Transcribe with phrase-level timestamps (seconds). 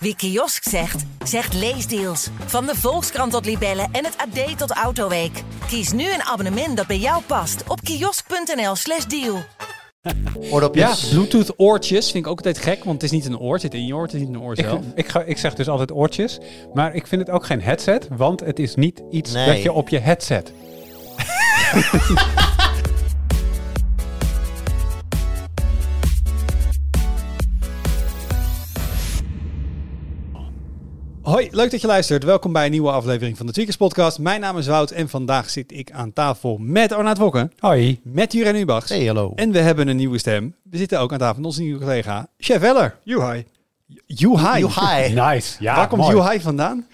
[0.00, 2.28] Wie kiosk zegt, zegt leesdeals.
[2.46, 5.42] Van de Volkskrant tot Libellen en het AD tot Autoweek.
[5.68, 9.42] Kies nu een abonnement dat bij jou past op kiosk.nl/slash deal.
[10.02, 10.12] Ja,
[10.50, 11.08] Oordopjes.
[11.08, 13.52] Bluetooth oortjes vind ik ook altijd gek, want het is niet een oor.
[13.52, 14.80] Het zit in je oor, het is niet een oor Ik, zelf.
[14.94, 16.38] ik, ga, ik zeg dus altijd oortjes,
[16.74, 19.46] maar ik vind het ook geen headset, want het is niet iets Nee.
[19.46, 20.52] dat je op je headset.
[31.28, 32.24] Hoi, leuk dat je luistert.
[32.24, 34.18] Welkom bij een nieuwe aflevering van de Tweakers Podcast.
[34.18, 38.00] Mijn naam is Wout en vandaag zit ik aan tafel met Arnaud Wokken, Hoi.
[38.04, 38.88] met Jurgen Ubachs.
[38.88, 39.32] Hey, hallo.
[39.34, 40.54] En we hebben een nieuwe stem.
[40.62, 42.96] We zitten ook aan tafel met onze nieuwe collega, Chef Weller.
[43.02, 43.46] Juhai.
[44.06, 44.60] Juhai.
[44.60, 45.14] Joehai.
[45.32, 45.56] Nice.
[45.60, 46.06] Ja, Waar komt.
[46.06, 46.86] Juhai vandaan?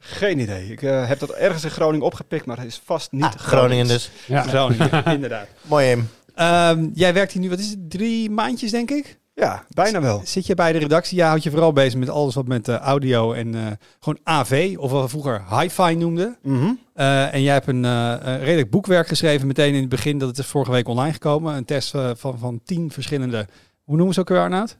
[0.00, 0.72] Geen idee.
[0.72, 3.88] Ik eh, heb dat ergens in Groningen opgepikt, maar het is vast niet Ah, Groningen
[3.88, 4.10] dus.
[4.26, 4.42] Ja.
[4.42, 5.46] Groningen, inderdaad.
[5.62, 6.08] Mooi hem.
[6.34, 9.18] Ehm, jij werkt hier nu, wat is het, drie maandjes denk ik?
[9.38, 10.20] Ja, bijna wel.
[10.24, 11.16] Zit je bij de redactie?
[11.16, 13.66] Ja, houd je vooral bezig met alles wat met eh, audio en eh,
[14.00, 16.36] gewoon AV, of wat we vroeger hi-fi noemden.
[16.42, 16.72] Mhm.
[16.94, 20.18] Eh, en jij hebt een eh, redelijk boekwerk geschreven meteen in het begin.
[20.18, 21.54] Dat het is vorige week online gekomen.
[21.54, 23.46] Een test van, van tien verschillende,
[23.84, 24.78] hoe noemen ze ook weer Arnoud?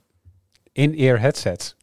[0.72, 1.76] In-ear headsets.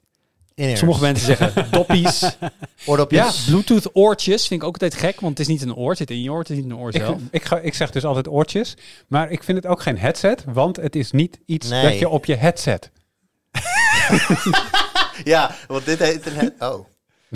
[0.56, 2.20] Sommige mensen zeggen doppies.
[2.20, 2.52] ja,
[2.86, 3.44] Oordopjes.
[3.46, 5.90] Bluetooth oortjes vind ik ook altijd gek, want het is niet een oor.
[5.90, 7.20] Het zit in je oor, het is niet een oor Ik, zelf.
[7.32, 10.76] ik, ga, ik zeg dus altijd oortjes, maar ik vind het ook geen headset, want
[10.76, 11.84] het is niet iets Nee.
[11.90, 12.92] dat je op je headset.
[15.24, 16.34] Ja, want dit heet een...
[16.34, 16.86] head- Oh.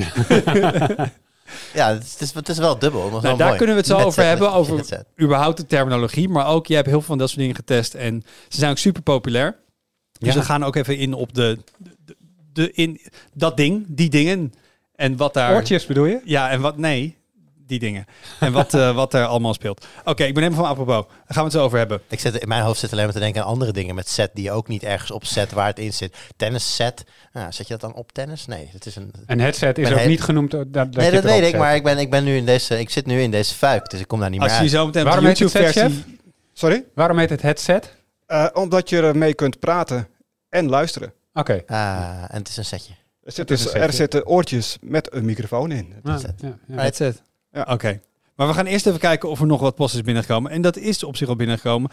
[1.73, 3.01] ja, het is, het is, het is wel dubbel.
[3.01, 3.57] maar wel Nou, daar mooi.
[3.57, 5.05] kunnen we het zo Headset over hebben, met over headset.
[5.21, 6.29] überhaupt de terminologie.
[6.29, 8.77] Maar ook, jij hebt heel veel van dat soort dingen getest en ze zijn ook
[8.77, 9.55] super populair.
[10.19, 10.39] Dus Ja.
[10.39, 11.57] we gaan ook even in op de,
[12.59, 13.01] de, in
[13.33, 14.53] dat ding, die dingen.
[14.95, 15.53] En wat daar...
[15.55, 16.21] Oortjes bedoel je?
[16.23, 16.77] Ja, en wat...
[16.77, 17.17] Nee,
[17.67, 18.05] die dingen.
[18.39, 19.85] En wat, eh, wat er allemaal speelt.
[20.05, 21.05] Oké, ik ben helemaal van apropos.
[21.05, 22.01] Daar gaan we het zo over hebben.
[22.07, 24.31] Ik zit, in mijn hoofd zit alleen maar te denken aan andere dingen met set
[24.33, 26.17] die ook niet ergens op set waar het in zit.
[26.35, 27.03] Tennis set.
[27.33, 28.45] Nou, zet je dat dan op tennis?
[28.45, 29.11] Nee, het is een...
[29.25, 31.59] Een headset is ook niet genoemd dat, dat nee, je dat weet ik, zet.
[31.59, 33.99] maar ik, ben, ik, ben nu in deze, ik zit nu in deze fuik, dus
[33.99, 36.17] ik kom daar niet meer Als je zo meteen de Waarom heet het YouTube-versie...
[36.53, 36.85] Sorry?
[36.93, 37.95] Waarom heet het headset?
[38.25, 40.07] Eh, omdat je ermee kunt praten
[40.49, 41.13] en luisteren.
[41.39, 41.63] Oké.
[41.67, 42.93] Ah, en het is een setje.
[43.23, 43.85] Er zitten, is een setje.
[43.87, 45.93] er zitten oortjes met een microfoon in.
[46.03, 46.19] Ja,
[47.51, 47.65] ja.
[47.69, 47.99] Oké.
[48.35, 50.51] Maar we gaan eerst even kijken of er nog wat post is binnengekomen.
[50.51, 51.89] En dat is op zich al binnengekomen.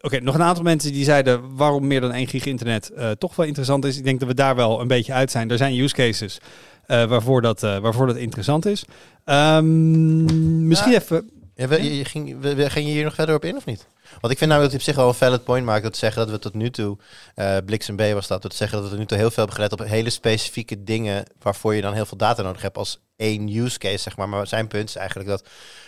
[0.00, 3.36] Oké, nog een aantal mensen die zeiden waarom meer dan 1 gig internet eh, toch
[3.36, 3.96] wel interessant is.
[3.96, 5.50] Ik denk dat we daar wel een beetje uit zijn.
[5.50, 6.38] Er zijn use cases
[6.86, 8.84] eh, waarvoor, dat, eh, waarvoor dat interessant is.
[9.24, 10.98] Ehm, misschien Ja.
[10.98, 11.30] even...
[11.60, 13.64] Ja, we- je, je ging, we, we- ging je hier nog verder op in of
[13.64, 13.86] niet?
[14.20, 15.82] Want ik vind namelijk dat hij op zich wel een valid point maakt.
[15.82, 16.98] Dat zeggen dat we tot nu toe,
[17.34, 19.54] eh Bliksem B was dat, dat zeggen dat we tot nu toe heel veel hebben
[19.56, 23.48] gelet op hele specifieke dingen waarvoor je dan heel veel data nodig hebt als één
[23.56, 24.28] use case, zeg maar.
[24.28, 25.44] Maar zijn punt is eigenlijk dat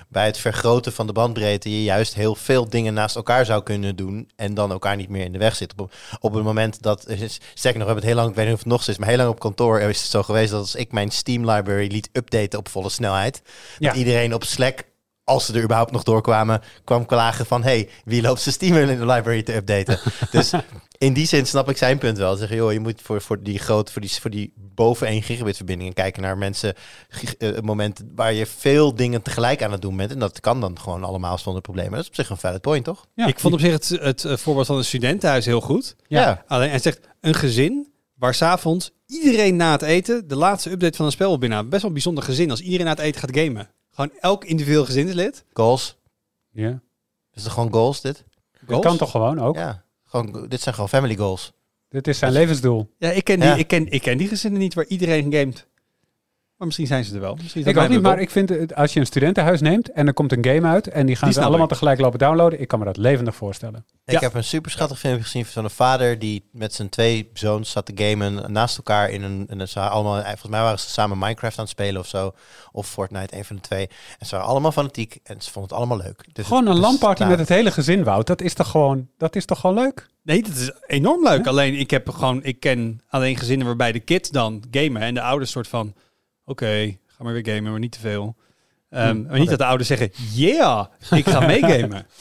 [0.09, 3.97] bij het vergroten van de bandbreedte je juist heel veel dingen naast elkaar zou kunnen
[3.97, 5.73] doen en dan elkaar niet meer in de weg zit.
[5.77, 7.33] Op, op het moment dat, sterker
[7.63, 9.17] nog, we hebben het heel lang, ik weet niet of het nog is, maar heel
[9.17, 12.59] lang op kantoor is het zo geweest dat als ik mijn Steam library liet updaten
[12.59, 13.43] op volle snelheid,
[13.79, 13.89] Ja.
[13.89, 14.91] dat iedereen op Slack
[15.33, 17.63] als ze er überhaupt nog doorkwamen, kwam klagen van...
[17.63, 19.99] hey, wie loopt zijn Steam in de library te updaten?
[20.31, 20.53] dus
[20.99, 22.37] in die zin snap ik zijn punt wel.
[22.37, 25.57] Zeggen, joh, je moet voor, voor die groot, voor die, voor die boven 1 gigabit
[25.57, 26.75] verbindingen kijken naar mensen...
[27.09, 30.11] gig- eh, het moment waar je veel dingen tegelijk aan het doen bent.
[30.11, 31.93] En dat kan dan gewoon allemaal zonder problemen.
[31.93, 33.07] Dat is op zich een valid point, toch?
[33.15, 33.27] Ja.
[33.27, 35.97] Ik vond op zich het, het eh, voorbeeld van een studentenhuis heel goed.
[36.07, 36.45] Ja.
[36.47, 41.07] Alleen hij zegt een gezin waar s'avonds iedereen na het eten de laatste update van
[41.07, 41.71] een spel wil binnenhalen.
[41.71, 43.71] Best wel een bijzonder gezin als iedereen na het eten gaat gamen.
[43.95, 45.45] Gewoon elk individueel gezinslid.
[45.53, 45.97] Goals.
[46.51, 46.81] Ja.
[47.35, 48.25] Is het gewoon goals, dit?
[48.53, 48.85] Dat Goals?
[48.87, 49.57] kan toch gewoon ook?
[49.57, 49.85] Ja.
[50.05, 51.53] Gewoon, dit zijn gewoon family goals.
[51.89, 52.91] Dit is zijn levensdoel.
[52.99, 53.55] Ja, ik ken, die, Ja.
[53.55, 55.67] ik, ken, ik ken die gezinnen niet waar iedereen gamet.
[56.63, 57.35] Maar misschien zijn ze er wel.
[57.43, 60.07] Misschien Ik ook mijn niet, maar ik vind het, als je een studentenhuis neemt en
[60.07, 61.73] er komt een game uit en die gaan Die ze allemaal ik.
[61.73, 63.85] tegelijk lopen downloaden, ik kan me dat levendig voorstellen.
[64.05, 64.21] Ik Ja.
[64.21, 67.87] heb een super schattig filmpje gezien van een vader die met zijn twee zoons zat
[67.87, 69.47] te gamen naast elkaar in een.
[69.49, 72.33] En ze waren allemaal, volgens mij waren ze samen Minecraft aan het spelen of zo.
[72.73, 73.89] Of Fortnite, een van de twee.
[74.19, 76.25] En ze waren allemaal fanatiek en ze vonden het allemaal leuk.
[76.33, 77.29] Dus Gewoon een landparty bestaat.
[77.39, 78.27] met het hele gezin, Wout.
[78.27, 80.09] Dat is toch gewoon, dat is toch gewoon leuk?
[80.23, 81.47] Nee, dat is enorm leuk.
[81.47, 85.23] Alleen ik heb gewoon, ik ken alleen gezinnen waarbij de kids dan gamen en de
[85.23, 85.95] ouders soort van,
[86.53, 88.37] oké, ga maar weer gamen, maar niet te veel.
[88.91, 92.07] Ehm, Hm, maar niet dat de ouders zeggen, yeah, ik ga meegamen.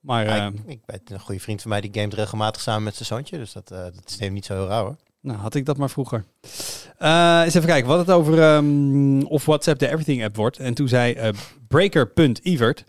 [0.00, 2.82] Maar Ja, ehm, ik, ik weet een goede vriend van mij die gamet regelmatig samen
[2.82, 3.38] met zijn zoontje.
[3.38, 4.96] Dus dat, eh, dat is niet zo heel raar hoor.
[5.20, 6.24] nou, had ik dat maar vroeger.
[6.98, 10.58] Eh, eens even kijken, wat het over ehm, of WhatsApp de Everything app wordt.
[10.58, 11.28] En toen zei eh
[11.68, 12.84] Breaker.evert,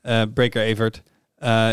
[0.00, 1.02] eh Breaker Evert,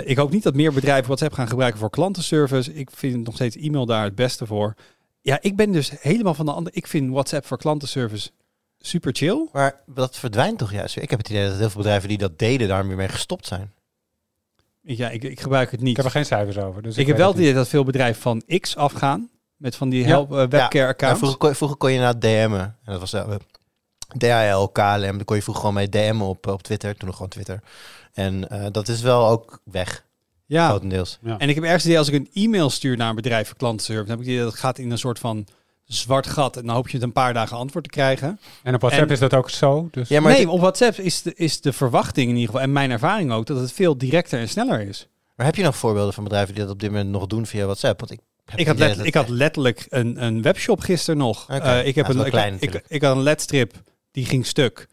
[0.10, 2.74] ik hoop niet dat meer bedrijven WhatsApp gaan gebruiken voor klantenservice.
[2.74, 4.74] Ik vind nog steeds e-mail daar het beste voor.
[5.22, 6.76] Ja, ik ben dus helemaal van de andere.
[6.76, 8.30] Ik vind WhatsApp voor klantenservice
[8.80, 9.48] super chill.
[9.52, 11.04] Maar dat verdwijnt toch juist weer?
[11.04, 13.48] Ik heb het idee dat heel veel bedrijven die dat deden daar weer mee gestopt
[13.48, 13.72] zijn.
[14.82, 15.90] Ja, ik, ik gebruik het niet.
[15.90, 16.82] Ik heb er geen cijfers over.
[16.82, 19.30] Dus ik heb weet wel het idee dat veel bedrijven van X afgaan.
[19.56, 20.08] Met van die Ja.
[20.08, 21.18] help, eh, webcare Ja, accounts.
[21.18, 22.60] vroeger, kon, vroeger kon je naar DM'en.
[22.60, 23.36] En dat was uh,
[24.18, 25.00] DHL, KLM.
[25.02, 26.96] Daar kon je vroeger gewoon mee DM'en op, op Twitter.
[26.96, 27.62] Toen nog gewoon Twitter.
[28.14, 30.06] En eh, dat is wel ook weg,
[30.46, 31.18] ja, grotendeels.
[31.22, 31.38] Ja.
[31.38, 33.58] en ik heb ergens het idee als ik een e-mail stuur naar een bedrijf voor
[33.58, 35.48] klantenservice, dan heb ik idee dat het gaat in een soort van
[35.88, 36.58] zwart gat.
[36.58, 38.40] En dan hoop je het een paar dagen antwoord te krijgen.
[38.64, 39.88] En op WhatsApp En- is dat ook zo.
[39.92, 42.62] Dus Ja, maar nee, het- op WhatsApp is de, is de verwachting in ieder geval,
[42.62, 45.08] en mijn ervaring ook, dat het veel directer en sneller is.
[45.36, 47.64] Maar heb je nog voorbeelden van bedrijven die dat op dit moment nog doen via
[47.66, 48.00] WhatsApp?
[48.00, 51.46] Want ik, heb Ik had, let- ik had letterlijk een, een webshop gisteren nog.
[51.50, 52.58] Eh, ik, heb Ja, een, ik, klein
[52.88, 53.74] ik, had een ledstrip,
[54.12, 54.88] die ging stuk.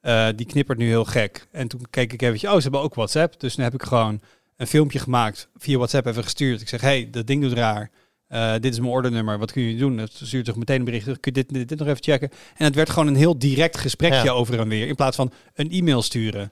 [0.00, 1.46] Eh, die knippert nu heel gek.
[1.52, 3.40] En toen keek ik eventjes, oh, ze hebben ook WhatsApp.
[3.40, 4.20] Dus nu heb ik gewoon
[4.56, 6.60] een filmpje gemaakt, via WhatsApp even gestuurd.
[6.60, 7.90] Ik zeg, hey, dat ding doet raar.
[8.28, 9.98] Eh, dit is mijn ordernummer, wat kun je doen?
[9.98, 12.30] Het stuurt zich meteen een bericht, kun je dit, dit, dit nog even checken?
[12.56, 14.30] En het werd gewoon een heel direct gesprekje Ja.
[14.32, 16.50] over en weer, in plaats van een e-mail sturen.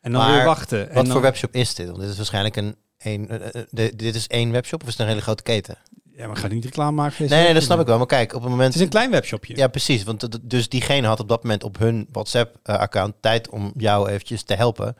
[0.00, 0.88] En dan Maar weer wachten.
[0.88, 1.86] En Wat dan- voor webshop is dit?
[1.86, 2.76] Want dit is waarschijnlijk een...
[2.98, 5.76] een eh, eh, de- dit is één webshop of is het een hele grote keten?
[6.16, 7.28] Ja, maar ga niet reclame maken.
[7.28, 7.96] Nee, nee, dat snap ik wel.
[7.98, 8.66] Maar kijk, op het moment...
[8.68, 9.56] Het is een klein webshopje.
[9.56, 10.02] Ja, precies.
[10.04, 14.54] Want dus diegene had op dat moment op hun WhatsApp-account tijd om jou eventjes te
[14.54, 14.96] helpen.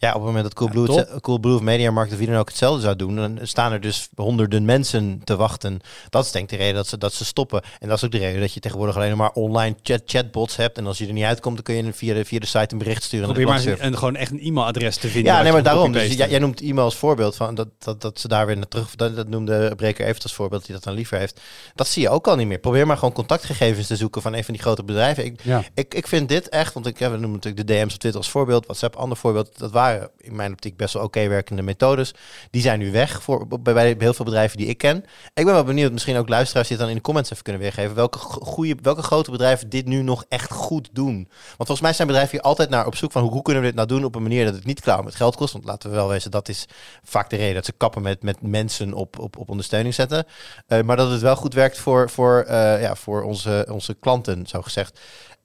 [0.00, 2.82] Ja, op het moment dat Coolblue, Ja, Coolblue of Mediamarkt of wie dan ook hetzelfde
[2.82, 5.80] zou doen, dan staan er dus honderden mensen te wachten.
[6.08, 7.62] Dat is denk ik de reden dat ze, dat ze stoppen.
[7.78, 10.78] En dat is ook de reden dat je tegenwoordig alleen maar online chat, chatbots hebt.
[10.78, 12.78] En als je er niet uitkomt, dan kun je via de, via de site een
[12.78, 13.26] bericht sturen.
[13.26, 15.32] Probeer maar een, gewoon echt een e-mailadres te vinden.
[15.32, 15.92] Ja, nee, maar daarom.
[15.92, 18.68] Dus jij, jij noemt e-mail als voorbeeld van dat, dat, dat ze daar weer naar
[18.68, 18.96] terug.
[18.96, 21.40] Dat, dat noemde Breker even als voorbeeld, die dat dan liever heeft.
[21.74, 22.58] Dat zie je ook al niet meer.
[22.58, 25.24] Probeer maar gewoon contactgegevens te zoeken van een van die grote bedrijven.
[25.24, 25.64] Ik, ja.
[25.74, 28.20] ik, ik vind dit echt, want ik heb we noemen natuurlijk de DM's op Twitter
[28.20, 29.58] als voorbeeld, WhatsApp ander voorbeeld.
[29.58, 32.14] Dat waren in mijn optiek best wel oké werkende methodes.
[32.50, 34.96] Die zijn nu weg voor, bij, bij heel veel bedrijven die ik ken.
[35.34, 37.62] Ik ben wel benieuwd, misschien ook luisteraars die het dan in de comments even kunnen
[37.62, 37.94] weergeven.
[37.94, 41.14] Welke, go- goede, welke grote bedrijven dit nu nog echt goed doen.
[41.14, 43.76] Want volgens mij zijn bedrijven hier altijd naar op zoek van hoe, kunnen we dit
[43.76, 45.52] nou doen op een manier dat het niet klauw met geld kost.
[45.52, 46.66] Want laten we wel wezen, dat is
[47.02, 50.24] vaak de reden dat ze kappen met, met mensen op, op, op ondersteuning zetten.
[50.66, 54.46] Eh, maar dat het wel goed werkt voor, voor, eh, ja, voor onze, onze klanten,
[54.46, 55.00] zo gezegd.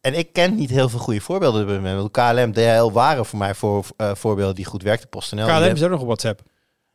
[0.05, 1.61] En ik ken niet heel veel goede voorbeelden.
[1.61, 2.11] op dit moment.
[2.11, 5.09] KLM, DHL waren voor mij voor, eh, voorbeelden die goed werkten.
[5.09, 5.45] PostNL.
[5.45, 6.41] KLM is ook nog op WhatsApp.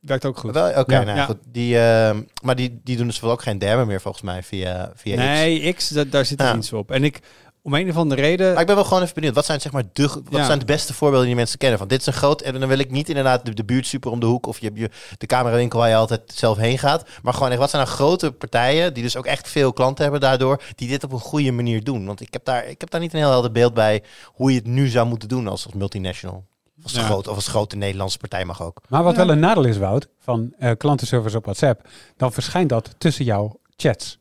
[0.01, 0.51] Werkt ook goed.
[0.57, 1.03] Oké, Ja.
[1.05, 1.25] nou Ja.
[1.25, 1.37] goed.
[1.49, 4.93] Die, eh, maar die, die doen dus wel ook geen dermen meer volgens mij via,
[4.95, 5.23] via X.
[5.23, 6.55] nee, X, da- daar zit er Ja.
[6.55, 6.91] niets op.
[6.91, 7.21] En ik,
[7.63, 8.53] om een of andere reden...
[8.53, 9.35] Maar ik ben wel gewoon even benieuwd.
[9.35, 10.45] Wat zijn zeg maar de, wat Ja.
[10.45, 11.79] zijn de beste voorbeelden die mensen kennen?
[11.79, 12.41] Van dit is een groot.
[12.43, 14.67] En dan wil ik niet inderdaad de, de buurt super om de hoek of je
[14.67, 17.09] hebt je de camerawinkel waar je altijd zelf heen gaat.
[17.23, 20.21] Maar gewoon echt, wat zijn nou grote partijen die dus ook echt veel klanten hebben
[20.21, 22.07] daardoor, die dit op een goede manier doen?
[22.07, 24.57] Want ik heb daar, ik heb daar niet een heel helder beeld bij hoe je
[24.59, 26.45] het nu zou moeten doen als, als multinational.
[26.83, 27.03] Als, Ja.
[27.03, 28.81] groot, of als grote Nederlandse partij mag ook.
[28.89, 29.19] Maar wat Ja.
[29.25, 33.59] wel een nadeel is, Wout, van eh klantenservice op WhatsApp, dan verschijnt dat tussen jouw
[33.77, 34.19] chats.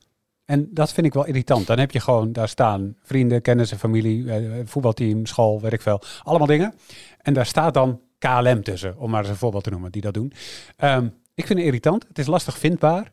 [0.49, 1.67] En dat vind ik wel irritant.
[1.67, 5.87] Dan heb je gewoon, daar staan vrienden, kennissen, familie, eh, voetbalteam, school, weet.
[6.23, 6.73] Allemaal dingen.
[7.21, 10.13] En daar staat dan KLM tussen, om maar eens een voorbeeld te noemen, die dat
[10.13, 10.33] doen.
[10.75, 12.05] Ehm, ik vind het irritant.
[12.07, 13.11] Het is lastig vindbaar.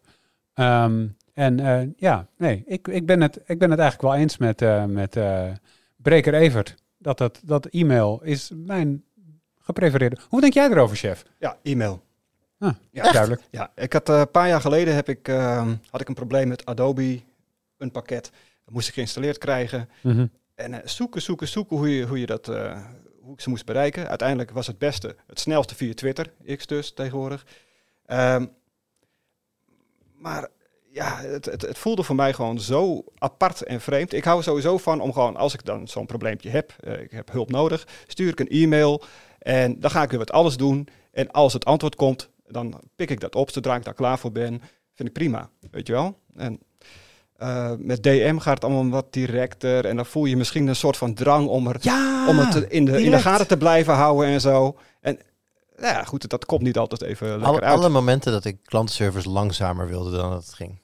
[0.55, 4.37] Ehm, en eh, ja, nee, ik, ik, ben het, ik ben het eigenlijk wel eens
[4.37, 5.19] met, eh, met
[5.97, 6.75] Breker Evert.
[6.99, 9.05] Dat, dat, dat e-mail is mijn
[9.61, 10.17] geprefereerde.
[10.29, 11.25] Hoe denk jij erover, chef?
[11.39, 12.06] Ja, e-mail.
[12.59, 13.13] Ah, Ja.
[13.13, 13.43] duidelijk.
[13.51, 16.49] Ja, ik had eh, een paar jaar geleden heb ik, ehm, had ik een probleem
[16.49, 17.21] met Adobe,
[17.79, 18.31] een pakket.
[18.65, 19.89] Dat moest ik geïnstalleerd krijgen.
[20.03, 20.27] Mhm.
[20.55, 22.85] En eh, zoeken, zoeken, zoeken hoe je, hoe je dat, eh,
[23.21, 24.09] hoe ik ze moest bereiken.
[24.09, 27.47] Uiteindelijk was het beste, het snelste via Twitter, X dus tegenwoordig.
[28.07, 28.47] Ehm,
[30.19, 30.49] maar
[30.91, 34.13] ja, het, het, het voelde voor mij gewoon zo apart en vreemd.
[34.13, 37.11] Ik hou er sowieso van om gewoon, als ik dan zo'n probleempje heb, eh, ik
[37.11, 39.03] heb hulp nodig, stuur ik een e-mail
[39.39, 40.89] en dan ga ik weer wat alles doen.
[41.13, 44.33] En als het antwoord komt, dan pik ik dat op zodra ik daar klaar voor
[44.33, 44.63] ben.
[44.95, 46.19] Vind ik prima, weet je wel.
[46.37, 46.59] En
[47.37, 50.97] eh, met DM gaat het allemaal wat directer en dan voel je misschien een soort
[50.97, 54.27] van drang om er Ja, om het in de, in de gaten te blijven houden
[54.27, 54.79] en zo.
[55.01, 55.19] En
[55.77, 57.79] nou ja, goed, dat komt niet altijd even lekker Alle, uit.
[57.79, 60.79] alle momenten dat ik klantenservice langzamer wilde dan dat het ging.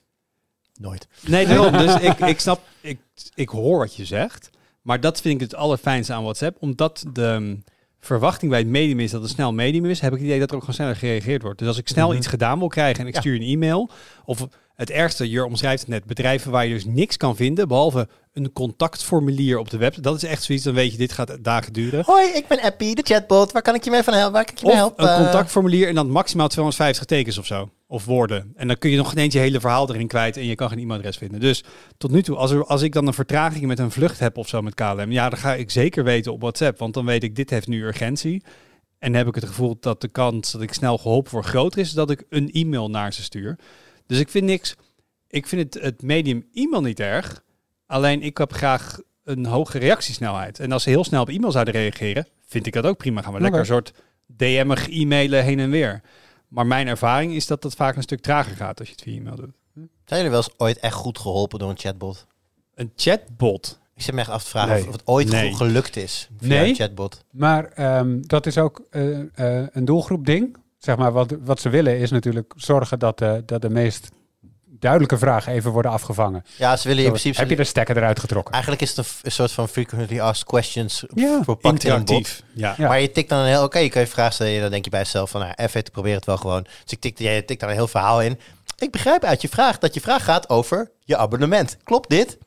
[0.81, 1.09] Nooit.
[1.21, 1.73] Nee, daarom.
[1.73, 3.01] dus ik, ik snap, ik,
[3.35, 4.51] ik hoor wat je zegt.
[4.83, 6.57] Maar dat vind ik het allerfijnste aan WhatsApp.
[6.61, 7.59] Omdat de
[8.07, 10.49] verwachting bij het medium is dat het snel medium is, heb ik het idee dat
[10.49, 11.59] er ook gewoon sneller gereageerd wordt.
[11.59, 12.17] Dus als ik snel Mhm.
[12.17, 13.21] iets gedaan wil krijgen en ik Ja.
[13.21, 13.91] stuur een e-mail,
[14.25, 18.09] of het ergste, je omschrijft het net, bedrijven waar je dus niks kan vinden, behalve
[18.33, 20.03] een contactformulier op de website.
[20.03, 22.03] Dat is echt zoiets, dan weet je, dit gaat dagen duren.
[22.07, 23.53] Hoi, ik ben Appy, de chatbot.
[23.53, 24.33] Waar kan ik je mee van helpen?
[24.33, 25.09] Waar kan ik je mee helpen?
[25.11, 27.71] een contactformulier en dan maximaal 250 tekens of zo.
[27.93, 28.53] Of woorden.
[28.55, 30.79] En dan kun je nog ineens je hele verhaal erin kwijt en je kan geen
[30.79, 31.41] e-mailadres vinden.
[31.41, 31.65] Dus
[31.99, 34.49] tot nu toe, als, er, als ik dan een vertraging met een vlucht heb of
[34.49, 36.79] zo met KLM, ja, dan ga ik zeker weten op WhatsApp.
[36.79, 38.43] Want dan weet ik, dit heeft nu urgentie.
[38.99, 41.93] En heb ik het gevoel dat de kans dat ik snel geholpen word groter is,
[41.93, 43.59] dat ik een e-mail naar ze stuur.
[44.07, 44.77] Dus ik vind niks.
[45.29, 47.43] Ik vind het, het medium e-mail niet erg.
[47.87, 50.61] Alleen ik heb graag een hoge reactiesnelheid.
[50.61, 53.23] En als ze heel snel op e-mail zouden reageren, vind ik dat ook prima.
[53.23, 53.93] Gaan we lekker een soort
[54.27, 56.03] DM'ig e-mailen heen en weer.
[56.53, 59.17] Maar mijn ervaring is dat dat vaak een stuk trager gaat als je het via
[59.17, 59.55] e-mail doet.
[60.05, 62.27] Zijn jullie wel eens ooit echt goed geholpen door een chatbot?
[62.75, 63.81] Een chatbot.
[63.95, 64.87] Ik zit me echt af te vragen Nee.
[64.87, 65.55] of, het ooit Nee.
[65.55, 66.69] gelukt is via Nee.
[66.69, 67.25] een chatbot.
[67.31, 70.57] Maar ehm, dat is ook eh, eh, een doelgroep ding.
[70.79, 74.11] Zeg maar, wat, wat ze willen is natuurlijk zorgen dat, de dat de meest
[74.83, 76.45] duidelijke vragen even worden afgevangen.
[76.57, 77.39] Ja, ze willen in principe...
[77.39, 78.53] heb je de stekker eruit getrokken?
[78.53, 82.43] Eigenlijk is het een, soort van frequently asked questions Ja, verpakt in een bot.
[82.55, 82.75] Ja.
[82.77, 82.89] Ja.
[82.89, 83.63] Maar je tikt dan een heel...
[83.63, 84.61] Oké, je kan je vraag stellen.
[84.61, 85.41] Dan denk je bij jezelf van...
[85.41, 86.63] Nou, even, ik probeer het wel gewoon.
[86.63, 88.41] Dus ik tik, jij tikt daar een heel verhaal in.
[88.79, 91.77] Ik begrijp uit je vraag dat je vraag gaat over je abonnement.
[91.85, 92.39] Klopt dit?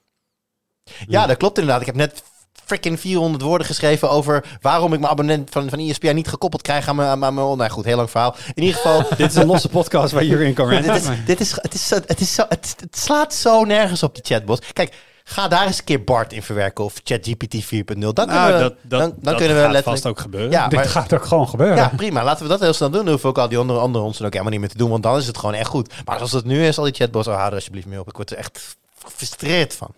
[1.08, 1.82] Ja, dat klopt inderdaad.
[1.82, 2.24] Ik heb net
[2.66, 6.62] freaking 400 woorden geschreven over waarom ik mijn abonnement van, van E ESPN niet gekoppeld
[6.62, 7.10] krijg aan mijn...
[7.10, 8.36] Aan mijn nou goed, heel lang verhaal.
[8.54, 9.04] In ieder geval...
[9.18, 10.96] Dit is een losse podcast waar je in kan dit rennen.
[10.96, 14.14] is, dit is, het, is zo, het, is zo, het, het slaat zo nergens op
[14.16, 14.66] die chatbot.
[14.74, 17.70] Kijk, ga daar eens een keer Bart in verwerken of ChatGPT 4.0.
[17.70, 19.84] Dan, kunnen Nou, we- dat, dat, dan, dan dat kunnen we gaat letterlijk...
[19.86, 20.52] vast ook gebeuren.
[20.52, 21.76] Ja, Dit maar- gaat ook gewoon gebeuren.
[21.78, 22.24] Ja, prima.
[22.24, 23.00] Laten we dat heel snel doen.
[23.02, 24.90] Dan hoeven ook al die andere, andere ons ook helemaal niet meer te doen.
[24.90, 25.94] Want dan is het gewoon echt goed.
[26.06, 28.08] Maar zoals het nu is, al die chatbots, oh, hou er alsjeblieft mee op.
[28.08, 29.94] Ik word er echt gefrustreerd van.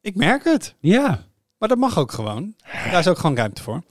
[0.00, 0.74] Ik merk het.
[0.80, 1.22] Ja.
[1.58, 2.54] Maar dat mag ook gewoon.
[2.90, 3.82] Daar is ook gewoon ruimte voor.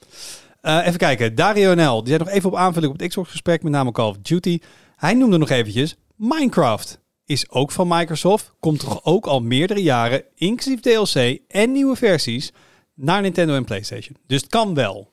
[0.62, 1.36] Eh, even kijken.
[1.36, 1.97] Dario NL.
[2.03, 3.63] Die zei nog even op aanvulling op het Xbox-gesprek.
[3.63, 4.59] Met name Call of Duty.
[4.95, 7.00] Hij noemde nog eventjes Minecraft.
[7.25, 8.53] Is ook van Microsoft.
[8.59, 12.51] Komt toch ook al meerdere jaren, inclusief DLC en nieuwe versies,
[12.93, 14.17] naar Nintendo en PlayStation.
[14.27, 15.12] Dus het kan wel.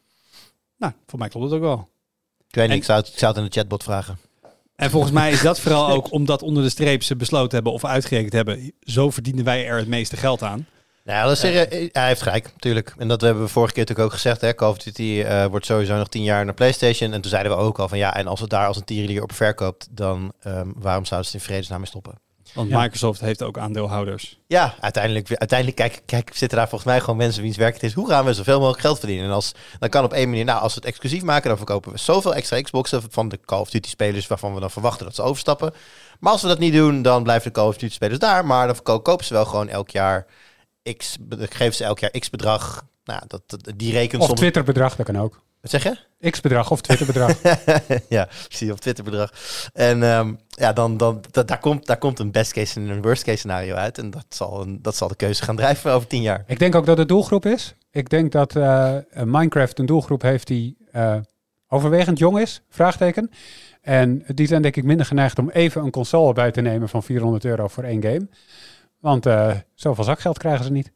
[0.76, 1.88] Nou, voor mij klopt het ook wel.
[2.48, 4.18] Ik weet niet, En- ik zou, het, ik zou het aan de chatbot vragen.
[4.76, 7.84] En volgens mij is dat vooral ook omdat onder de streep ze besloten hebben of
[7.84, 8.72] uitgerekend hebben.
[8.80, 10.66] Zo verdienen wij er het meeste geld aan.
[11.04, 12.94] Nou, ja, dat is serie- hij heeft gelijk, natuurlijk.
[12.98, 14.40] En dat hebben we vorige keer natuurlijk ook gezegd.
[14.40, 14.54] Hè?
[14.54, 17.12] Call of Duty eh, wordt sowieso nog tien jaar naar PlayStation.
[17.12, 19.22] En toen zeiden we ook al van ja, en als het daar als een tierenlier
[19.22, 22.18] op verkoopt, dan ehm, waarom zouden ze het in vredesnaam mee stoppen?
[22.54, 22.80] Want Ja.
[22.80, 24.38] Microsoft heeft ook aandeelhouders.
[24.46, 27.92] Ja, uiteindelijk, uiteindelijk kijk, kijk, zitten daar volgens mij gewoon mensen wiens werk het is.
[27.92, 29.24] Hoe gaan we zoveel mogelijk geld verdienen?
[29.26, 31.92] En als, dan kan op één manier, nou, als we het exclusief maken, dan verkopen
[31.92, 35.14] we zoveel extra Xboxen van de Call of Duty spelers waarvan we dan verwachten dat
[35.14, 35.74] ze overstappen.
[36.20, 38.46] Maar als we dat niet doen, dan blijven de Call of Duty spelers daar.
[38.46, 40.26] Maar dan verko- kopen ze wel gewoon elk jaar
[40.96, 42.86] X, be- geven ze elk jaar X bedrag.
[43.04, 44.40] Nou, dat, dat- die rekent Of soms...
[44.40, 45.42] Twitterbedrag, dat kan ook.
[45.60, 46.30] Wat zeg je?
[46.30, 47.42] X-bedrag of Twitterbedrag.
[48.08, 49.32] ja, ik zie je op Twitter bedrag.
[49.72, 53.02] En ehm, ja, dan, dan, dat, daar, komt, daar komt een best case en een
[53.02, 53.98] worst case scenario uit.
[53.98, 56.44] En dat zal, een, dat zal de keuze gaan drijven over tien jaar.
[56.46, 57.74] Ik denk ook dat het doelgroep is.
[57.90, 61.16] Ik denk dat eh, Minecraft een doelgroep heeft die eh,
[61.68, 63.30] overwegend jong is, vraagteken.
[63.80, 67.02] En die zijn denk ik minder geneigd om even een console bij te nemen van
[67.02, 68.28] 400 euro voor één game.
[69.04, 70.92] Want eh, zoveel zakgeld krijgen ze niet.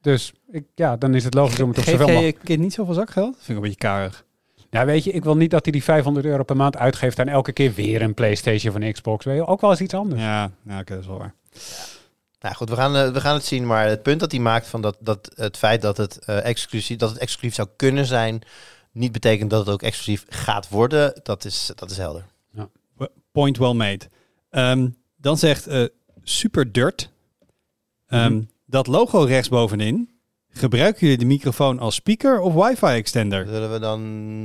[0.00, 2.38] Dus ik, ja, dan is het logisch om het op Geef zoveel mogelijk...
[2.44, 3.34] kind niet zoveel zakgeld?
[3.34, 4.24] Dat vind ik een beetje karig.
[4.70, 7.28] Ja, weet je, ik wil niet dat hij die 500 euro per maand uitgeeft aan
[7.28, 9.24] elke keer weer een Playstation of een Xbox.
[9.24, 10.20] Weet je, ook wel eens iets anders.
[10.20, 11.34] Ja, ja oké, dat is wel waar.
[12.40, 13.66] Nou goed, we gaan, eh, we gaan het zien.
[13.66, 16.98] Maar het punt dat hij maakt van dat, dat het feit dat het, eh, exclusief,
[16.98, 18.42] dat het exclusief zou kunnen zijn,
[18.92, 21.20] niet betekent dat het ook exclusief gaat worden.
[21.22, 22.24] Dat is, dat is helder.
[23.32, 24.08] Point well made.
[24.50, 25.84] Ehm, dan zegt eh
[26.22, 27.10] Super Dirt.
[28.08, 28.42] Ehm, Mhm.
[28.66, 30.10] Dat logo rechtsbovenin.
[30.50, 33.46] Gebruiken jullie de microfoon als speaker of wifi extender?
[33.46, 34.00] Zullen we dan...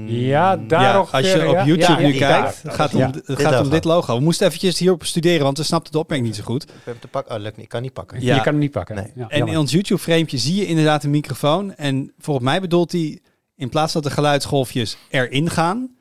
[0.07, 1.65] Ja, daar ja, als je op.
[1.65, 2.73] YouTube Ja, nu kijkt, daar.
[2.73, 3.05] gaat, om, Ja.
[3.11, 3.69] het Dit gaat om logo.
[3.69, 4.15] dit logo.
[4.15, 6.63] We moesten eventjes hierop studeren, want we snapten de opmerking niet zo goed.
[6.63, 7.35] Ik heb te pakken.
[7.35, 7.63] Oh, lukt niet.
[7.65, 8.21] Ik kan niet pakken.
[8.21, 8.35] Ja.
[8.35, 8.95] Je kan hem niet pakken.
[8.95, 9.11] Nee.
[9.15, 11.75] Ja, En in ons YouTube-framepje zie je inderdaad een microfoon.
[11.75, 13.19] En volgens mij bedoelt hij,
[13.55, 15.95] in plaats dat de geluidsgolfjes erin gaan,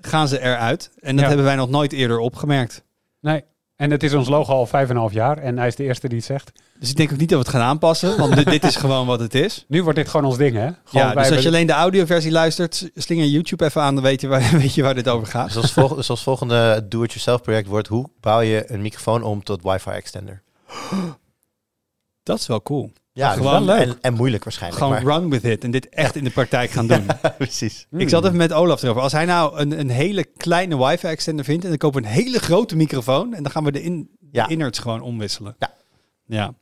[0.00, 0.90] gaan ze eruit.
[1.00, 1.26] En dat Ja.
[1.26, 2.84] hebben wij nog nooit eerder opgemerkt.
[3.20, 3.42] Nee.
[3.76, 5.38] En het is ons logo al vijf en een half jaar.
[5.38, 6.52] En hij is de eerste die het zegt.
[6.78, 9.06] Dus ik denk ook niet dat we het gaan aanpassen, want dit, dit is gewoon
[9.06, 9.64] wat het is.
[9.68, 10.68] Nu wordt dit gewoon ons ding, hè?
[10.84, 14.20] Gewoon, Ja, dus als je alleen de audioversie luistert, slinger YouTube even aan, dan weet
[14.20, 15.46] je waar, weet je waar dit over gaat.
[15.46, 19.42] Dus als, volg- dus als volgende do-it-yourself project wordt, hoe bouw je een microfoon om
[19.42, 20.42] tot wifi extender?
[22.22, 22.92] Dat is wel cool.
[23.14, 23.80] Ja, Gewoon leuk.
[23.86, 24.82] En, en moeilijk waarschijnlijk.
[24.82, 27.06] Gewoon maar, run with it en dit echt in de praktijk gaan doen.
[27.38, 27.86] precies.
[27.90, 28.00] Hmm.
[28.00, 29.02] Ik zat even met Olaf erover.
[29.02, 32.12] Als hij nou een, een hele kleine wifi extender vindt en dan kopen we een
[32.14, 34.48] hele grote microfoon en dan gaan we de, in, de Ja.
[34.48, 35.56] innards gewoon omwisselen.
[35.58, 35.72] Ja.
[36.26, 36.54] Ja.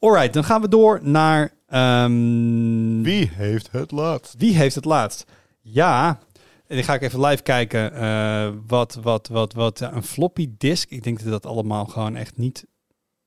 [0.00, 4.34] Alright, dan gaan we door naar ehm, Wie heeft het laatst?
[4.38, 5.24] Wie heeft het laatst?
[5.60, 6.18] Ja,
[6.66, 7.92] en dan ga ik even live kijken.
[7.94, 9.78] eh, wat, wat, wat, wat.
[9.78, 10.90] ja, een floppy disk.
[10.90, 12.66] Ik denk dat dat allemaal gewoon echt niet.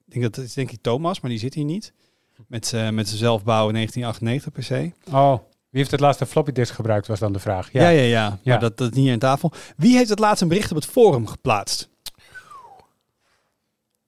[0.05, 1.93] Ik denk dat het is denk ik Thomas, maar die zit hier niet.
[2.47, 5.15] Met zijn met zijn zelfbouwen 1998 per se.
[5.15, 5.33] Oh,
[5.69, 7.71] wie heeft het laatste floppy disk gebruikt, was dan de vraag.
[7.71, 8.29] Ja, ja, ja.
[8.29, 8.57] Maar Ja.
[8.57, 9.51] Dat, dat is niet hier aan tafel.
[9.77, 11.89] Wie heeft het laatst een bericht op het forum geplaatst?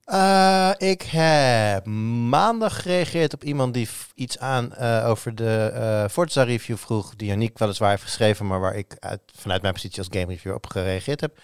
[0.04, 1.86] Eh, ik heb
[2.28, 7.28] maandag gereageerd op iemand die iets aan eh, over de eh Forza review vroeg, die
[7.28, 10.66] Yannick weliswaar heeft geschreven, maar waar ik uit, vanuit mijn positie als game reviewer op
[10.66, 11.36] gereageerd heb.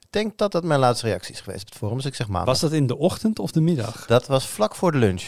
[0.00, 2.28] Ik denk dat dat mijn laatste reactie is geweest op het forum, dus ik zeg
[2.28, 2.46] maandag.
[2.46, 4.06] Was dat in de ochtend of de middag?
[4.06, 5.22] Dat was vlak voor de lunch.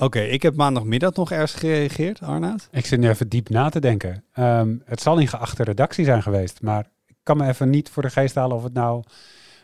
[0.00, 2.68] Oké, ik heb maandagmiddag nog ergens gereageerd, Arnaud.
[2.70, 4.24] Ik zit nu even diep na te denken.
[4.32, 8.02] Ehm, het zal in geachte redactie zijn geweest, maar ik kan me even niet voor
[8.02, 9.02] de geest halen of het nou...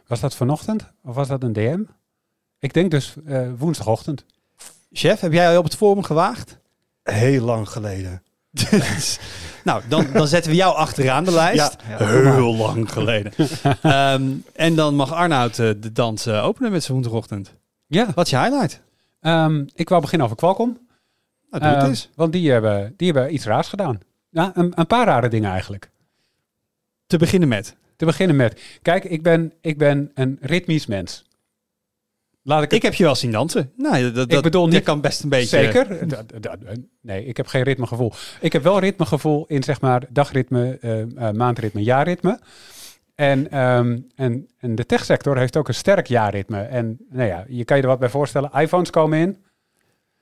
[0.06, 1.80] Was dat vanochtend of was dat een DM?
[2.58, 4.24] Ik denk dus eh, woensdagochtend.
[4.92, 6.58] Chef, heb jij al op het forum gewaagd?
[7.02, 8.22] Heel lang geleden.
[9.64, 11.76] nou, dan, dan zetten we jou achteraan de lijst.
[11.88, 12.06] Ja, ja.
[12.06, 13.32] Heel lang geleden.
[13.82, 17.52] Ehm, en dan mag Arnoud eh, de dans eh, openen met zijn woensdagochtend.
[17.86, 18.06] Ja.
[18.14, 18.82] Wat is je highlight?
[19.24, 20.78] Ehm, ik wou beginnen over Qualcomm.
[21.50, 22.10] Nou, doe het Ehm, eens.
[22.14, 24.00] Want die hebben, die hebben iets raars gedaan.
[24.30, 25.90] Ja, een, een paar rare dingen eigenlijk.
[27.06, 27.76] Te beginnen met.
[27.96, 31.24] Te beginnen met, kijk, ik ben, ik ben een ritmisch mens.
[32.42, 33.72] Laat ik het Ik heb je wel zien dansen.
[33.76, 35.46] Nou, dat, Ik bedoel niet- kan best een beetje...
[35.46, 35.86] Zeker.
[37.00, 38.12] Nee, ik heb geen ritmegevoel.
[38.40, 42.38] Ik heb wel ritmegevoel in zeg maar dagritme, eh, eh, maandritme, jaarritme.
[43.14, 46.60] En, ehm, en, en de techsector heeft ook een sterk jaarritme.
[46.62, 48.50] En nou ja, je kan je er wat bij voorstellen.
[48.54, 49.36] iPhones komen in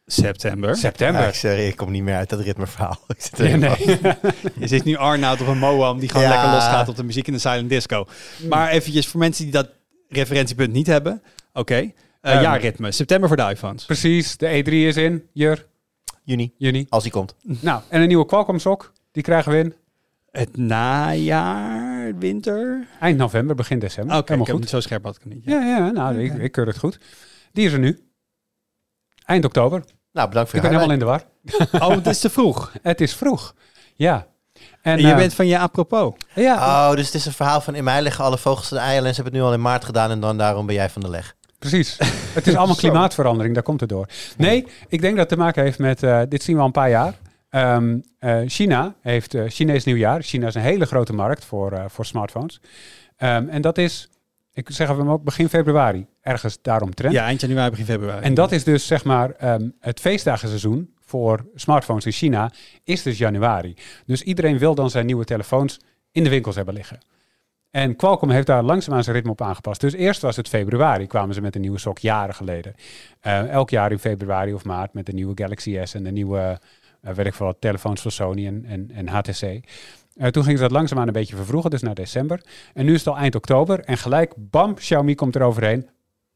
[0.06, 0.76] September.
[0.76, 1.22] september.
[1.22, 2.99] Ja, sorry, ik kom niet meer uit dat ritmeverhaal.
[3.08, 3.99] Ik zit Ja, nee.
[4.61, 6.30] Je zit nu Arnoud op een Moam die gewoon Ja.
[6.32, 8.06] lekker losgaat op de muziek in de silent disco.
[8.49, 9.68] Maar eventjes voor mensen die dat
[10.08, 11.22] referentiepunt niet hebben.
[11.52, 11.75] Oké.
[11.75, 11.90] Eh,
[12.34, 12.42] Ehm.
[12.42, 12.90] ja, ritme.
[12.92, 13.84] September voor de iPhones.
[13.84, 15.28] Precies, de E3 is in.
[15.32, 15.66] Jur,
[16.25, 16.87] Juni, juni.
[16.88, 17.34] als die komt.
[17.42, 18.92] Nou, en een nieuwe Qualcomm sok.
[19.12, 19.75] Die krijgen we in
[20.30, 22.87] Het najaar, winter.
[23.00, 24.16] eind november, begin december.
[24.16, 24.64] Oké, ik Helemaal heb goed.
[24.73, 25.44] het zo scherp had ik niet.
[25.44, 26.99] Ja, ja, nou, ik, ik keur het goed.
[27.52, 28.06] Die is er nu.
[29.25, 29.82] Eind oktober.
[30.12, 31.23] Nou, bedankt voor Ik ben helemaal in de war.
[31.88, 32.73] Oh, het is te vroeg.
[32.82, 33.54] Het is vroeg.
[33.94, 34.26] Ja.
[34.82, 36.12] En, En je eh, bent van je apropos.
[36.35, 39.06] Ja, Oh, dus het is een verhaal van in mij liggen alle vogels de eieren
[39.09, 41.02] en ze hebben het nu al in maart gedaan en dan daarom ben jij van
[41.02, 41.35] de leg.
[41.59, 41.99] precies.
[42.32, 44.06] Het is allemaal klimaatverandering, daar komt het door.
[44.37, 46.73] Nee, ik denk dat het te maken heeft met, eh, dit zien we al een
[46.73, 47.14] paar jaar.
[47.52, 50.23] Ehm, eh, China heeft eh Chinees nieuwjaar.
[50.23, 52.61] China is een hele grote markt voor, eh, voor smartphones.
[53.16, 54.09] Ehm, en dat is,
[54.52, 57.14] ik zeg hem ook begin februari, ergens daaromtrent.
[57.14, 58.25] Ja, eind januari, begin februari.
[58.25, 62.50] En dat is dus zeg maar ehm, het feestdagenseizoen voor smartphones in China
[62.85, 63.75] is dus januari.
[64.06, 65.80] Dus iedereen wil dan zijn nieuwe telefoons
[66.12, 66.99] in de winkels hebben liggen.
[67.71, 69.80] En Qualcomm heeft daar langzaamaan zijn ritme op aangepast.
[69.80, 72.75] Dus eerst was het februari, kwamen ze met een nieuwe sok jaren geleden.
[73.50, 76.61] Elk jaar in februari of maart met de nieuwe Galaxy S en de nieuwe,
[77.02, 79.42] weet ik veel wat, telefoons van Sony en, en, en HTC.
[79.42, 82.40] Eh, toen gingen ze dat langzaamaan een beetje vervroegen, dus naar december.
[82.74, 85.88] En nu is het al eind oktober en gelijk, bam, Xiaomi komt er overheen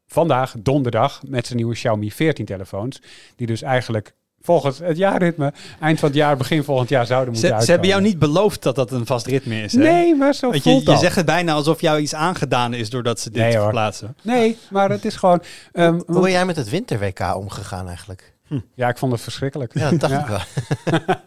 [0.07, 3.03] vandaag, donderdag, met zijn nieuwe Xiaomi 14 telefoons.
[3.37, 7.59] Die dus eigenlijk volgens het jaarritme eind van het jaar, begin volgend jaar zouden moeten
[7.59, 9.73] ze, ze hebben jou niet beloofd dat dat een vast ritme is.
[9.73, 9.79] Hè?
[9.79, 11.01] Nee, maar zo Want je, voelt je dat.
[11.01, 14.17] zegt het bijna alsof jou iets aangedaan is doordat ze dit Nee, verplaatsen.
[14.23, 15.43] Nee, maar het is gewoon...
[15.73, 18.35] ehm, Hoe ben jij met het winter-WK omgegaan eigenlijk?
[18.75, 19.75] Ja, ik vond het verschrikkelijk.
[19.79, 20.21] Ja, dat dacht Ja.
[20.21, 21.01] ik wel.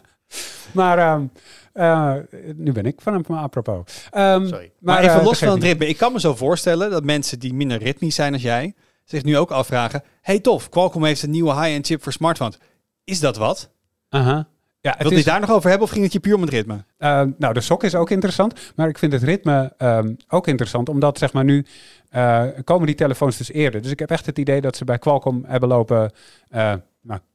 [0.72, 1.24] Maar ehm,
[1.72, 2.14] eh,
[2.56, 4.06] nu ben ik van hem apropos.
[4.10, 4.70] Ehm, Sorry.
[4.78, 5.86] Maar, Maar, even eh, los van het ritme.
[5.86, 8.74] Ik kan me zo voorstellen dat mensen die minder ritmisch zijn als jij...
[9.04, 10.02] zich nu ook afvragen...
[10.20, 12.58] hey tof, Qualcomm heeft een nieuwe high-end chip voor smartphones.
[13.04, 13.70] Is dat wat?
[14.08, 14.48] Aha.
[14.80, 16.50] Ja, Wil je is, daar nog over hebben of ging het je puur om het
[16.50, 16.84] ritme?
[16.98, 20.88] eh, nou, de sok is ook interessant, maar ik vind het ritme ehm, ook interessant,
[20.88, 21.66] omdat zeg maar nu
[22.08, 23.82] eh, komen die telefoons dus eerder.
[23.82, 26.12] Dus ik heb echt het idee dat ze bij Qualcomm hebben lopen,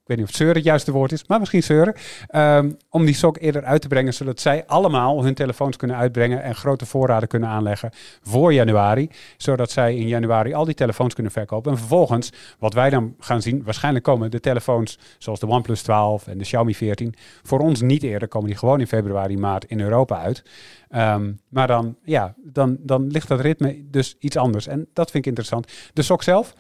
[0.06, 1.94] ik weet niet of zeuren het juiste woord is, maar misschien zeuren,
[2.28, 6.44] ehm, om die sok eerder uit te brengen, zodat zij allemaal hun telefoons kunnen uitbrengen
[6.44, 7.92] en grote voorraden kunnen aanleggen
[8.22, 11.72] voor januari, zodat zij in januari al die telefoons kunnen verkopen.
[11.72, 16.28] En vervolgens, wat wij dan gaan zien, waarschijnlijk komen de telefoons zoals de OnePlus 12
[16.28, 19.80] en de Xiaomi 14 voor ons niet eerder, komen die gewoon in februari, maart in
[19.80, 20.44] Europa uit.
[20.90, 24.68] Ehm, maar dan, ja, dan, dan ligt dat ritme dus iets anders.
[24.68, 25.72] En dat vind ik interessant.
[25.94, 26.54] De sok zelf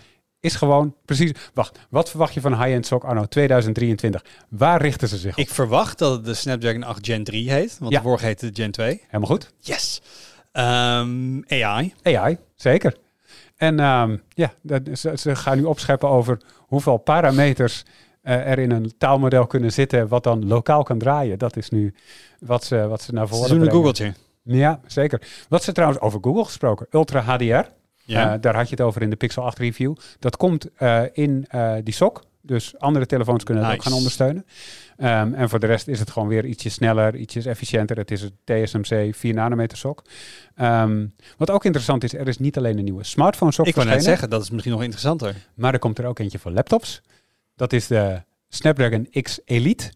[0.45, 1.31] is gewoon precies...
[1.53, 4.23] Wacht, wat verwacht je van high-end sok anno 2023?
[4.49, 5.37] Waar richten ze zich op?
[5.39, 7.77] Ik verwacht dat het de Snapdragon 8 Gen 3 heet.
[7.79, 7.97] Want Ja.
[7.97, 9.01] de vorige heette Gen 2.
[9.07, 9.51] Helemaal goed.
[9.59, 10.01] Yes.
[10.51, 11.93] Ehm, AI.
[12.03, 12.95] AI, zeker.
[13.55, 17.83] En ehm, ja, dat, ze, ze gaan nu opscheppen over hoeveel parameters
[18.21, 21.39] eh, er in een taalmodel kunnen zitten wat dan lokaal kan draaien.
[21.39, 21.93] Dat is nu
[22.39, 23.71] wat ze, wat ze naar Ze voren doen een.
[23.71, 24.13] Googletje.
[24.43, 25.21] Ja, zeker.
[25.49, 27.69] Wat ze trouwens over Google gesproken, Ultra HDR.
[28.05, 28.33] Ja.
[28.33, 29.95] Eh, daar had je het over in de Pixel 8 review.
[30.19, 32.23] Dat komt eh, in eh, die sok.
[32.41, 34.45] Dus andere telefoons kunnen dat ook gaan ondersteunen.
[34.97, 37.97] Ehm, en voor de rest is het gewoon weer ietsje sneller, ietsjes efficiënter.
[37.97, 40.03] Het is een TSMC 4 nanometer sok.
[40.55, 41.05] Ehm,
[41.37, 44.03] wat ook interessant is, er is niet alleen een nieuwe smartphone sok ik wou net
[44.03, 45.35] zeggen, dat is misschien nog interessanter.
[45.55, 47.01] maar er komt er ook eentje voor laptops.
[47.55, 49.91] Dat is de Snapdragon X Elite.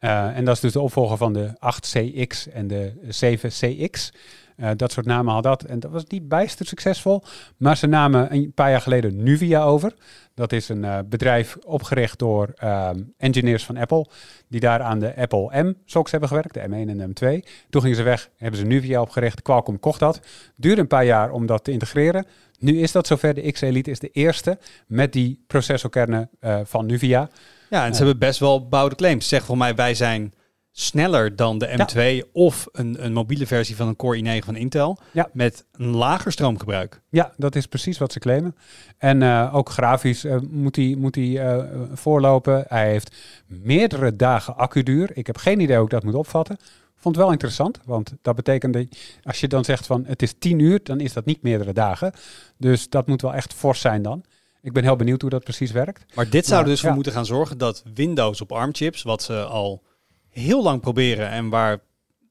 [0.00, 4.12] Eh, en dat is dus de opvolger van de 8CX en de 7CX.
[4.56, 5.62] Eh, dat soort namen had dat.
[5.64, 7.22] En dat was niet bijster succesvol.
[7.56, 9.94] Maar ze namen een paar jaar geleden Nuvia over.
[10.34, 14.06] Dat is een eh, bedrijf opgericht door ehm, engineers van Apple.
[14.48, 16.54] Die daar aan de Apple M-socks hebben gewerkt.
[16.54, 17.48] De M1 en de M2.
[17.70, 18.30] Toen gingen ze weg.
[18.36, 19.42] Hebben ze Nuvia opgericht.
[19.42, 20.20] Qualcomm kocht dat.
[20.56, 22.26] Duurde een paar jaar om dat te integreren.
[22.58, 23.34] Nu is dat zover.
[23.34, 26.30] De X Elite is de eerste met die processorkernen
[26.64, 27.28] van Nuvia.
[27.70, 29.28] Ja, en ze hebben best wel bouwde claims.
[29.28, 30.32] Zeg voor mij, wij zijn
[30.72, 34.98] sneller dan de M2 of een, een mobiele versie van een Core i9 van Intel.
[35.12, 35.28] Ja.
[35.32, 37.02] Met een lager stroomgebruik.
[37.08, 38.56] Ja, dat is precies wat ze claimen.
[38.98, 42.64] En eh, ook grafisch eh, moet hij moet hij, eh, voorlopen.
[42.68, 45.10] Hij heeft meerdere dagen accuduur.
[45.14, 46.56] Ik heb geen idee hoe ik dat moet opvatten.
[46.96, 48.86] Vond het wel interessant, want dat betekent dat
[49.22, 52.12] als je dan zegt van het is 10 uur, dan is dat niet meerdere dagen.
[52.56, 54.24] Dus dat moet wel echt fors zijn dan.
[54.62, 56.14] Ik ben heel benieuwd hoe dat precies werkt.
[56.14, 56.94] Maar dit zou er dus voor ja.
[56.94, 59.82] moeten gaan zorgen dat Windows op ARM-chips, wat ze al
[60.28, 61.78] heel lang proberen en waar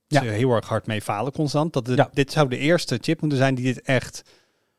[0.07, 0.21] Ja.
[0.21, 2.09] ze heel erg hard mee falen constant, dat de- Ja.
[2.13, 4.21] dit zou de eerste chip moeten zijn die dit echt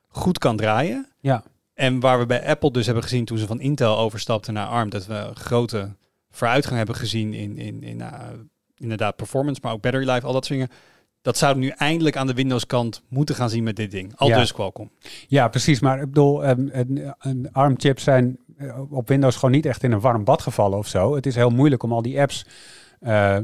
[0.09, 1.09] goed kan draaien.
[1.21, 4.67] Ja, En waar we bij Apple dus hebben gezien toen ze van Intel overstapten naar
[4.67, 5.97] ARM, dat we een grote
[6.31, 8.29] vooruitgang hebben gezien in, in, in eh,
[8.77, 10.75] inderdaad performance, maar ook battery life, al dat soort dingen.
[11.23, 14.13] Dat zouden we nu eindelijk aan de Windows kant moeten gaan zien met dit ding.
[14.17, 14.39] Al Ja.
[14.39, 14.91] dus Qualcomm.
[15.29, 15.81] ja precies.
[15.81, 19.93] Maar ik bedoel, ehm, een, een ARM-chips zijn eh, op Windows gewoon niet echt in
[19.93, 21.15] een warm bad gevallen of zo.
[21.15, 22.47] Het is heel moeilijk om al die apps...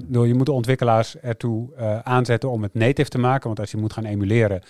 [0.06, 3.46] door je moet de ontwikkelaars ertoe eh, aanzetten om het native te maken.
[3.46, 4.62] Want als je moet gaan emuleren,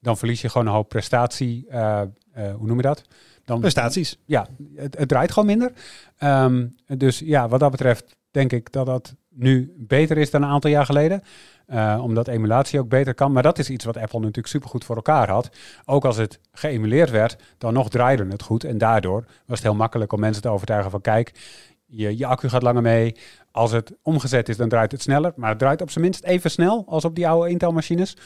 [0.00, 1.66] dan verlies je gewoon een hoop prestatie.
[2.34, 3.04] hoe noem je dat?
[3.44, 4.18] Dan, Prestaties.
[4.24, 5.72] ja, het, het draait gewoon minder.
[6.16, 10.48] Ehm, dus ja, wat dat betreft denk ik dat dat nu beter is dan een
[10.48, 11.22] aantal jaar geleden.
[11.66, 13.32] Eh, omdat emulatie ook beter kan.
[13.32, 15.50] Maar dat is iets wat Apple natuurlijk supergoed voor elkaar had.
[15.84, 18.64] Ook als het geëmuleerd werd, dan nog draaide het goed.
[18.64, 21.32] En daardoor was het heel makkelijk om mensen te overtuigen van kijk,
[21.86, 23.16] je, je accu gaat langer mee.
[23.50, 25.32] Als het omgezet is, dan draait het sneller.
[25.36, 28.16] Maar het draait op zijn minst even snel als op die oude Intel-machines.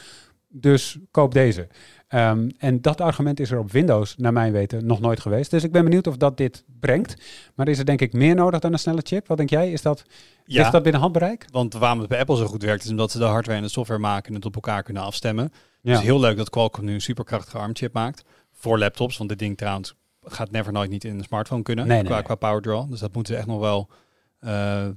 [0.47, 1.67] Dus koop deze.
[2.07, 5.51] Ehm, en dat argument is er op Windows, naar mijn weten, nog nooit geweest.
[5.51, 7.15] Dus ik ben benieuwd of dat dit brengt.
[7.55, 9.27] Maar is er denk ik meer nodig dan een snelle chip?
[9.27, 9.71] Wat denk jij?
[9.71, 10.03] Is dat,
[10.45, 10.65] Ja.
[10.65, 11.45] is dat binnen handbereik?
[11.51, 13.69] Want waarom het bij Apple zo goed werkt, is omdat ze de hardware en de
[13.69, 15.51] software maken en het op elkaar kunnen afstemmen.
[15.81, 15.93] Ja.
[15.93, 18.23] Dus heel leuk dat Qualcomm nu een superkrachtige ARM-chip maakt.
[18.53, 21.87] Voor laptops, want dit ding trouwens gaat never nooit niet in een smartphone kunnen.
[21.87, 22.23] Nee, qua, nee.
[22.23, 22.89] qua power draw.
[22.89, 23.89] Dus dat moeten ze echt nog wel
[24.39, 24.87] eh,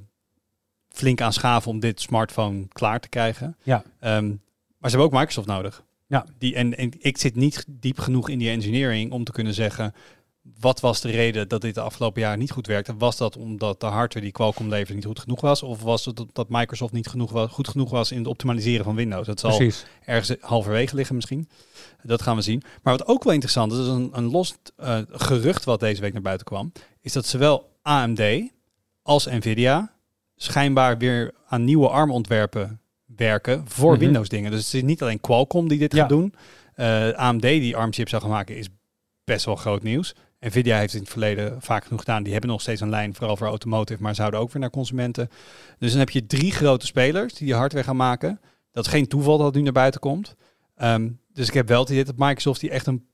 [0.89, 3.57] flink aanschaven om dit smartphone klaar te krijgen.
[3.63, 3.83] Ja.
[4.01, 4.29] Ehm,
[4.79, 5.85] maar ze hebben ook Microsoft nodig.
[6.11, 6.27] Ja.
[6.39, 9.95] Die, en, en ik zit niet diep genoeg in die engineering om te kunnen zeggen...
[10.61, 12.97] Wat was de reden dat dit de afgelopen jaren niet goed werkte?
[12.97, 15.63] Was dat omdat de hardware die Qualcomm leverde niet goed genoeg was?
[15.63, 18.95] Of was het dat Microsoft niet genoeg was, goed genoeg was in het optimaliseren van
[18.95, 19.27] Windows?
[19.27, 19.87] Dat zal Precies.
[20.05, 21.49] ergens halverwege liggen misschien.
[22.03, 22.63] Dat gaan we zien.
[22.83, 26.13] Maar wat ook wel interessant is, is een, een los eh, gerucht wat deze week
[26.13, 28.23] naar buiten kwam, is dat zowel AMD
[29.03, 29.95] als Nvidia
[30.37, 32.80] schijnbaar weer aan nieuwe ARM-ontwerpen
[33.21, 34.01] werken voor Mhm.
[34.01, 34.51] Windows dingen.
[34.51, 36.01] Dus het is niet alleen Qualcomm die dit Ja.
[36.01, 36.35] gaat doen.
[36.75, 38.69] Eh, AMD die ARM-chips zou gaan maken is
[39.25, 40.15] best wel groot nieuws.
[40.41, 42.23] Nvidia heeft het in het verleden vaak genoeg gedaan.
[42.23, 45.29] Die hebben nog steeds een lijn, vooral voor automotive, maar zouden ook weer naar consumenten.
[45.79, 48.41] Dus dan heb je drie grote spelers die die hardware gaan maken.
[48.73, 50.35] Dat is geen toeval dat het nu naar buiten komt.
[50.77, 53.07] Ehm, dus ik heb wel het idee dat Microsoft die echt een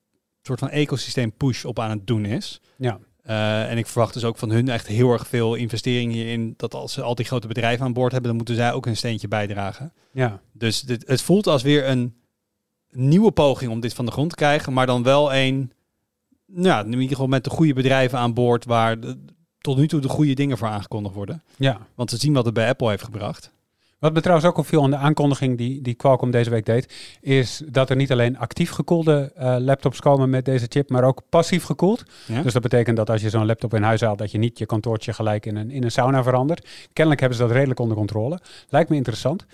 [0.42, 2.61] soort van ecosysteem push op aan het doen is.
[2.77, 2.99] Ja.
[3.27, 6.55] Eh, en ik verwacht dus ook van hun echt heel erg veel investering hierin.
[6.57, 8.97] Dat als ze al die grote bedrijven aan boord hebben, dan moeten zij ook een
[8.97, 9.93] steentje bijdragen.
[10.12, 10.41] Ja.
[10.53, 12.15] Dus dit, het voelt als weer een
[12.91, 15.73] nieuwe poging om dit van de grond te krijgen, maar dan wel een,
[16.47, 19.19] nou, in ieder geval met de goede bedrijven aan boord waar de-
[19.59, 21.43] tot nu toe de goede dingen voor aangekondigd worden.
[21.57, 21.87] ja.
[21.95, 23.53] Want ze zien wat het bij Apple heeft gebracht.
[23.99, 27.63] Wat me trouwens ook opviel aan de aankondiging die, die Qualcomm deze week deed, is
[27.67, 31.65] dat er niet alleen actief gekoelde eh, laptops komen met deze chip, maar ook passief
[31.65, 32.05] gekoeld.
[32.27, 32.43] Ja?
[32.43, 34.67] Dus dat betekent dat als je zo'n laptop in huis haalt, dat je niet je
[34.67, 36.69] kantoortje gelijk in een, in een sauna verandert.
[36.93, 38.41] Kennelijk hebben ze dat redelijk onder controle.
[38.69, 39.47] Lijkt me interessant.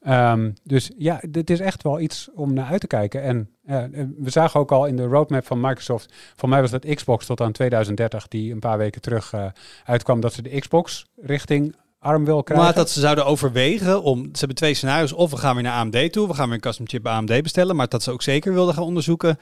[0.00, 3.22] Ehm, dus ja, dit is echt wel iets om naar uit te kijken.
[3.22, 3.84] En eh,
[4.18, 7.40] we zagen ook al in de roadmap van Microsoft, voor mij was dat Xbox tot
[7.40, 9.46] aan 2030, die een paar weken terug eh,
[9.84, 12.66] uitkwam, dat ze de Xbox richting ARM wil krijgen.
[12.66, 14.22] Maar dat ze zouden overwegen om.
[14.22, 15.12] Ze hebben twee scenario's.
[15.12, 16.26] Of we gaan weer naar AMD toe.
[16.28, 17.76] We gaan weer een custom chip bij AMD bestellen.
[17.76, 19.38] Maar dat ze ook zeker wilden gaan onderzoeken.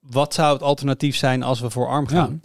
[0.00, 2.42] Wat zou het alternatief zijn als we voor ARM gaan?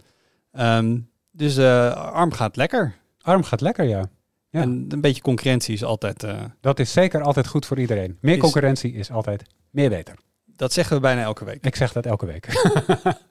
[0.52, 0.98] Ehm,
[1.30, 2.94] dus eh, ARM gaat lekker.
[3.20, 4.04] ARM gaat lekker, ja.
[4.50, 4.60] Ja.
[4.60, 6.22] En een beetje concurrentie is altijd.
[6.22, 8.18] eh, Dat is zeker altijd goed voor iedereen.
[8.20, 10.14] Meer Is- concurrentie is altijd meer beter.
[10.56, 11.64] dat zeggen we bijna elke week.
[11.66, 12.46] Ik zeg dat elke week.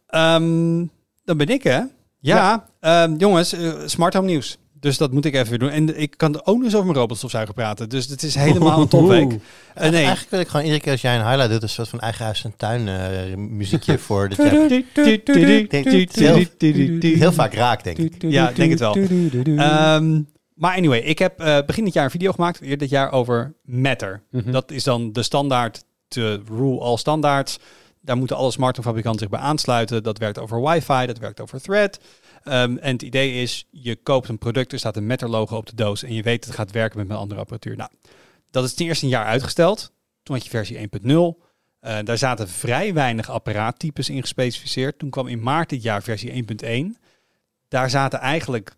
[0.08, 0.86] Ehm,
[1.24, 1.82] dan ben ik hè.
[2.20, 4.58] Ja, ehm, jongens, eh, smart home nieuws.
[4.80, 5.70] Dus dat moet ik even weer doen.
[5.70, 7.90] En ik kan ook nog eens over mijn robotstofzuiger praten.
[7.90, 9.32] Dus het is helemaal een topweek.
[9.74, 10.04] Eh, nee.
[10.04, 12.26] Eigenlijk wil ik gewoon iedere keer als jij een highlight doet, een soort van eigen
[12.26, 14.52] huis en tuin eh, muziekje voor de chat.
[17.20, 18.14] Heel, vaak raakt, denk ik.
[18.20, 18.96] Ja, ik denk het wel.
[18.96, 20.22] Ehm,
[20.54, 23.56] maar anyway, ik heb eh, begin dit jaar een video gemaakt, eerder dit jaar, over
[23.64, 24.24] Matter.
[24.32, 24.52] Mhm.
[24.52, 27.60] Dat is dan de standaard, de rule all standaards.
[28.02, 30.04] Daar moeten alle smartphonefabrikanten zich bij aansluiten.
[30.04, 32.00] Dat werkt over wifi, dat werkt over thread.
[32.48, 35.66] Ehm, en het idee is, je koopt een product, er staat een Matter logo op
[35.66, 37.76] de doos en je weet dat het gaat werken met een andere apparatuur.
[37.76, 37.90] Nou,
[38.52, 39.92] dat is ten eerste een jaar uitgesteld.
[40.24, 41.46] Toen had je versie 1.0.
[41.80, 45.00] Eh, daar zaten vrij weinig apparaattypes in gespecificeerd.
[45.00, 46.98] Toen kwam in maart dit jaar versie 1.1.
[47.68, 48.76] Daar zaten eigenlijk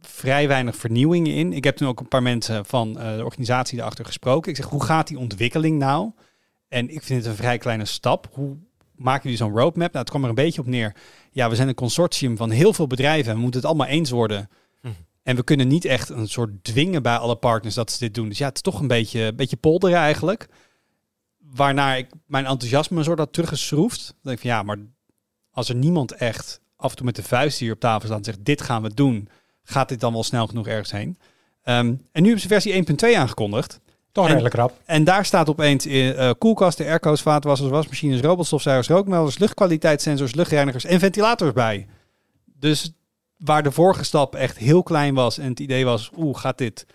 [0.00, 1.52] vrij weinig vernieuwing in.
[1.52, 4.50] Ik heb toen ook een paar mensen van eh, de organisatie daarachter gesproken.
[4.50, 6.10] Ik zeg, hoe gaat die ontwikkeling nou?
[6.68, 8.28] En ik vind het een vrij kleine stap.
[8.32, 8.56] Hoe
[9.02, 9.92] maken jullie zo'n roadmap?
[9.92, 10.96] Nou, het kwam er een beetje op neer.
[11.30, 13.30] Ja, we zijn een consortium van heel veel bedrijven.
[13.30, 14.48] en We moeten het allemaal eens worden.
[14.80, 14.88] Hm.
[15.22, 18.28] En we kunnen niet echt een soort dwingen bij alle partners dat ze dit doen.
[18.28, 20.48] Dus ja, het is toch een beetje, een beetje polderen eigenlijk.
[21.38, 24.06] Waarna ik mijn enthousiasme een soort had teruggeschroefd.
[24.06, 24.78] Dan denk ik van ja, maar
[25.50, 28.24] als er niemand echt af en toe met de vuist hier op tafel staat en
[28.24, 29.28] zegt dit gaan we doen,
[29.62, 31.18] gaat dit dan wel snel genoeg ergens heen?
[31.62, 33.80] Ehm, en nu hebben ze versie 1.2 aangekondigd.
[34.12, 34.72] Toch En- redelijk rap.
[34.84, 40.98] En daar staat opeens in eh koelkasten, airco's, vaatwassers, wasmachines, robotstofzuigers, rookmelders, luchtkwaliteitssensors, luchtreinigers en
[40.98, 41.86] ventilators bij.
[42.44, 42.92] Dus
[43.36, 46.86] waar de vorige stap echt heel klein was en het idee was, oeh, gaat dit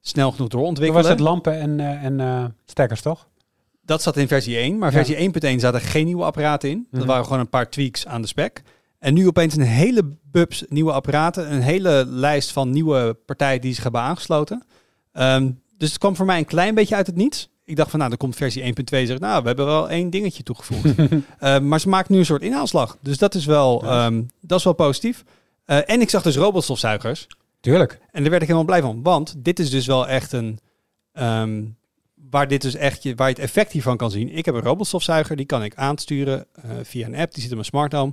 [0.00, 1.02] snel genoeg Toen doorontwikkelen?
[1.02, 3.26] was het lampen en, eh, en eh, stekkers, toch?
[3.82, 4.96] Dat zat in versie 1, maar Ja.
[4.96, 6.86] versie 1.1 zaten geen nieuwe apparaten in.
[6.90, 7.08] Dat Mhm.
[7.10, 8.62] waren gewoon een paar tweaks aan de spec.
[8.98, 13.74] En nu opeens een hele bubs nieuwe apparaten, een hele lijst van nieuwe partijen die
[13.74, 14.62] zich hebben aangesloten.
[15.12, 17.48] Ehm, dus het kwam voor mij een klein beetje uit het niets.
[17.64, 20.10] Ik dacht van, nou, dan komt versie 1.2 en zegt, nou, we hebben wel één
[20.10, 20.94] dingetje toegevoegd.
[21.38, 22.96] Ehm, maar ze maakt nu een soort inhaalslag.
[23.00, 25.24] Dus dat is wel, ehm, dat is wel positief.
[25.64, 27.26] Eh, en ik zag dus robotstofzuigers.
[27.60, 27.98] Tuurlijk.
[28.10, 29.02] En daar werd ik helemaal blij van.
[29.02, 30.58] Want dit is dus wel echt een.
[31.12, 31.62] ehm,
[32.30, 34.36] waar dit dus echt je, waar je het effect hiervan kan zien.
[34.36, 37.32] Ik heb een robotstofzuiger, die kan ik aansturen eh, via een app.
[37.32, 38.12] Die zit in mijn smart home.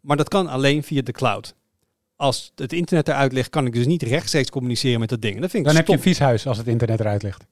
[0.00, 1.54] Maar dat kan alleen via de cloud.
[2.18, 5.40] Als het internet eruit ligt, kan ik dus niet rechtstreeks communiceren met dat ding.
[5.40, 7.44] Dat vind ik Dan heb je een vies huis als het internet eruit ligt.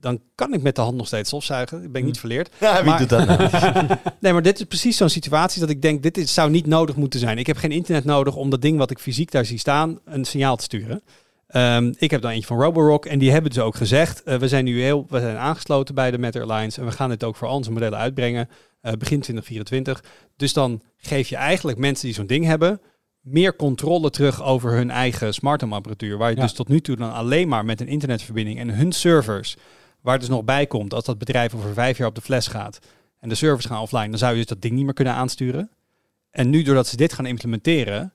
[0.00, 1.82] Dan kan ik met de hand nog steeds stofzuigen.
[1.82, 2.50] Ik ben niet verleerd.
[2.60, 3.86] Ja, wie Maar- doet dat nou?
[4.20, 6.96] Nee, maar dit is precies zo'n situatie dat ik denk, dit is, zou niet nodig
[6.96, 7.38] moeten zijn.
[7.38, 10.24] Ik heb geen internet nodig om dat ding wat ik fysiek daar zie staan, een
[10.24, 11.02] signaal te sturen.
[11.48, 14.48] Ehm, ik heb dan eentje van Roborock en die hebben dus ook gezegd, eh, we
[14.48, 17.36] zijn nu heel, we zijn aangesloten bij de Met Airlines en we gaan dit ook
[17.36, 18.48] voor onze modellen uitbrengen,
[18.80, 20.04] eh, begin 2024.
[20.36, 22.80] Dus dan geef je eigenlijk mensen die zo'n ding hebben,
[23.30, 26.18] meer controle terug over hun eigen smart home apparatuur.
[26.18, 26.42] Waar je Ja.
[26.42, 29.56] dus tot nu toe dan alleen maar met een internetverbinding en hun servers,
[30.00, 32.46] waar het dus nog bij komt als dat bedrijf over vijf jaar op de fles
[32.46, 32.78] gaat,
[33.20, 35.70] en de servers gaan offline, dan zou je dus dat ding niet meer kunnen aansturen.
[36.30, 38.12] En nu, doordat ze dit gaan implementeren,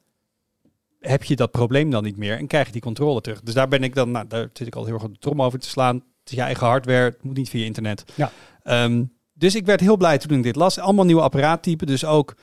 [0.99, 3.41] heb je dat probleem dan niet meer en krijg je die controle terug.
[3.41, 5.41] Dus daar ben ik dan, nou, daar zit ik al heel erg op de trom
[5.41, 5.95] over te slaan.
[5.95, 8.03] Het is je eigen hardware, het moet niet via internet.
[8.15, 8.31] Ja.
[8.63, 10.79] Ehm, dus ik werd heel blij toen ik dit las.
[10.79, 12.35] Allemaal nieuwe apparaattypen, dus ook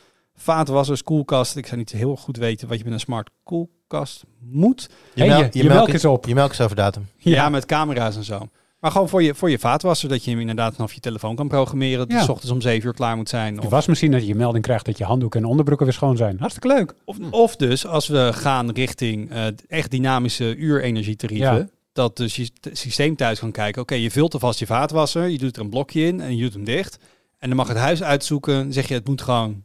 [0.42, 1.56] vaatwassers, koelkast.
[1.56, 4.88] Ik zou niet heel goed weten wat je met een smart koelkast moet.
[5.14, 6.26] Je, Hey, mel- je- je melk is op.
[6.26, 7.06] Je melk is over datum.
[7.16, 8.48] Ja, met camera's en zo.
[8.80, 11.48] Maar gewoon voor je, voor je vaatwasser, dat je hem inderdaad vanaf je telefoon kan
[11.48, 11.98] programmeren.
[11.98, 12.16] Dat Ja.
[12.16, 13.54] het 's ochtends om zeven uur klaar moet zijn.
[13.54, 16.36] Je Of wasmachine dat je melding krijgt dat je handdoeken en onderbroeken weer schoon zijn.
[16.38, 16.94] Hartstikke leuk.
[17.04, 21.56] Of, of dus als we gaan richting eh, echt dynamische uurenergietarieven.
[21.56, 21.68] Ja.
[21.92, 23.82] Dat dus je systeem thuis kan kijken.
[23.82, 25.28] Oké, je vult alvast je vaatwasser.
[25.28, 26.98] Je doet er een blokje in en je doet hem dicht.
[27.38, 28.54] En dan mag het huis uitzoeken.
[28.54, 29.64] Dan zeg je het moet gewoon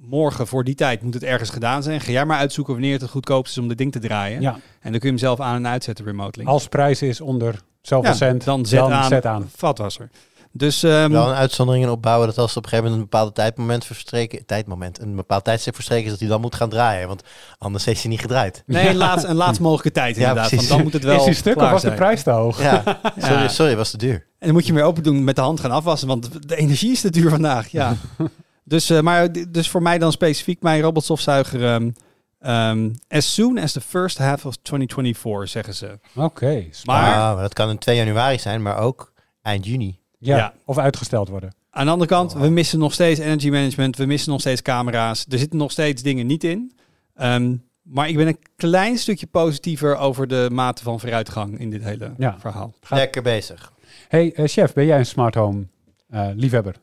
[0.00, 2.00] morgen voor die tijd moet het ergens gedaan zijn.
[2.00, 4.40] Ga jij maar uitzoeken wanneer het het goedkoopst is om dit ding te draaien.
[4.40, 4.52] Ja.
[4.80, 6.46] En dan kun je hem zelf aan en uitzetten remotely.
[6.46, 9.50] Als prijs is onder zoveel Ja, cent, dan zet aan, zet aan.
[9.56, 10.10] vaatwasser.
[10.52, 13.34] Dus ehm, Wel een uitzondering in opbouwen dat als op een gegeven moment een bepaald
[13.34, 17.08] tijdmoment verstreken, tijdmoment, een bepaald tijdstip verstreken is, dat hij dan moet gaan draaien.
[17.08, 17.22] Want
[17.58, 18.62] anders heeft hij niet gedraaid.
[18.66, 20.48] nee, een laatste, een laatste mogelijke tijd Ja, inderdaad.
[20.48, 20.68] precies.
[20.68, 22.62] want dan moet het wel is die stuk of was de prijs te hoog?
[22.62, 22.82] Ja,
[23.18, 24.14] sorry, sorry, was te duur.
[24.38, 26.56] En dan moet je hem weer open doen met de hand gaan afwassen, want de
[26.56, 27.68] energie is te duur vandaag.
[27.68, 27.96] Ja.
[28.70, 31.64] dus, eh, maar dus voor mij dan specifiek mijn robotstofzuiger.
[31.64, 31.90] ehm,
[32.38, 35.98] ehm, as soon as the first half of 2024, zeggen ze.
[36.14, 36.64] Oké.
[36.84, 39.98] Maar- Ah, maar dat kan in 2 januari zijn, maar ook eind juni.
[40.18, 40.36] ja.
[40.36, 40.54] ja.
[40.64, 41.54] Of uitgesteld worden.
[41.70, 45.26] Aan de andere kant, we missen nog steeds energy management, we missen nog steeds camera's.
[45.28, 46.72] Er zitten nog steeds dingen niet in.
[47.14, 51.82] Ehm, maar ik ben een klein stukje positiever over de mate van vooruitgang in dit
[51.82, 52.36] hele Ja.
[52.38, 52.74] verhaal.
[52.80, 53.72] Gaat- Lekker bezig.
[54.08, 55.66] Hey eh, chef, ben jij een smart home
[56.08, 56.74] eh, liefhebber?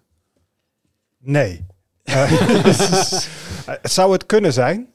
[1.19, 1.65] Nee.
[2.07, 2.31] Eh,
[3.81, 4.87] het zou het kunnen zijn,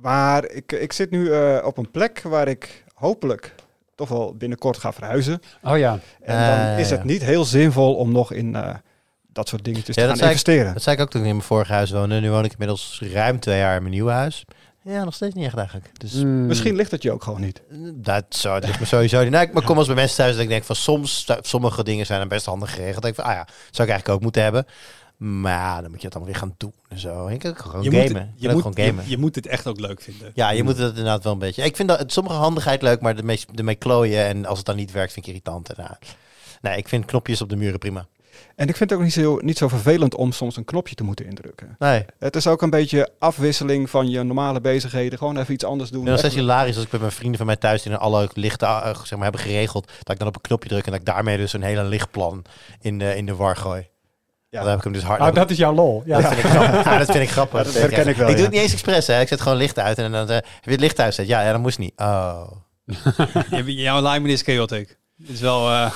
[0.00, 3.54] maar ik, ik zit nu eh, op een plek waar ik hopelijk
[3.94, 5.40] toch wel binnenkort ga verhuizen.
[5.62, 5.98] Oh ja.
[6.22, 8.74] En dan Eh, is het niet heel zinvol om nog in eh,
[9.32, 10.72] dat soort dingetjes Ja, te dat gaan ik- investeren.
[10.72, 12.20] Dat zei ik ook toen ik in mijn vorige huis woonde.
[12.20, 14.44] Nu woon ik inmiddels ruim twee jaar in mijn nieuwe huis.
[14.82, 16.00] Ja, nog steeds niet echt eigenlijk.
[16.00, 16.46] Dus Mm.
[16.46, 17.60] Misschien ligt het je ook gewoon niet.
[17.94, 19.30] dat zou het me sowieso niet.
[19.30, 22.06] Nou, ik maar kom als bij mensen thuis dat ik denk van soms, sommige dingen
[22.06, 23.02] zijn dan best handig geregeld.
[23.02, 24.66] Dan denk ik van, ah ja, zou ik eigenlijk ook moeten hebben.
[25.16, 27.26] Maar dan moet je het allemaal weer gaan doen en zo.
[27.26, 28.06] Ik kan gewoon Je gamen.
[28.12, 29.04] moet, het- je, moet, gewoon gamen.
[29.04, 30.30] je, je moet het echt ook leuk vinden.
[30.34, 31.62] ja, je moet het inderdaad wel een beetje.
[31.62, 34.76] Ik vind dat het, sommige handigheid leuk, maar ermee, ermee klooien en als het dan
[34.76, 35.72] niet werkt, vind ik irritant.
[35.72, 35.98] En, ja.
[36.60, 38.06] Nee, ik vind knopjes op de muren prima.
[38.56, 41.04] En ik vind het ook niet zo, niet zo vervelend om soms een knopje te
[41.04, 41.76] moeten indrukken.
[41.78, 45.18] Nee, Het is ook een beetje afwisseling van je normale bezigheden.
[45.18, 46.04] Gewoon even iets anders doen.
[46.04, 48.00] En nog steeds Even- hilarisch als ik met mijn vrienden van mij thuis die dan
[48.00, 49.86] alle lichten eh, zeg maar, hebben geregeld.
[50.02, 52.44] Dat ik dan op een knopje druk en dat ik daarmee dus een hele lichtplan
[52.80, 53.88] in de, in de war gooi.
[54.54, 54.60] Ja.
[54.60, 55.20] Dan heb ik hem dus hard.
[55.20, 56.02] Oh, dat is jouw lol.
[56.06, 56.20] Ja.
[56.20, 56.84] dat, vind ik grappig.
[56.92, 57.58] Ja, dat vind ik grappig.
[57.58, 59.06] Ja, dat herken ik wel, Ik doe het niet eens expres.
[59.06, 59.20] Hè.
[59.20, 61.26] Ik zet gewoon licht uit en dan eh, heb je het licht uitzet.
[61.26, 61.92] Ja, ja, dat moest niet.
[61.96, 62.42] Oh.
[63.50, 64.98] Je- Jouw alignment is chaotic.
[65.18, 65.70] Het is wel...
[65.70, 65.90] eh,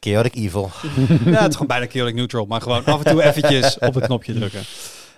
[0.00, 0.70] Chaotic Evil.
[1.24, 2.46] ja, het is gewoon bijna chaotic neutral.
[2.46, 4.60] Maar gewoon af en toe eventjes op het knopje drukken.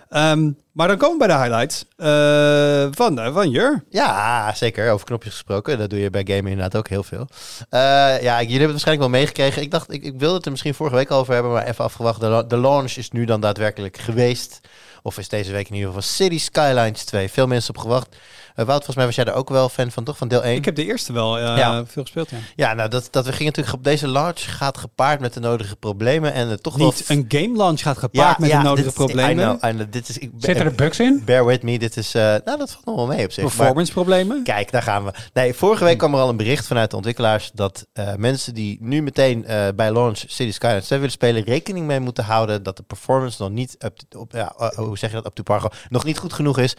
[0.09, 3.83] Ehm, maar dan komen we bij de highlights eh, van, eh, van Jur.
[3.89, 4.91] Ja, zeker.
[4.91, 5.77] Over knopjes gesproken.
[5.77, 7.27] Dat doe je bij gamen inderdaad ook heel veel.
[7.69, 7.79] Eh,
[8.21, 9.61] ja, jullie hebben het waarschijnlijk wel meegekregen.
[9.61, 12.19] Ik dacht, ik, ik wilde het er misschien vorige week over hebben, maar even afgewacht.
[12.19, 14.59] De, de launch is nu dan daadwerkelijk geweest.
[15.01, 17.29] Of is deze week in ieder geval City Skylines 2.
[17.29, 18.15] Veel mensen op gewacht.
[18.55, 20.17] Eh, Wout, volgens mij was jij er ook wel fan van, toch?
[20.17, 20.55] Van deel 1?
[20.55, 21.85] Ik heb de eerste wel eh, Ja.
[21.85, 22.37] veel gespeeld, ja.
[22.55, 25.75] Ja, nou, dat, dat we gingen natuurlijk op deze launch gaat gepaard met de nodige
[25.75, 26.33] problemen.
[26.33, 26.77] En het toch.
[26.77, 29.31] Niet een game launch gaat gepaard met de nodige dit- problemen.
[29.45, 29.91] I know, I know.
[29.91, 31.21] dit is, ik, Zitten er bugs in?
[31.25, 32.13] Bear with me, dit is...
[32.15, 33.43] eh, nou, dat valt nog wel mee op zich.
[33.43, 34.43] Performance problemen.
[34.43, 35.11] Kijk, daar gaan we.
[35.33, 38.77] Nee, vorige week kwam er al een bericht vanuit de ontwikkelaars dat eh, mensen die
[38.81, 42.77] nu meteen eh, bij launch City Skylines 2 willen spelen, rekening mee moeten houden dat
[42.77, 45.55] de performance nog niet up op, ja, eh, hoe zeg je dat, op to par,
[45.59, 46.75] gewoon nog niet goed genoeg is.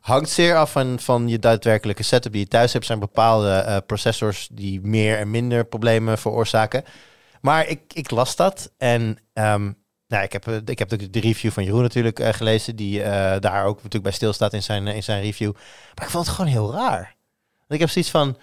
[0.00, 2.86] Hangt zeer af van, van je daadwerkelijke setup die je thuis hebt.
[2.86, 6.84] Zijn bepaalde eh, processors die meer en minder problemen veroorzaken.
[7.40, 9.72] Maar ik, ik las dat en ehm,
[10.08, 13.02] nou, ik heb, eh, ik heb de, de review van Jeroen natuurlijk eh, gelezen, die
[13.38, 15.52] daar ook natuurlijk bij stilstaat in zijn, in zijn review.
[15.94, 17.14] Maar ik vond het gewoon heel raar.
[17.58, 18.36] Want ik heb zoiets van,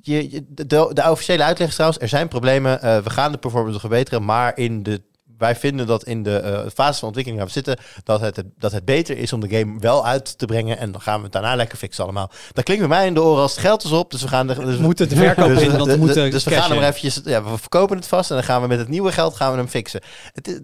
[0.00, 4.24] je, de, de, officiële uitleg is trouwens, er zijn problemen, we gaan de performance verbeteren,
[4.24, 5.02] maar in de,
[5.38, 8.72] wij vinden dat in de eh, fase van ontwikkeling waar we zitten, dat het, dat
[8.72, 11.32] het beter is om de game wel uit te brengen en dan gaan we het
[11.32, 12.30] daarna lekker fixen allemaal.
[12.52, 14.46] Dat klinkt bij mij in de oren als het geld is op, dus we gaan...
[14.46, 16.70] De, dus, We moeten de verkoop dus, in, want we de- moeten dus we gaan
[16.70, 19.36] hem eventjes, ja, we verkopen het vast en dan gaan we met het nieuwe geld
[19.36, 20.00] gaan we hem fixen.
[20.32, 20.60] Het,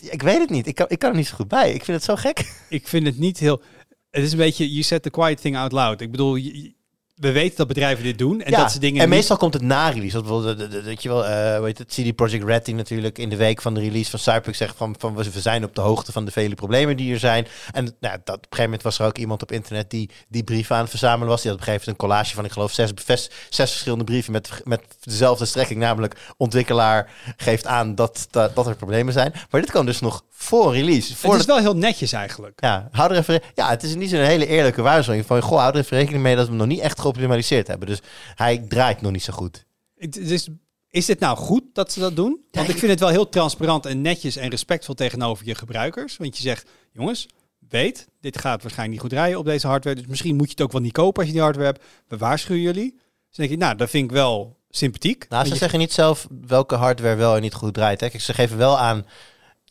[0.00, 1.72] ik weet het niet, ik kan, ik kan er niet zo goed bij.
[1.72, 2.52] Ik vind het zo gek.
[2.68, 3.62] Ik vind het niet heel...
[4.10, 6.00] Het is een beetje, you said the quiet thing out loud.
[6.00, 6.74] Ik bedoel, je-
[7.14, 9.54] we weten dat bedrijven dit doen en ja, dat ze dingen en niet- meestal komt
[9.54, 10.20] het na release.
[10.20, 13.36] Bijvoorbeeld, weet je wel, eh hoe heet het, CD Projekt Red die natuurlijk in de
[13.36, 16.24] week van de release van Cyberpunk zegt van, van we zijn op de hoogte van
[16.24, 17.46] de vele problemen die er zijn.
[17.72, 20.44] En nou, dat, op een gegeven moment was er ook iemand op internet die die
[20.44, 21.42] brieven aan het verzamelen was.
[21.42, 24.04] Die had op een gegeven moment een collage van, ik geloof, zes, zes, zes verschillende
[24.04, 25.80] brieven met, met dezelfde strekking.
[25.80, 29.32] Namelijk, ontwikkelaar geeft aan dat, dat, dat er problemen zijn.
[29.50, 31.16] Maar dit kwam dus nog voor release.
[31.16, 32.60] Voor Het is wel heel netjes eigenlijk.
[32.60, 35.72] ja, hou er even, ja, het is zin een hele eerlijke waarschuwing van, goh, hou
[35.72, 37.88] er even rekening mee dat we nog niet echt geoptimaliseerd hebben.
[37.88, 38.00] Dus
[38.34, 39.64] hij draait nog niet zo goed.
[39.96, 40.48] Het is,
[40.90, 42.40] is dit nou goed dat ze dat doen?
[42.50, 46.16] Want ik vind het wel heel transparant en netjes en respectvol tegenover je gebruikers.
[46.16, 47.26] Want je zegt, jongens,
[47.68, 49.96] weet, dit gaat waarschijnlijk niet goed rijden op deze hardware.
[49.96, 51.84] Dus misschien moet je het ook wel niet kopen als je die hardware hebt.
[52.08, 52.90] We waarschuwen jullie.
[53.28, 55.26] Dus denk ik, nou, dat vind ik wel sympathiek.
[55.28, 58.00] Nou, ze je- zeggen niet zelf welke hardware wel en niet goed draait.
[58.00, 58.08] Hè.
[58.10, 59.06] Kijk, ze geven wel aan,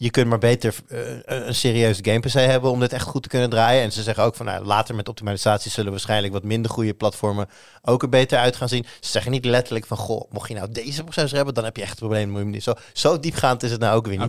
[0.04, 3.30] je kunt maar beter eh, een serieuze game PC hebben om dit echt goed te
[3.30, 3.84] kunnen draaien.
[3.84, 7.50] En ze zeggen ook van, nou, later met optimalisatie zullen waarschijnlijk wat minder goede platformen
[7.82, 8.86] ook er beter uit gaan zien.
[9.00, 11.82] Ze zeggen niet letterlijk van, goh, mocht je nou deze processor hebben, dan heb je
[11.82, 12.30] echt een probleem.
[12.30, 14.26] Moet je niet- Zo, zo diepgaand is het nou ook weer niet.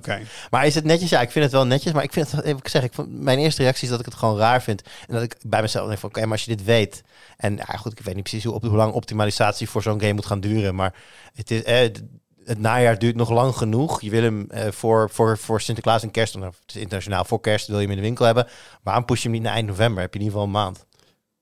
[0.50, 1.10] Maar is het netjes?
[1.10, 1.92] Ja, ik vind het wel netjes.
[1.92, 4.14] Maar ik vind het, even zeg, ik vond, mijn eerste reactie is dat ik het
[4.14, 4.82] gewoon raar vind.
[5.06, 7.02] En dat ik bij mezelf denk van, oké, maar als je dit weet.
[7.36, 10.12] En ja, goed, ik weet niet precies hoe, op, hoe lang optimalisatie voor zo'n game
[10.12, 10.74] moet gaan duren.
[10.74, 10.94] Maar
[11.34, 11.90] het is, eh,
[12.44, 14.00] het najaar duurt nog lang genoeg.
[14.00, 17.76] Je wil hem eh, voor, voor, voor Sinterklaas en kerst, of internationaal, voor kerst wil
[17.76, 18.46] je hem in de winkel hebben.
[18.82, 20.02] Waarom push je hem niet naar eind november?
[20.02, 20.86] Heb je in ieder geval een maand.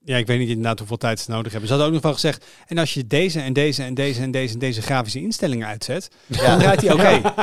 [0.05, 1.69] Ja, ik weet niet inderdaad hoeveel tijd ze nodig hebben.
[1.71, 4.31] Ze hadden ook nog wel gezegd, en als je deze en deze en deze en
[4.31, 7.35] deze en deze grafische instellingen uitzet, dan draait hij oké.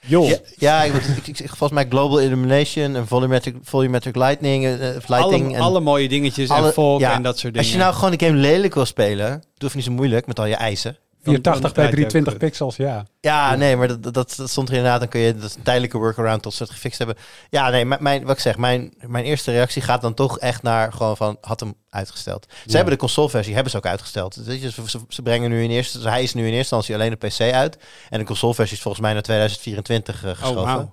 [0.00, 0.94] Joh, Ja, ja ik,
[1.26, 5.44] ik, volgens mij Global Illumination en Volumetric, volumetric Lightning, eh, eh, Lighting.
[5.46, 7.58] alle, en alle mooie dingetjes alle- en volk ja, en dat soort dingen.
[7.68, 10.38] Als je nou gewoon de game lelijk wil spelen, doe het niet zo moeilijk met
[10.38, 10.96] al je eisen.
[11.22, 12.42] Dan- 84 dan bij draait hij ook 320 goed.
[12.42, 13.06] pixels, ja.
[13.20, 15.00] Ja, nee, maar dat, dat, dat stond er inderdaad.
[15.00, 17.16] Dan kun je, dat is een tijdelijke workaround tot ze het gefixt hebben.
[17.50, 20.62] Ja, nee, mijn- mijn, wat ik zeg, mijn, mijn eerste reactie gaat dan toch echt
[20.62, 22.46] naar gewoon van, had hem uitgesteld.
[22.50, 22.74] Ze Ja.
[22.74, 24.34] hebben de consoleversie, hebben ze ook uitgesteld.
[24.34, 24.70] Weet je,
[25.08, 27.78] ze, brengen nu in eerste, hij is nu in eerste instantie alleen op PC uit.
[28.08, 30.60] En de consoleversie is volgens mij naar 2024 eh, geschoven.
[30.60, 30.92] Oh, wauw.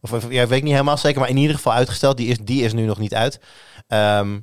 [0.00, 2.16] Of, of- ja, weet ik niet helemaal zeker, maar in ieder geval uitgesteld.
[2.16, 3.40] Die is, die is nu nog niet uit.
[3.88, 4.38] Ehm,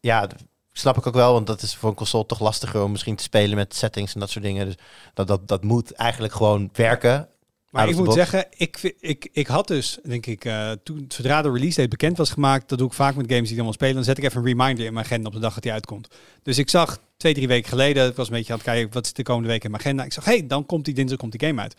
[0.00, 0.26] ja,
[0.72, 3.22] snap ik ook wel, want dat is voor een console toch lastiger om misschien te
[3.22, 4.66] spelen met settings en dat soort dingen.
[4.66, 4.74] Dus
[5.14, 7.28] dat, dat, dat moet eigenlijk gewoon werken.
[7.70, 8.16] Maar ik moet box.
[8.16, 12.16] zeggen, ik, ik, ik had dus, denk ik, eh, toen zodra de release date bekend
[12.16, 14.24] was gemaakt, dat doe ik vaak met games die ik allemaal spelen, dan zet ik
[14.24, 16.08] even een reminder in mijn agenda op de dag dat die uitkomt.
[16.42, 19.04] Dus ik zag twee, drie weken geleden, ik was een beetje aan het kijken, wat
[19.04, 20.04] is de komende week in mijn agenda.
[20.04, 21.74] Ik zag, hé, hey, dan komt die dinsdag komt die game uit.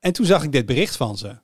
[0.00, 1.28] En toen zag ik dit bericht van ze.
[1.28, 1.40] En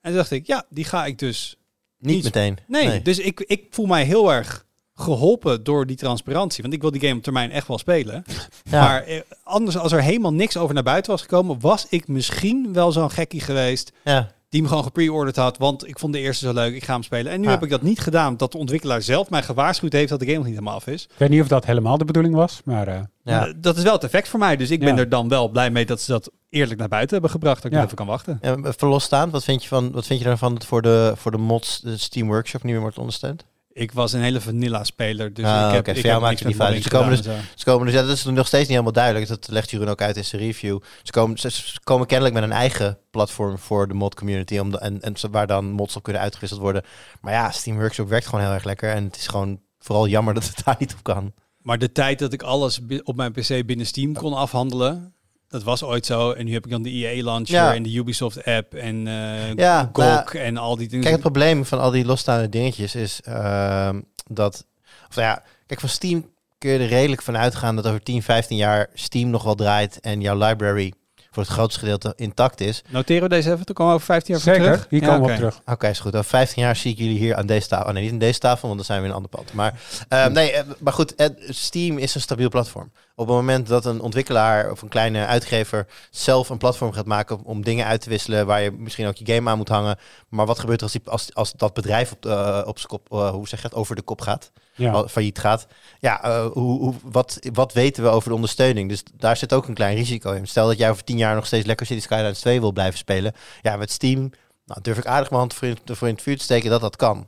[0.00, 1.56] toen dacht ik, ja, die ga ik dus
[1.98, 2.58] Niet Niet- meteen.
[2.66, 4.66] Nee, dus ik, ik voel mij heel erg
[4.98, 6.62] geholpen door die transparantie.
[6.62, 8.24] Want ik wil die game op termijn echt wel spelen.
[8.70, 8.80] Ja.
[8.80, 12.72] Maar eh, anders, als er helemaal niks over naar buiten was gekomen, was ik misschien
[12.72, 14.30] wel zo'n gekkie geweest ja.
[14.48, 15.58] die me gewoon gepreorderd had.
[15.58, 17.32] Want ik vond de eerste zo leuk, ik ga hem spelen.
[17.32, 17.52] En nu Ja.
[17.52, 20.36] heb ik dat niet gedaan, dat de ontwikkelaar zelf mij gewaarschuwd heeft dat de game
[20.38, 21.02] nog niet helemaal af is.
[21.02, 23.46] Ik weet niet of dat helemaal de bedoeling was, maar eh, Ja.
[23.46, 24.56] Eh, dat is wel het effect voor mij.
[24.56, 27.30] Dus ik ben er dan wel blij mee dat ze dat eerlijk naar buiten hebben
[27.30, 27.62] gebracht.
[27.62, 28.38] Dat ik even kan wachten.
[28.40, 31.30] En voor losstaan, wat vind je, van, wat vind je ervan dat voor de, voor
[31.30, 33.44] de mods de Steam Workshop niet meer wordt ondersteund?
[33.78, 36.72] Ik was een hele vanilla speler, dus Ah, ik heb, ik heb maakt niet uit.
[36.74, 37.30] modding Ze komen zo.
[37.54, 39.28] Ze komen dus, ja, dat is nog steeds niet helemaal duidelijk.
[39.28, 40.78] Dat legt Jeroen ook uit in zijn review.
[41.02, 41.50] Ze komen, ze,
[41.84, 44.58] komen kennelijk met een eigen platform voor de mod community.
[44.58, 46.82] Om de, en, en ze- waar dan mods op kunnen uitgewisseld worden.
[47.20, 48.90] Maar ja, Steam Workshop werkt gewoon heel erg lekker.
[48.92, 51.32] En het is gewoon vooral jammer dat het daar niet op kan.
[51.62, 55.14] Maar de tijd dat ik alles op mijn PC binnen Steam kon afhandelen,
[55.48, 56.30] dat was ooit zo.
[56.30, 57.74] En nu heb ik dan de EA Launcher Ja.
[57.74, 61.00] en de Ubisoft app en eh Ja, GOG nou, en al die dingen.
[61.00, 64.66] Kijk, het probleem van al die losstaande dingetjes is ehm, dat...
[65.08, 68.22] Of nou ja, kijk, van Steam kun je er redelijk van uitgaan dat over 10,
[68.22, 70.92] 15 jaar Steam nog wel draait en jouw library
[71.30, 72.82] voor het grootste gedeelte intact is.
[72.88, 74.86] Noteren we deze even, toen komen we over 15 jaar Zeker, terug.
[74.90, 75.60] hier Ja, komen we op terug.
[75.66, 76.14] Oké, is goed.
[76.14, 77.86] Over 15 jaar zie ik jullie hier aan deze tafel.
[77.86, 79.52] Oh nee, niet aan deze tafel, want dan zijn we in een ander pad.
[79.52, 82.90] Maar, eh, nee, eh, maar goed, eh, Steam is een stabiel platform.
[83.18, 87.44] Op het moment dat een ontwikkelaar of een kleine uitgever zelf een platform gaat maken
[87.44, 89.98] om, dingen uit te wisselen waar je misschien ook je game aan moet hangen.
[90.28, 93.12] Maar wat gebeurt er als, die, als, als dat bedrijf op, eh, op zijn kop,
[93.12, 94.50] eh, hoe zeg je het, over de kop gaat?
[94.74, 95.08] Ja.
[95.08, 95.66] failliet gaat.
[96.00, 98.88] Ja, eh, hoe, hoe, wat, wat weten we over de ondersteuning?
[98.88, 100.46] Dus daar zit ook een klein risico in.
[100.46, 103.32] Stel dat jij over tien jaar nog steeds lekker City Skylines 2 wil blijven spelen.
[103.62, 104.30] Ja, met Steam
[104.66, 106.80] nou, durf ik aardig mijn hand voor in, voor in het vuur te steken dat
[106.80, 107.26] dat kan.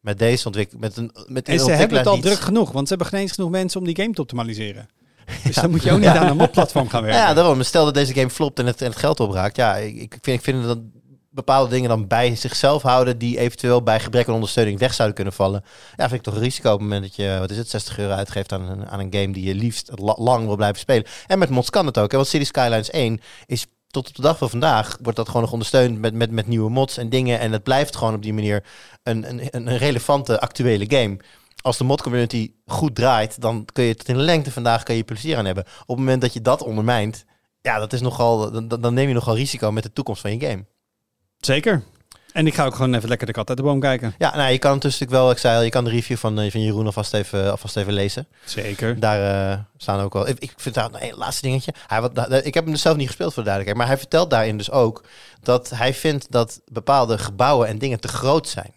[0.00, 0.84] Met deze ontwikkeling.
[0.84, 3.32] Met een, met En ze hebben het al druk genoeg, want ze hebben geen eens
[3.32, 4.88] genoeg mensen om die game te optimaliseren.
[5.44, 7.20] Dus dan moet je ook niet aan een modplatform gaan werken.
[7.20, 7.62] Ja, daarom.
[7.62, 9.56] Stel dat deze game flopt en het, en het geld opraakt.
[9.56, 10.78] Ja, ik, ik vind, ik vind dat
[11.30, 15.34] bepaalde dingen dan bij zichzelf houden die eventueel bij gebrek aan ondersteuning weg zouden kunnen
[15.34, 15.64] vallen.
[15.96, 17.98] Ja, vind ik toch een risico op het moment dat je, wat is het, 60
[17.98, 21.04] euro uitgeeft aan een, aan een game die je liefst la- lang wil blijven spelen.
[21.26, 22.10] En met mods kan het ook.
[22.10, 22.16] Hè?
[22.16, 25.52] Want City Skylines 1 is tot op de dag van vandaag wordt dat gewoon nog
[25.52, 27.38] ondersteund met, met, met nieuwe mods en dingen.
[27.38, 28.64] En het blijft gewoon op die manier
[29.02, 31.16] een, een, een relevante actuele game.
[31.62, 34.94] Als de mod community goed draait, dan kun je tot in de lengte vandaag kun
[34.94, 35.64] je plezier aan hebben.
[35.64, 37.24] Op het moment dat je dat ondermijnt,
[37.60, 40.46] ja, dat is nogal, dan, dan neem je nogal risico met de toekomst van je
[40.46, 40.64] game.
[41.38, 41.82] Zeker.
[42.32, 44.14] En ik ga ook gewoon even lekker de kat uit de boom kijken.
[44.18, 46.50] Ja, nou, je kan tussen wel, ik zei al, je kan de review van, eh,
[46.50, 48.26] van Jeroen alvast even, alvast even lezen.
[48.44, 49.00] Zeker.
[49.00, 50.28] Daar eh, staan ook wel.
[50.28, 51.74] Ik, ik vind daar een laatste dingetje.
[51.86, 54.30] Hij, wat, ik heb hem dus zelf niet gespeeld voor de duidelijkheid, maar hij vertelt
[54.30, 55.04] daarin dus ook
[55.40, 58.74] dat hij vindt dat bepaalde gebouwen en dingen te groot zijn.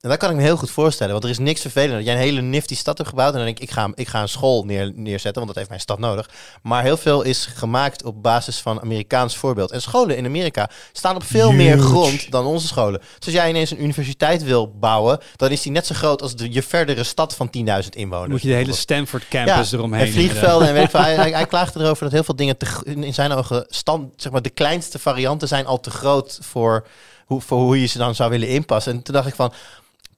[0.00, 1.96] En dat kan ik me heel goed voorstellen, want er is niks vervelender.
[1.96, 4.08] Dat jij een hele nifty stad hebt gebouwd en dan denk ik, ik ga, ik
[4.08, 6.30] ga een school neer, neerzetten, want dat heeft mijn stad nodig.
[6.62, 9.70] Maar heel veel is gemaakt op basis van Amerikaans voorbeeld.
[9.70, 13.00] En scholen in Amerika staan op veel meer grond dan onze scholen.
[13.00, 16.36] Dus als jij ineens een universiteit wil bouwen, dan is die net zo groot als
[16.36, 18.30] de, je verdere stad van 10.000 inwoners.
[18.30, 20.06] Moet je de hele Stanford campus eromheen.
[20.06, 21.00] En vliegvelden en weet ik veel.
[21.00, 24.32] Hij, hij, hij klaagde erover dat heel veel dingen te, in zijn ogen stand, zeg
[24.32, 26.86] maar, de kleinste varianten zijn al te groot voor
[27.26, 28.92] hoe, voor hoe je ze dan zou willen inpassen.
[28.92, 29.52] En toen dacht ik van,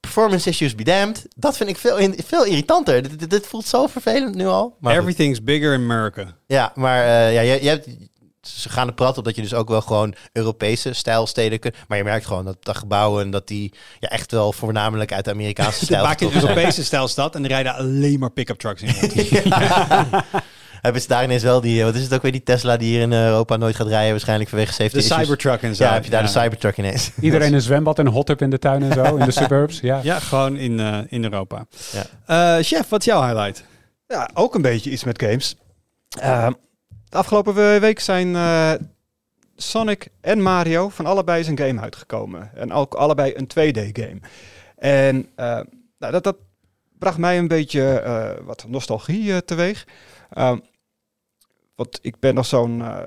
[0.01, 1.27] performance issues be damned.
[1.35, 3.01] Dat vind ik veel, in, veel irritanter.
[3.01, 4.75] Dit, dit, dit voelt zo vervelend nu al.
[4.79, 5.01] Maar goed.
[5.01, 6.35] Everything's bigger in America.
[6.47, 7.87] Ja, maar eh, ja, je, je hebt,
[8.41, 11.75] ze gaan er prat op dat je dus ook wel gewoon Europese stijlsteden kunt.
[11.87, 15.31] Maar je merkt gewoon dat de gebouwen, dat die ja, echt wel voornamelijk uit de
[15.31, 16.57] Amerikaanse Ze stijl maken een getrokken zijn.
[16.57, 18.93] Europese stijlstad en er rijden alleen maar pick-up trucks in.
[20.81, 22.87] Hebben ze daar ineens wel die, eh, wat is het ook weer, die Tesla die
[22.89, 25.21] hier in Europa nooit gaat rijden, waarschijnlijk vanwege safety De issues.
[25.21, 25.83] Cybertruck en zo.
[25.83, 27.11] Ja, heb je daar de Cybertruck ineens.
[27.21, 29.79] Iedereen een zwembad en hot tub in de tuin en zo, in de suburbs.
[29.79, 29.99] Ja.
[30.03, 31.65] Ja, gewoon in, eh, in Europa.
[32.25, 32.57] Ja.
[32.57, 33.63] Eh, chef, wat is jouw highlight?
[34.07, 35.55] Ja, ook een beetje iets met games.
[36.19, 36.47] Eh,
[37.09, 38.71] de afgelopen we- week zijn eh,
[39.55, 42.51] Sonic en Mario van allebei een game uitgekomen.
[42.55, 44.19] En ook allebei een 2D-game.
[44.77, 45.45] En eh,
[45.99, 46.35] nou, dat, dat
[46.99, 49.85] bracht mij een beetje eh, wat nostalgie eh, teweeg.
[50.33, 50.57] Ehm,
[51.81, 52.97] want ik ben nog zo'n eh,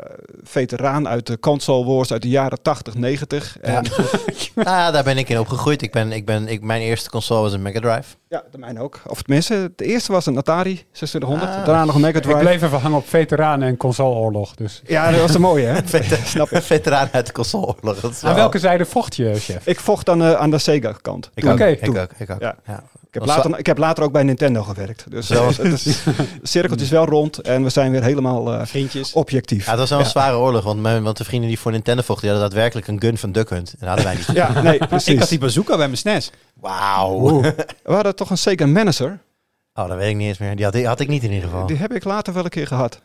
[0.42, 3.58] veteraan uit de console wars uit de jaren 80, 90.
[3.60, 3.82] En Ja.
[4.54, 5.82] Nou ja, daar ben ik in opgegroeid.
[5.82, 8.16] Ik ben, ik ben, ik, mijn eerste console was een Mega Drive.
[8.34, 9.00] Ja, de mijne ook.
[9.06, 11.50] Of tenminste, de eerste was een Atari 2600.
[11.50, 11.64] Ah.
[11.66, 12.38] daarna nog een Mega Ik Drive.
[12.38, 14.54] bleef even hangen op veteranen en consoleoorlog.
[14.54, 14.82] Dus.
[14.86, 15.80] Ja, dat was de mooie, hè?
[16.24, 16.56] Snap je?
[16.56, 18.00] Een veteraan uit de consoleoorlog.
[18.00, 19.66] Dat Aan wel- welke zijde vocht je, chef?
[19.66, 21.30] Ik vocht aan de, aan de Sega-kant.
[21.34, 21.58] Ik ik ook,
[22.18, 22.40] ik ook.
[22.40, 22.56] Ja.
[22.66, 22.82] Ja.
[23.14, 25.04] Ik heb, later, ik heb later ook bij Nintendo gewerkt.
[25.10, 25.46] Dus Zo.
[25.46, 29.12] het is, het cirkeltje is wel rond en we zijn weer helemaal eh, Vriendjes.
[29.12, 29.64] objectief.
[29.64, 32.02] Ja, het was wel een zware oorlog, want, mijn, want de vrienden die voor Nintendo
[32.02, 33.70] vochten, die hadden daadwerkelijk een gun van Duck Hunt.
[33.70, 34.26] En dat hadden wij niet.
[34.32, 35.28] Ja, nee, Ik had precies.
[35.28, 36.30] die bazooka bij mijn SNES.
[36.54, 37.40] Wauw.
[37.40, 39.18] We hadden toch een Sega Manager.
[39.74, 40.56] Oh, dat weet ik niet eens meer.
[40.56, 41.66] Die had, die had ik niet in ieder geval.
[41.66, 43.00] Die heb ik later wel een keer gehad.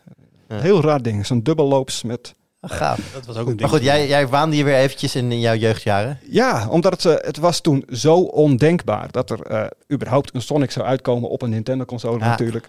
[0.48, 0.58] Ja.
[0.60, 1.26] Heel raar ding.
[1.26, 2.34] Zo'n dubbelloops met...
[2.62, 3.10] Gaaf.
[3.12, 3.60] Dat was ook een ding.
[3.60, 6.18] Maar goed, jij, jij waande je weer eventjes in, in jouw jeugdjaren.
[6.30, 10.70] Ja, omdat het, eh, het was toen zo ondenkbaar dat er eh, überhaupt een Sonic
[10.70, 12.24] zou uitkomen op een Nintendo-console Ja.
[12.28, 12.68] natuurlijk.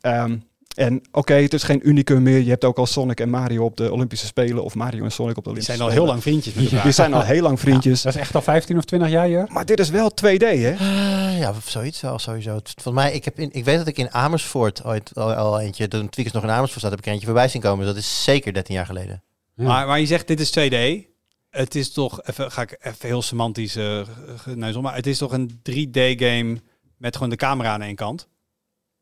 [0.00, 0.36] Ehm,
[0.78, 2.38] en oké, het is geen unicum meer.
[2.40, 5.36] Je hebt ook al Sonic en Mario op de Olympische Spelen of Mario en Sonic
[5.36, 6.02] op de Die Olympische zijn al Spelen.
[6.04, 6.82] heel lang vriendjes met elkaar.
[6.82, 8.02] Die zijn al heel lang vriendjes.
[8.02, 9.46] Dat is echt al 15 of 20 jaar, ja?
[9.48, 10.70] Maar dit is wel 2D, hè?
[10.70, 12.54] Eh, ja, zoiets wel, sowieso.
[12.54, 15.60] Het- Volgens mij, ik, heb in, ik weet dat ik in Amersfoort ooit al, al
[15.60, 17.78] eentje, toen Tweakers nog in Amersfoort zat, heb ik er eentje voorbij zien komen.
[17.84, 19.22] Dus dat is zeker 13 jaar geleden.
[19.54, 19.64] Ja.
[19.64, 21.06] Maar, maar je zegt dit is 2D.
[21.50, 23.78] Het is toch, even, ga ik even heel semantisch
[24.44, 26.56] neuzel, maar het is toch een 3D-game
[26.96, 28.28] met gewoon de camera aan één kant.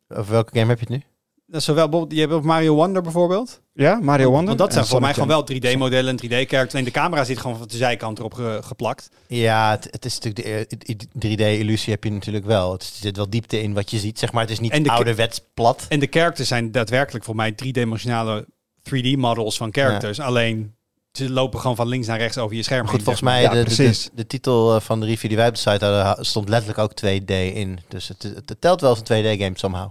[0.09, 1.03] Over welke game heb je het nu?
[1.51, 3.61] Zowel, bijvoorbeeld- je hebt ook Mario Wonder bijvoorbeeld.
[3.73, 4.47] Ja, Mario Wonder.
[4.47, 6.73] Want dat zijn voor mij gewoon wel 3D-modellen en 3D-characters.
[6.73, 9.09] Alleen de camera zit gewoon van de zijkant erop ge- geplakt.
[9.27, 10.69] Ja, het, het is natuurlijk
[11.13, 12.73] de 3D-illusie heb je natuurlijk wel.
[12.73, 14.43] Het is- zit wel diepte in wat je ziet, zeg maar.
[14.43, 15.87] Het is niet En de ouderwets plat.
[15.89, 18.47] En de characters zijn daadwerkelijk voor mij driedimensionale
[18.83, 20.21] 3D-models van characters.
[20.21, 20.75] Alleen
[21.13, 22.83] ze lopen gewoon van links naar rechts over je scherm.
[22.83, 24.05] Maar goed, volgens mij Ja, de, de, precies.
[24.05, 26.49] de, de titel eh, van de review die wij op de site hadden, ha- stond
[26.49, 27.79] letterlijk ook 2D in.
[27.89, 29.89] Dus het, het, het telt wel als een 2D-game somehow.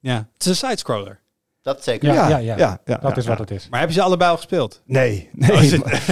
[0.00, 1.18] Ja, het is een sidescroller.
[1.62, 2.08] Dat zeker.
[2.12, 2.56] Ja, Ja, ja, ja.
[2.56, 3.68] ja, ja, Dat ja, is wat het is.
[3.68, 4.82] Maar hebben ze allebei al gespeeld?
[4.84, 5.70] Nee, Oh, nee.
[5.70, 6.02] het- maar-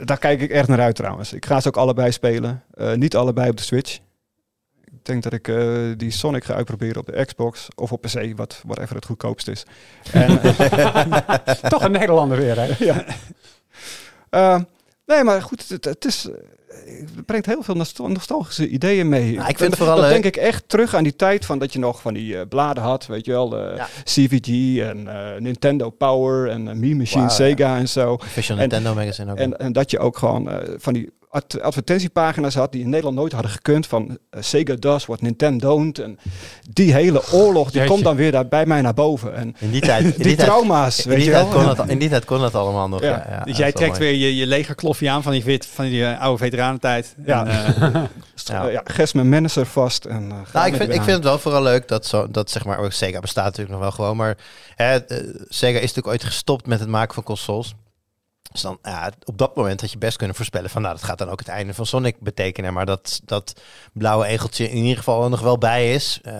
[0.06, 1.32] daar kijk ik echt naar uit trouwens.
[1.32, 2.62] Ik ga ze ook allebei spelen.
[2.70, 3.98] Eh, niet allebei op de Switch.
[4.84, 8.32] Ik denk dat ik eh, die Sonic ga uitproberen op de Xbox of op PC,
[8.36, 9.64] wat whatever het goedkoopst is.
[10.12, 10.40] En,
[11.68, 12.84] Toch een Nederlander weer, hè?
[12.84, 13.04] ja.
[14.30, 14.60] Eh,
[15.06, 16.34] nee, maar goed, het, het is, eh,
[17.14, 19.34] het brengt heel veel nostal- nostalgische ideeën mee.
[19.36, 21.72] Nou, ik vind het vooral dat denk ik echt terug aan die tijd van dat
[21.72, 23.88] je nog van die eh, bladen had, weet je wel, Ja.
[24.04, 27.28] CVG en eh, Nintendo Power en Me Machine, ja.
[27.28, 28.12] Sega en zo.
[28.12, 29.38] Official En- Nintendo Magazine ook.
[29.38, 31.12] En, en dat je ook gewoon van die
[31.62, 33.86] advertentiepagina's had die in Nederland nooit hadden gekund.
[33.86, 35.98] Van eh, Sega does what Nintendo don't.
[35.98, 36.18] En
[36.70, 37.92] die hele oorlog die Jeetje.
[37.92, 39.34] komt dan weer daar bij mij naar boven.
[39.34, 41.54] En in die tijd, in die, trauma's, in weet die je tijd wel.
[41.54, 43.00] kon dat, in die tijd kon dat allemaal nog.
[43.00, 43.08] Ja.
[43.08, 43.26] Ja.
[43.30, 44.10] Ja, dus dat jij trekt mooi.
[44.10, 47.14] weer je, je legerklofje aan van die, wit, van die eh, oude veteranentijd.
[47.26, 47.46] Ja.
[47.46, 47.94] En, eh,
[48.44, 48.62] Ja.
[48.62, 48.70] ja.
[48.70, 50.04] ja, Gesme Manager vast.
[50.04, 52.30] En, eh, ga Nou, ik met vind, ik vind het wel vooral leuk dat, zo,
[52.30, 54.36] dat zeg maar, ook Sega bestaat natuurlijk nog wel gewoon, maar
[54.74, 54.98] hè,
[55.48, 57.74] Sega is natuurlijk ooit gestopt met het maken van consoles.
[58.54, 61.18] Dus dan, ja, op dat moment had je best kunnen voorspellen van, nou, dat gaat
[61.18, 62.72] dan ook het einde van Sonic betekenen.
[62.72, 63.60] Maar dat dat
[63.92, 66.18] blauwe egeltje in ieder geval er nog wel bij is.
[66.22, 66.34] Eh,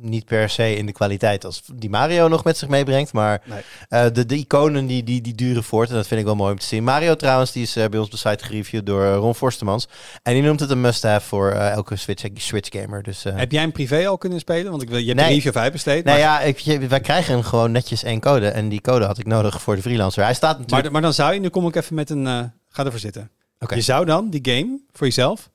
[0.00, 3.60] niet per se in de kwaliteit als die Mario nog met zich meebrengt, maar Nee.
[3.88, 5.88] eh, de, de iconen die, die, die duren voort.
[5.88, 6.84] En dat vind ik wel mooi om te zien.
[6.84, 9.88] Mario trouwens, die is eh, bij ons op de site gereviewd door Ron Forstemans.
[10.22, 13.02] En die noemt het een must-have voor elke Switch, Switch gamer.
[13.02, 14.70] Dus, heb jij hem privé al kunnen spelen?
[14.70, 15.28] Want ik wil, je hebt Nee.
[15.28, 16.04] de review of uitbesteed.
[16.04, 18.48] nou maar, ja, ik, wij krijgen gewoon netjes één code.
[18.48, 20.24] En die code had ik nodig voor de freelancer.
[20.24, 20.82] Hij staat natuurlijk...
[20.82, 23.30] maar, maar dan zou je, nu kom ik even met een, eh, ga ervoor zitten.
[23.58, 23.74] Oké.
[23.74, 25.50] Je zou dan die game voor jezelf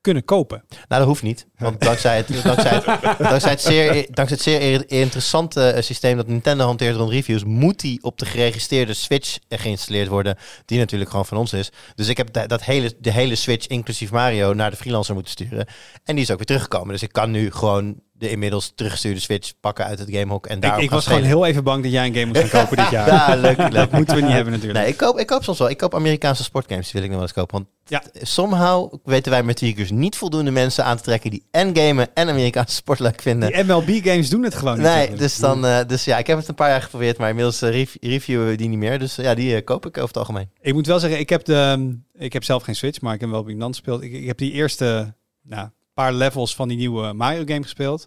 [0.00, 0.64] kunnen kopen.
[0.68, 1.46] Nou, dat hoeft niet.
[1.58, 2.84] Want dankzij het, dankzij het,
[3.18, 7.80] dankzij het zeer, dankzij het zeer interessante eh, systeem dat Nintendo hanteert rond reviews, moet
[7.80, 10.36] die op de geregistreerde Switch geïnstalleerd worden.
[10.64, 11.70] Die natuurlijk gewoon van ons is.
[11.94, 15.32] Dus ik heb da- dat hele, de hele Switch, inclusief Mario, naar de freelancer moeten
[15.32, 15.66] sturen.
[16.04, 16.88] En die is ook weer teruggekomen.
[16.92, 20.62] Dus ik kan nu gewoon de inmiddels teruggestuurde Switch pakken uit het gamehok en Ik,
[20.62, 22.90] daarop ik was gewoon heel even bang dat jij een game moest gaan kopen dit
[22.90, 23.06] jaar.
[23.14, 23.72] Ja, leuk, leuk.
[23.72, 24.78] Dat moeten we niet hebben natuurlijk.
[24.80, 25.70] Nee, ik koop, ik koop soms wel.
[25.70, 27.54] Ik koop Amerikaanse sportgames, die wil ik nog wel eens kopen.
[27.54, 28.02] Want Ja.
[28.26, 32.28] somehow weten wij met Tweakers niet voldoende mensen aan te trekken die en gamen en
[32.28, 33.52] Amerikaanse sport leuk vinden.
[33.52, 34.82] Die MLB-games doen het gewoon niet.
[34.86, 37.62] Nee, dus, dan, eh, dus ja, ik heb het een paar jaar geprobeerd, maar inmiddels
[37.62, 38.98] eh, rev- reviewen we die niet meer.
[38.98, 40.50] Dus eh, ja, die koop ik over het algemeen.
[40.60, 43.30] Ik moet wel zeggen, ik heb, de, ik heb zelf geen Switch, maar ik heb
[43.30, 44.02] wel Nant gespeeld.
[44.02, 48.06] Ik, ik heb die eerste nou, paar levels van die nieuwe Mario game gespeeld.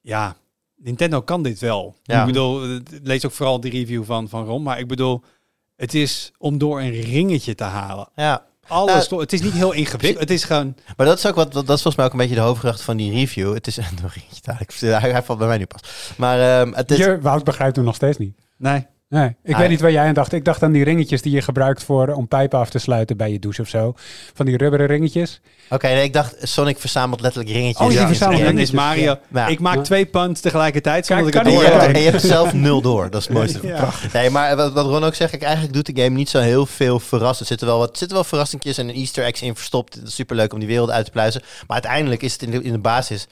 [0.00, 0.36] Ja,
[0.76, 1.96] Nintendo kan dit wel.
[2.02, 2.20] Ja.
[2.20, 4.62] Ik bedoel, lees ook vooral die review van, van Ron.
[4.62, 5.22] Maar ik bedoel,
[5.76, 8.08] het is om door een ringetje te halen.
[8.14, 10.20] Ja, Alles, Nou, sto- het is niet heel ingewikkeld.
[10.20, 12.34] Het is gewoon, maar dat is ook wat, dat is volgens mij ook een beetje
[12.34, 13.54] de hoofdgedachte van die review.
[13.54, 13.84] Het is een.
[14.80, 15.80] Hij, hij valt bij mij nu pas.
[16.16, 18.38] Maar ehm, het is, Je, Wout begrijpt hem nog steeds niet.
[18.56, 18.86] nee.
[19.08, 20.32] Nee, ik Ah, weet niet waar jij aan dacht.
[20.32, 23.30] Ik dacht aan die ringetjes die je gebruikt voor om pijpen af te sluiten bij
[23.32, 23.94] je douche of zo.
[24.34, 25.40] Van die rubberen ringetjes.
[25.70, 27.80] Oké, nee, ik dacht Sonic verzamelt letterlijk ringetjes.
[27.86, 28.06] Oh, die Ja.
[28.06, 29.46] verzamelt En dan is ringetjes, Mario, Ja.
[29.46, 29.80] ik maak Ja.
[29.82, 33.10] twee punts tegelijkertijd zonder ik kan het door hebt, en je hebt zelf nul door.
[33.10, 33.66] Dat is het mooiste.
[33.66, 33.88] Ja.
[34.12, 36.66] Nee, maar wat, wat Ron ook zegt, kijk, eigenlijk doet de game niet zo heel
[36.66, 37.40] veel verrassend.
[37.40, 39.94] Er zitten wel wat er zitten wel verrassingjes en een easter eggs in verstopt.
[39.94, 41.40] Het is superleuk om die wereld uit te pluizen.
[41.42, 43.26] Maar uiteindelijk is het in de, in de basis,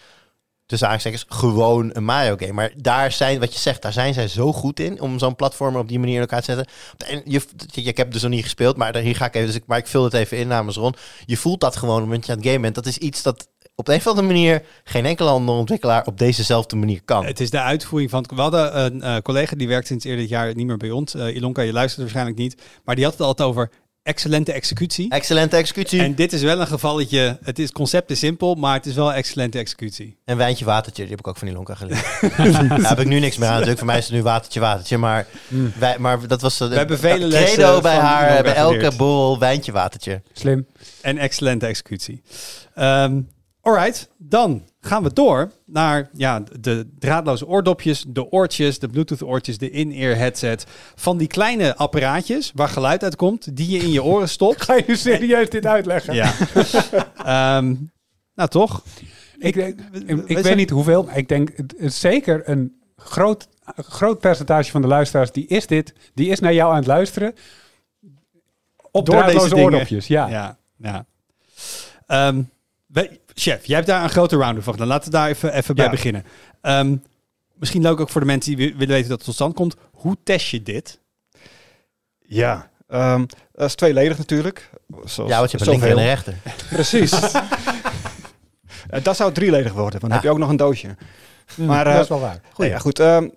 [0.67, 2.53] tussen aanstekens, gewoon een Mario game.
[2.53, 5.81] Maar daar zijn, wat je zegt, daar zijn zij zo goed in om zo'n platformer
[5.81, 6.67] op die manier in elkaar te zetten.
[7.07, 7.43] En je,
[7.75, 9.87] ik heb dus nog niet gespeeld, maar hier ga ik even, dus ik, maar ik
[9.87, 10.95] vul het even in namens Ron.
[11.25, 12.75] Je voelt dat gewoon dat je aan het game bent.
[12.75, 16.77] Dat is iets dat op een of andere manier geen enkele andere ontwikkelaar op dezezelfde
[16.77, 17.25] manier kan.
[17.25, 18.25] Het is de uitvoering van...
[18.35, 21.15] We hadden een eh, collega die werkt sinds eerder dit jaar niet meer bij ons.
[21.15, 22.63] Eh, Ilonka, je luistert waarschijnlijk niet.
[22.85, 23.71] Maar die had het altijd over
[24.07, 25.11] excellente executie.
[25.11, 26.01] Excellente executie.
[26.01, 27.39] En dit is wel een gevalletje...
[27.43, 30.19] Het is, concept is simpel, maar het is wel excellente executie.
[30.25, 32.21] En wijntje watertje, die heb ik ook van die lonka geleerd.
[32.69, 33.53] Daar heb ik nu niks meer aan.
[33.53, 34.99] Natuurlijk, voor mij is het nu watertje, watertje.
[34.99, 35.27] Maar,
[35.79, 36.59] wij, maar dat was...
[36.59, 40.23] We hebben vele credo lessen bij haar, Ilonka bij elke borrel, wijntje, watertje.
[40.33, 40.67] Slim.
[41.01, 42.23] En excellente executie.
[42.75, 43.21] Ehm
[43.67, 49.59] alright, dan gaan we door naar ja, de draadloze oordopjes, de oortjes, de Bluetooth oortjes,
[49.59, 50.67] de in-ear headset.
[50.95, 54.63] Van die kleine apparaatjes waar geluid uit komt, die je in je oren stopt.
[54.67, 56.15] Ga je serieus dit uitleggen?
[56.15, 56.33] Ja.
[57.17, 57.75] Ehm,
[58.35, 58.83] nou toch?
[59.39, 63.49] Ik, denk- ik, we ik weet niet hoeveel, maar ik denk het zeker een groot,
[63.77, 67.35] groot percentage van de luisteraars die is dit, die is naar jou aan het luisteren.
[68.91, 70.29] Op Door deze oordopjes, ja.
[70.29, 71.07] Ja, ja.
[72.07, 72.43] Ehm,
[73.41, 74.89] chef, jij hebt daar een grote round van gedaan.
[74.89, 76.25] Laten we daar even, even bij beginnen.
[76.61, 76.97] Ehm,
[77.55, 79.77] misschien leuk ook voor de mensen die wi- willen weten dat het tot stand komt.
[79.93, 81.01] Hoe test je dit?
[82.19, 84.71] Ja, ehm, dat is tweeledig natuurlijk.
[85.05, 86.35] Zoals, Ja, want je hebt een linker en rechter.
[86.71, 87.13] Precies.
[88.91, 90.97] Eh, dat zou drieledig worden, want dan heb je ook nog een doosje.
[91.57, 92.41] Maar, eh, dat is wel waar.
[92.53, 92.99] Goed, ja, goed.
[92.99, 93.29] ehm,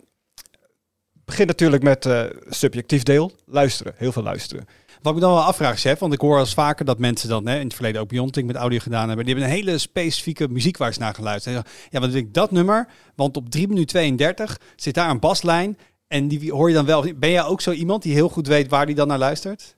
[1.26, 3.32] begin natuurlijk met eh, subjectief deel.
[3.46, 4.68] Luisteren, heel veel luisteren.
[5.02, 7.56] Wat ik dan wel afvraag, chef, want ik hoor als vaker dat mensen dan hè,
[7.60, 9.26] in het verleden ook Beyonding met audio gedaan hebben.
[9.26, 11.68] Die hebben een hele specifieke muziek waar ze naar geluisterd.
[11.90, 12.88] Ja, wat vind ik dat nummer?
[13.16, 15.78] Want op 3 minuten 32 zit daar een baslijn.
[16.08, 17.06] En die hoor je dan wel.
[17.16, 19.76] Ben jij ook zo iemand die heel goed weet waar die dan naar luistert?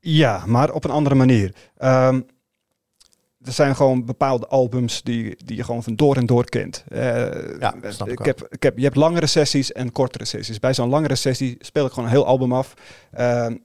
[0.00, 1.54] Ja, maar op een andere manier.
[1.76, 2.20] Ehm,
[3.42, 6.84] er zijn gewoon bepaalde albums die, die je gewoon van door en door kent.
[6.88, 7.00] Eh,
[7.60, 10.58] Ja, snap ik heb, ik heb, je hebt langere sessies en kortere sessies.
[10.58, 12.74] Bij zo'n langere sessie speel ik gewoon een heel album af.
[13.12, 13.56] Ehm,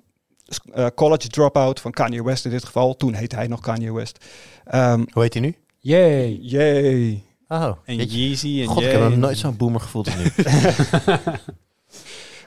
[0.73, 2.95] eh, College Dropout van Kanye West in dit geval.
[2.95, 4.25] Toen heette hij nog Kanye West.
[4.65, 5.55] Ehm Hoe heet hij nu?
[5.79, 6.37] Yay.
[6.41, 7.23] yay.
[7.47, 7.95] Oh, En.
[7.95, 10.31] Yeezy en God, ik heb nog nooit zo'n boomer gevoeld als nu.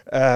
[0.04, 0.34] Eh,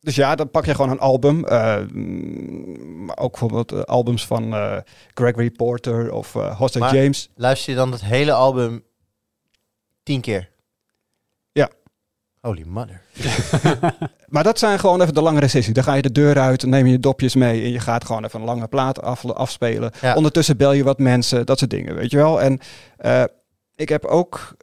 [0.00, 1.44] dus ja, dan pak je gewoon een album.
[1.44, 4.76] eh, mm, ook bijvoorbeeld albums van eh,
[5.14, 7.30] Gregory Porter of eh Hosta Maar- James.
[7.34, 8.82] Luister je dan het hele album
[10.02, 10.50] tien keer?
[12.46, 13.00] Holy mother.
[14.28, 15.74] Maar dat zijn gewoon even de langere sessies.
[15.74, 18.24] Dan ga je de deur uit, neem je je dopjes mee en je gaat gewoon
[18.24, 19.90] even een lange plaat af, afspelen.
[20.00, 20.14] Ja.
[20.14, 22.40] Ondertussen bel je wat mensen, dat soort dingen, weet je wel.
[22.40, 22.60] En
[22.96, 23.24] eh,
[23.74, 24.56] ik heb ook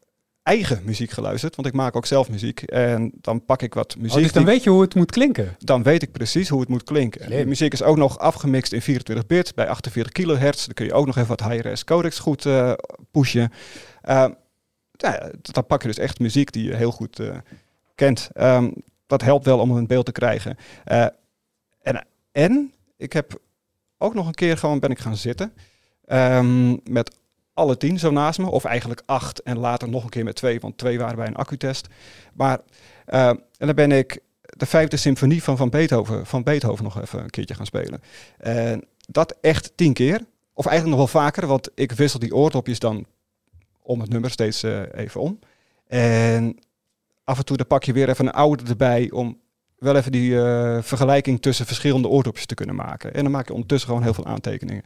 [0.43, 2.61] eigen muziek geluisterd, want ik maak ook zelf muziek.
[2.61, 4.17] En dan pak ik wat muziek.
[4.17, 5.55] Oh, dus dan weet je hoe het moet klinken.
[5.59, 7.25] dan weet ik precies hoe het moet klinken.
[7.25, 7.47] Slim.
[7.47, 10.65] muziek is ook nog afgemixt in 24 bit bij 48 kilohertz.
[10.65, 12.73] Dan kun je ook nog even wat high-res codecs goed eh,
[13.11, 13.51] pushen.
[14.01, 14.31] Ehm,
[14.97, 17.37] nou ja, dan pak je dus echt muziek die je heel goed eh,
[17.95, 18.29] kent.
[18.33, 18.71] Ehm,
[19.07, 20.57] dat helpt wel om een beeld te krijgen.
[20.83, 21.05] Eh,
[21.81, 23.39] en, en ik heb
[23.97, 25.53] ook nog een keer gewoon ben ik gaan zitten
[26.05, 27.17] ehm, met
[27.53, 30.59] alle tien zo naast me, of eigenlijk acht en later nog een keer met twee,
[30.59, 31.87] want twee waren bij een accutest.
[32.33, 32.59] Maar
[33.05, 37.19] eh, en dan ben ik de vijfde symfonie van, van, Beethoven, van Beethoven nog even
[37.19, 38.01] een keertje gaan spelen.
[38.37, 42.79] En dat echt tien keer, of eigenlijk nog wel vaker, want ik wissel die oordopjes
[42.79, 43.05] dan
[43.81, 45.39] om het nummer steeds eh, even om.
[45.87, 46.57] En
[47.23, 49.41] af en toe dan pak je weer even een oude erbij om
[49.77, 53.13] wel even die eh, vergelijking tussen verschillende oordopjes te kunnen maken.
[53.13, 54.83] En dan maak je ondertussen gewoon heel veel aantekeningen.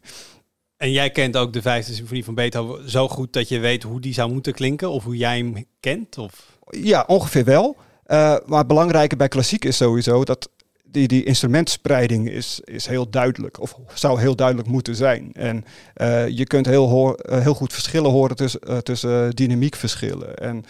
[0.77, 3.99] En jij kent ook de vijfde symfonie van Beethoven zo goed dat je weet hoe
[3.99, 4.89] die zou moeten klinken?
[4.89, 6.17] Of hoe jij hem kent?
[6.17, 6.59] Of...
[6.69, 7.75] Ja, ongeveer wel.
[8.03, 10.49] Eh, maar het belangrijke bij klassiek is sowieso dat
[10.83, 13.59] die, die instrumentspreiding is, is heel duidelijk.
[13.61, 15.29] Of zou heel duidelijk moeten zijn.
[15.33, 20.35] En eh, je kunt heel, hoor, heel goed verschillen horen tussen, eh, tussen dynamiekverschillen.
[20.35, 20.65] En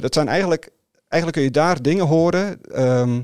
[0.00, 0.70] dat zijn eigenlijk,
[1.10, 2.62] eigenlijk kun je daar dingen horen.
[2.62, 3.22] ehm,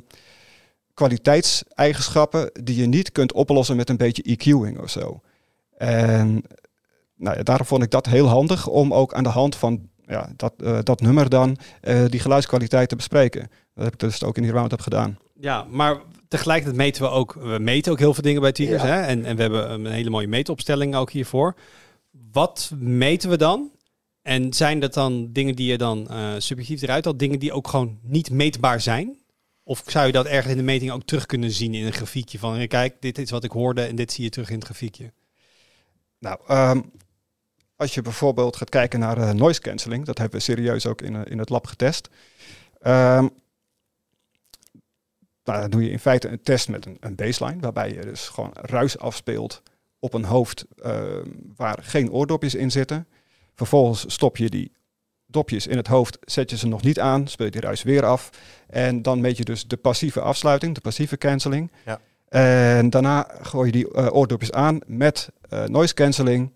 [0.95, 5.20] kwaliteitseigenschappen die je niet kunt oplossen met een beetje EQing of zo.
[5.76, 6.43] En
[7.16, 10.28] nou ja, daarom vond ik dat heel handig om ook aan de hand van ja,
[10.37, 13.51] dat, eh, dat nummer dan eh, die geluidskwaliteit te bespreken.
[13.74, 15.18] Dat heb ik dus ook in die roundup gedaan.
[15.41, 18.82] Ja, maar tegelijkertijd meten we ook, we meten ook heel veel dingen bij Tigers.
[18.82, 18.89] Ja.
[18.89, 19.01] Hè?
[19.01, 21.55] En, en we hebben een hele mooie meetopstelling ook hiervoor.
[22.32, 23.70] Wat meten we dan?
[24.27, 27.68] En zijn dat dan dingen die je dan eh, subjectief eruit haalt, dingen die ook
[27.68, 29.18] gewoon niet meetbaar zijn?
[29.62, 32.39] Of zou je dat ergens in de meting ook terug kunnen zien in een grafiekje
[32.39, 35.12] van, kijk, dit is wat ik hoorde en dit zie je terug in het grafiekje?
[36.18, 36.81] Nou, ehm,
[37.77, 41.16] als je bijvoorbeeld gaat kijken naar eh, noise cancelling, dat hebben we serieus ook in,
[41.16, 42.09] eh, in het lab getest.
[45.43, 48.53] Dan doe je in feite een test met een, een baseline, waarbij je dus gewoon
[48.53, 49.62] ruis afspeelt
[49.99, 53.07] op een hoofd ehm, waar geen oordopjes in zitten.
[53.57, 54.72] Vervolgens stop je die
[55.26, 58.04] dopjes in het hoofd, zet je ze nog niet aan, speel je die ruis weer
[58.04, 58.30] af.
[58.66, 61.70] En dan meet je dus de passieve afsluiting, de passieve cancelling.
[61.84, 62.00] Ja.
[62.28, 66.52] En daarna gooi je die eh, oordopjes aan met eh, noise cancelling.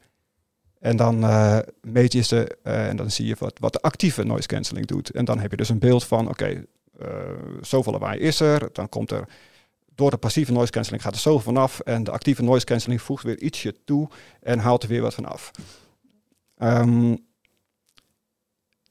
[0.78, 4.48] En dan eh, meet je ze en dan zie je wat, wat de actieve noise
[4.48, 5.11] cancelling doet.
[5.11, 6.64] En dan heb je dus een beeld van, oké,
[7.61, 8.68] zoveel lawaai is er.
[8.72, 9.28] Dan komt er,
[9.94, 11.80] door de passieve noise cancelling gaat er zoveel vanaf.
[11.80, 14.09] En de actieve noise cancelling voegt weer ietsje toe
[14.40, 15.51] en haalt er weer wat van af.
[16.61, 17.14] Ehm,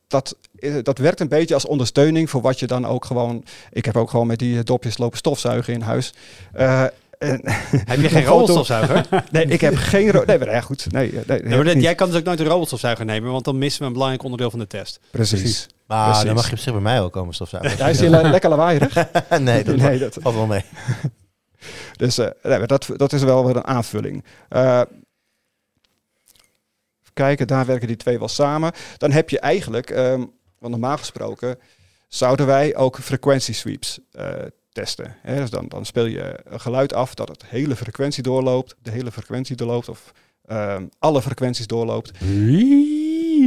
[0.07, 3.43] dat, eh, dat werkt een beetje als ondersteuning voor wat je dan ook gewoon...
[3.71, 6.13] Ik heb ook gewoon met die eh, dopjes lopen stofzuigen in huis.
[6.53, 6.83] Eh,
[7.17, 7.41] en
[7.85, 9.05] Heb je geen robotstofzuiger?
[9.31, 10.23] Nee, ik heb geen...
[10.25, 10.91] Nee, maar ja, goed.
[10.91, 13.81] Nee, nee, nee, maar jij kan dus ook nooit een robotstofzuiger nemen, want dan missen
[13.81, 14.99] we een belangrijk onderdeel van de test.
[15.11, 15.67] Precies.
[15.87, 16.25] Maar Precies.
[16.25, 17.77] dan mag je op zich bij mij ook komen stofzuigen.
[17.77, 18.93] Hij is hier le- lekker lawaaierig.
[19.39, 20.63] nee, dat nee, dat, valt wel mee.
[21.95, 24.23] dus eh, dat, dat is wel weer een aanvulling.
[24.49, 24.81] Eh,
[27.23, 28.71] kijken, daar werken die twee wel samen.
[28.97, 30.23] Dan heb je eigenlijk, ehm,
[30.59, 31.57] want normaal gesproken,
[32.07, 34.25] zouden wij ook frequentiesweeps eh
[34.71, 35.15] testen.
[35.21, 35.35] Hè?
[35.35, 39.11] Dus dan, dan speel je een geluid af dat het hele frequentie doorloopt, de hele
[39.11, 40.11] frequentie doorloopt, of
[40.45, 42.11] ehm, alle frequenties doorloopt.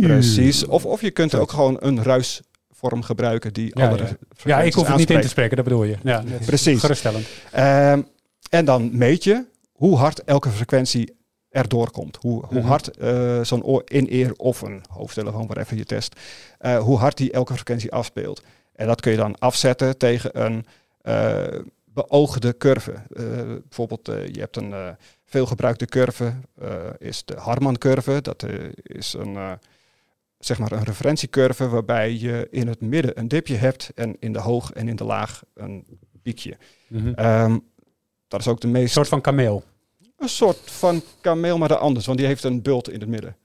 [0.00, 0.66] Precies.
[0.66, 4.16] Of, of je kunt ook gewoon een ruisvorm gebruiken die Ja, alle ja.
[4.44, 5.96] Ja, ik hoef het niet in te spreken, dat bedoel je.
[6.02, 6.80] Ja, Precies.
[6.80, 7.26] Geruststellend.
[7.52, 8.02] Ehm,
[8.50, 11.16] en dan meet je hoe hard elke frequentie
[11.52, 12.16] erdoor komt.
[12.20, 12.66] Hoe, hoe Mhm.
[12.68, 16.20] hard eh, zo'n oor- in-ear of een hoofdtelefoon, waareven je test,
[16.58, 18.42] eh, hoe hard die elke frequentie afspeelt.
[18.72, 20.66] En dat kun je dan afzetten tegen een
[21.02, 21.44] eh,
[21.84, 22.94] beoogde curve.
[23.62, 24.74] Bijvoorbeeld, je hebt een
[25.24, 26.32] veelgebruikte curve,
[26.98, 28.20] is de Harman-curve.
[28.22, 28.46] Dat
[28.82, 29.58] is een,
[30.38, 34.38] zeg maar een referentiecurve waarbij je in het midden een dipje hebt en in de
[34.38, 35.86] hoog en in de laag een
[36.22, 36.56] piekje.
[36.88, 37.12] Mhm.
[37.14, 37.58] Ehm,
[38.28, 38.92] dat is ook de Een meest...
[38.92, 39.62] soort van kameel.
[40.22, 43.36] Een soort van kameel, maar dan anders, want die heeft een bult in het midden.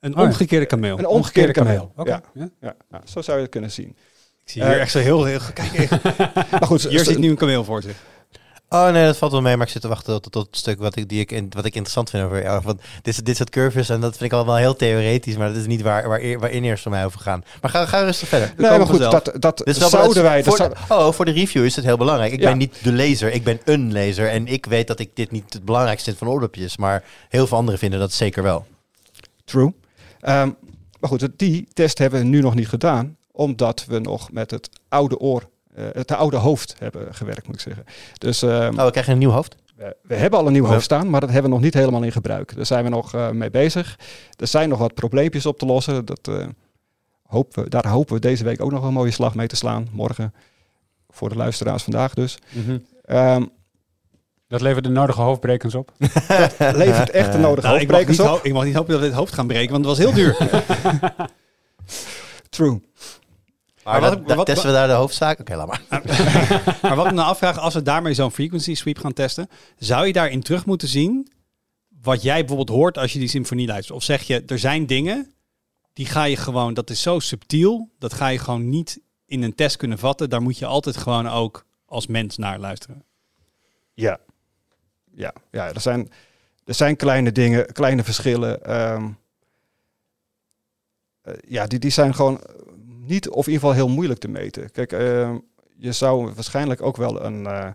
[0.00, 0.98] Een Oh omgekeerde kameel.
[0.98, 1.92] Een omgekeerde kameel.
[1.96, 2.10] Oké.
[2.10, 2.48] Ja, Ja.
[2.60, 3.88] ja, ja, zo zou je het kunnen zien.
[4.44, 5.24] Ik zie hier Eh, echt zo heel...
[5.24, 5.90] heel kijk,
[6.50, 7.96] Maar goed, hier zit nu een kameel voor zich.
[8.68, 10.78] Oh nee, dat valt wel mee, maar ik zit te wachten tot, tot het stuk
[10.78, 12.62] wat ik, die ik, in- wat ik interessant vind over jou.
[12.64, 15.66] Want dit, dit soort curves, en dat vind ik allemaal heel theoretisch, maar dat is
[15.66, 17.44] niet waar, waar, eer- waar in voor mij over gaan.
[17.60, 18.52] Maar ga, ga rustig verder.
[18.56, 20.42] Nee, maar goed, dat, dat wel zouden wij...
[20.42, 20.56] Dat voor,
[20.88, 22.32] zou- Oh, voor de review is het heel belangrijk.
[22.32, 22.48] Ik Ja.
[22.48, 24.28] ben niet de lezer, ik ben een lezer.
[24.30, 26.76] En ik weet dat ik dit niet het belangrijkste vind van oordopjes.
[26.76, 28.66] Maar heel veel anderen vinden dat zeker wel.
[29.44, 29.74] True.
[30.20, 30.50] Ehm,
[31.00, 34.68] maar goed, die test hebben we nu nog niet gedaan, omdat we nog met het
[34.88, 37.84] oude oor, het oude hoofd hebben gewerkt, moet ik zeggen.
[38.18, 39.56] Dus ehm, Oh, we krijgen een nieuw hoofd.
[39.76, 40.70] we, we hebben al een nieuw Ja.
[40.72, 42.56] hoofd staan, maar dat hebben we nog niet helemaal in gebruik.
[42.56, 43.98] Daar zijn we nog eh, mee bezig.
[44.36, 46.04] Er zijn nog wat probleempjes op te lossen.
[46.04, 46.46] Dat, eh,
[47.22, 49.88] hopen we, daar hopen we deze week ook nog een mooie slag mee te slaan.
[49.92, 50.34] Morgen,
[51.08, 52.38] voor de luisteraars vandaag dus.
[52.52, 52.78] Mhm.
[53.04, 53.44] Ehm,
[54.48, 55.92] Dat levert de nodige hoofdbrekens op.
[56.58, 58.32] levert echt de nodige Nou, ik, hoofdbrekers niet op.
[58.32, 60.14] ho- ik mag niet hopen dat we het hoofd gaan breken, want het was heel
[60.14, 60.36] duur.
[62.50, 62.80] True.
[63.86, 65.40] Maar, wat- dat- wat- testen we daar de hoofdzaak?
[65.40, 65.82] Oké, laat maar.
[66.82, 70.06] maar wat ik me nou afvraag, als we daarmee zo'n frequency sweep gaan testen, zou
[70.06, 71.32] je daarin terug moeten zien
[72.02, 73.96] wat jij bijvoorbeeld hoort als je die symfonie luistert?
[73.96, 75.32] Of zeg je, er zijn dingen,
[75.92, 79.54] die ga je gewoon, dat is zo subtiel, dat ga je gewoon niet in een
[79.54, 80.30] test kunnen vatten.
[80.30, 83.04] Daar moet je altijd gewoon ook als mens naar luisteren.
[83.94, 84.18] Ja.
[85.14, 86.10] Ja, ja er, zijn,
[86.64, 88.64] er zijn kleine dingen, kleine verschillen.
[88.64, 89.08] ehm,
[91.22, 92.40] eh, ja, die, die zijn gewoon
[93.06, 94.70] niet, of in ieder geval heel moeilijk te meten.
[94.70, 95.38] Kijk, ehm,
[95.76, 97.68] je zou waarschijnlijk ook wel een eh,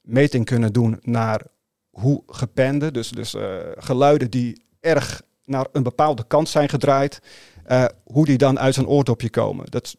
[0.00, 1.42] meting kunnen doen naar
[1.90, 7.18] hoe gepende, dus, dus eh, geluiden die erg naar een bepaalde kant zijn gedraaid,
[7.64, 9.66] eh, hoe die dan uit zo'n oordopje komen.
[9.70, 9.96] Dat,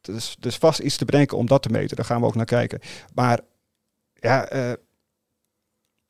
[0.00, 1.96] dat is dus vast iets te bedenken om dat te meten.
[1.96, 2.80] Daar gaan we ook naar kijken.
[3.14, 3.40] Maar
[4.14, 4.48] ja,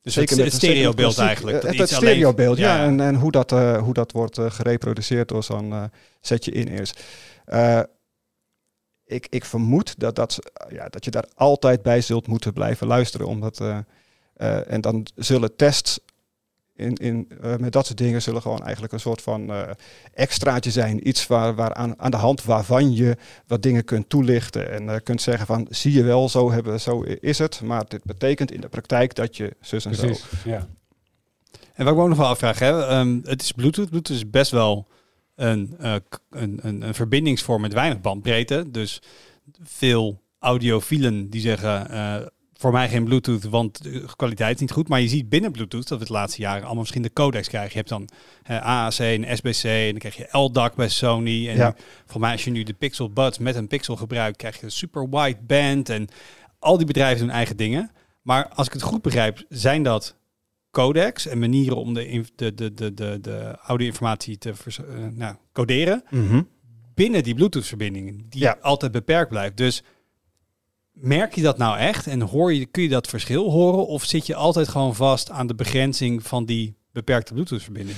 [0.00, 1.60] Dus Zeker het, met- het stereobeeld eigenlijk.
[1.60, 2.84] dat Het, het stereobeeld, ja.
[2.84, 5.84] En, en hoe, dat, hoe dat wordt gereproduceerd door zo'n eh,
[6.20, 7.02] setje in eerst.
[7.44, 7.80] Eh,
[9.04, 10.38] ik, ik vermoed dat, dat,
[10.68, 13.26] ja, dat je daar altijd bij zult moeten blijven luisteren.
[13.26, 13.78] Omdat, eh,
[14.34, 15.98] eh, en dan zullen tests
[16.74, 17.28] in, in,
[17.58, 19.52] met dat soort dingen zullen gewoon eigenlijk een soort van
[20.12, 21.08] extraatje zijn.
[21.08, 23.16] Iets waar, aan, de hand waarvan je
[23.46, 24.70] wat dingen kunt toelichten.
[24.70, 27.60] En kunt zeggen van, zie je wel, zo, hebben, zo is het.
[27.60, 30.14] Maar dit betekent in de praktijk dat je zus en zo.
[30.44, 30.66] Ja.
[31.74, 33.88] En wat ik ook nog wel afvraag, hè, ehm, het is Bluetooth.
[33.88, 34.86] Bluetooth is best wel
[35.36, 35.94] een, eh,
[36.30, 38.64] een, een, een verbindingsvorm met weinig bandbreedte.
[38.70, 39.02] Dus
[39.62, 42.16] veel audiofielen die zeggen, eh,
[42.56, 44.88] voor mij geen Bluetooth, want de kwaliteit is niet goed.
[44.88, 47.70] Maar je ziet binnen Bluetooth dat we het laatste jaren allemaal verschillende codecs krijgen.
[47.70, 48.08] Je hebt dan
[48.42, 51.48] eh, AAC en SBC en dan krijg je LDAC bij Sony.
[51.48, 51.74] En Ja.
[52.06, 54.70] voor mij als je nu de Pixel Buds met een Pixel gebruikt, krijg je een
[54.70, 55.88] super wide band.
[55.88, 56.08] En
[56.58, 57.90] al die bedrijven doen eigen dingen.
[58.22, 60.16] Maar als ik het goed begrijp, zijn dat
[60.74, 65.34] codecs en manieren om de, de, de, de, de, de audio-informatie te vers- eh, nou,
[65.52, 66.04] coderen
[66.94, 68.56] binnen die Bluetooth-verbindingen, die Ja.
[68.60, 69.56] altijd beperkt blijft.
[69.56, 69.82] Dus
[70.92, 74.26] merk je dat nou echt en hoor je, kun je dat verschil horen of zit
[74.26, 77.96] je altijd gewoon vast aan de begrenzing van die beperkte Bluetooth-verbinding?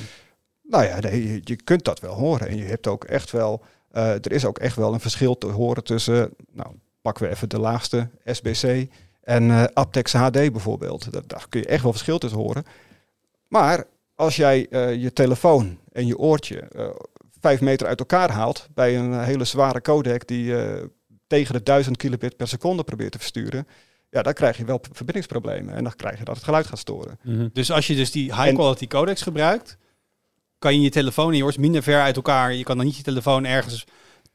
[0.62, 2.48] Nou ja, nee, je, je kunt dat wel horen.
[2.48, 5.46] En je hebt ook echt wel, eh, er is ook echt wel een verschil te
[5.46, 8.86] horen tussen, nou, pakken we even de laagste SBC
[9.26, 11.12] en eh Aptex HD bijvoorbeeld.
[11.12, 12.64] Dat, daar kun je echt wel verschil tussen horen.
[13.48, 16.88] Maar als jij eh, je telefoon en je oortje eh,
[17.40, 20.84] vijf meter uit elkaar haalt bij een hele zware codec die eh,
[21.26, 23.66] tegen de 1000 kilobit per seconde probeert te versturen,
[24.10, 27.18] ja, dan krijg je wel verbindingsproblemen en dan krijg je dat het geluid gaat storen.
[27.22, 27.48] Mhm.
[27.52, 29.76] Dus als je dus die high-quality codecs gebruikt,
[30.58, 32.54] kan je je telefoon en je oors minder ver uit elkaar.
[32.54, 33.84] Je kan dan niet je telefoon ergens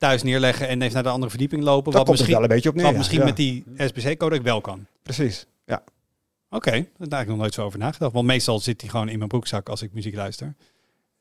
[0.02, 1.92] thuis neerleggen en even naar de andere verdieping lopen.
[1.92, 2.84] Daar wat komt misschien, wel een beetje op neer.
[2.84, 2.98] wat ja.
[2.98, 4.86] misschien Ja, met die SBC-codec wel kan.
[5.04, 5.84] Precies, ja.
[6.50, 8.14] Oké, daar heb ik nog nooit zo over nagedacht.
[8.14, 10.56] Want meestal zit die gewoon in mijn broekzak als ik muziek luister.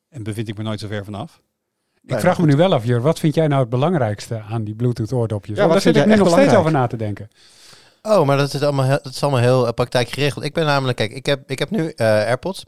[0.09, 1.41] En bevind ik me nooit zo ver vanaf.
[2.07, 4.75] Ik vraag me nu wel af, Jur, wat vind jij nou het belangrijkste aan die
[4.75, 5.57] Bluetooth oordopjes?
[5.57, 7.31] Ja, Want daar vind zit ik nu nog steeds over na te denken.
[8.03, 10.45] Oh, maar dat is allemaal heel, dat is allemaal heel eh, praktijk geregeld.
[10.45, 12.65] Ik ben namelijk, kijk, ik heb, ik heb nu eh, AirPods.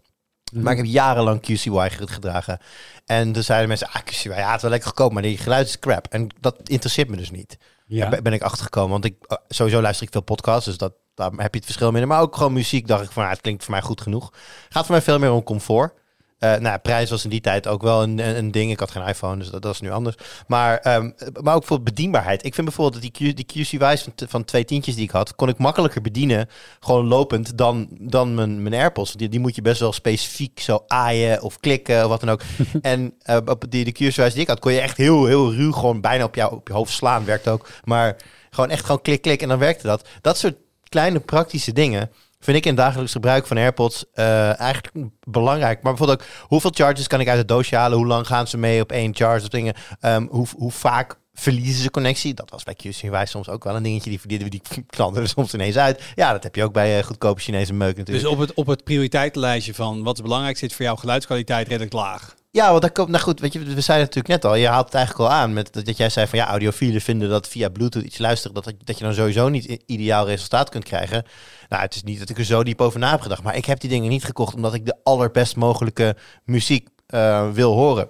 [0.52, 2.58] Maar ik heb jarenlang QCY gedragen.
[3.06, 5.66] En toen zeiden mensen, ah, QCY, ja, het is wel lekker goedkoop, maar die geluid
[5.66, 6.06] is crap.
[6.10, 7.58] En dat interesseert me dus niet.
[7.86, 8.08] Ja.
[8.08, 8.90] Daar ben ik achtergekomen.
[8.90, 11.90] Want ik, eh, sowieso luister ik veel podcasts, dus dat, daar heb je het verschil
[11.90, 12.08] minder.
[12.08, 14.32] Maar ook gewoon muziek, dacht ik van, ah, het klinkt voor mij goed genoeg.
[14.68, 15.94] Gaat voor mij veel meer om comfort.
[16.42, 18.70] Eh, nou, prijs was in die tijd ook wel een, een, ding.
[18.70, 20.16] Ik had geen iPhone, dus dat, dat is nu anders.
[20.46, 21.10] Maar, ehm,
[21.42, 22.44] maar ook voor bedienbaarheid.
[22.44, 25.34] Ik vind bijvoorbeeld dat die, Q, die QCY's van, van twee tientjes die ik had,
[25.34, 26.48] kon ik makkelijker bedienen,
[26.80, 29.12] gewoon lopend, dan, dan mijn, mijn AirPods.
[29.12, 32.40] Die, die moet je best wel specifiek zo aaien of klikken of wat dan ook.
[32.82, 35.72] en eh, op die, de QCY's die ik had, kon je echt heel, heel ruw
[35.72, 37.24] gewoon bijna op, jou, op je hoofd slaan.
[37.24, 37.68] Werkt ook.
[37.84, 38.16] Maar
[38.50, 40.08] gewoon echt gewoon klik, klik en dan werkte dat.
[40.20, 40.56] Dat soort
[40.88, 42.10] kleine praktische dingen
[42.44, 45.82] vind ik in dagelijks gebruik van AirPods eh, eigenlijk belangrijk.
[45.82, 47.98] Maar bijvoorbeeld ook, hoeveel charges kan ik uit het doosje halen?
[47.98, 49.42] Hoe lang gaan ze mee op één charge?
[49.42, 49.74] Of dingen.
[50.00, 52.34] Ehm, hoe, hoe vaak verliezen ze connectie?
[52.34, 54.10] Dat was bij QCY soms ook wel een dingetje.
[54.10, 56.02] Die, die, die knalden er soms ineens uit.
[56.14, 58.24] Ja, dat heb je ook bij eh, goedkope Chinese meuk natuurlijk.
[58.24, 62.34] Dus op het, op het prioriteitenlijstje van wat belangrijk zit voor jou geluidskwaliteit redelijk laag.
[62.54, 64.84] Ja, want dat komt, nou goed, weet je, we zeiden natuurlijk net al, je haalt
[64.84, 68.02] het eigenlijk al aan met dat, jij zei van ja, audiofielen vinden dat via Bluetooth
[68.04, 71.24] iets luisteren, dat, dat je dan sowieso niet ideaal resultaat kunt krijgen.
[71.68, 73.64] Nou, het is niet dat ik er zo diep over na heb gedacht, maar ik
[73.64, 78.08] heb die dingen niet gekocht omdat ik de allerbest mogelijke muziek eh, wil horen.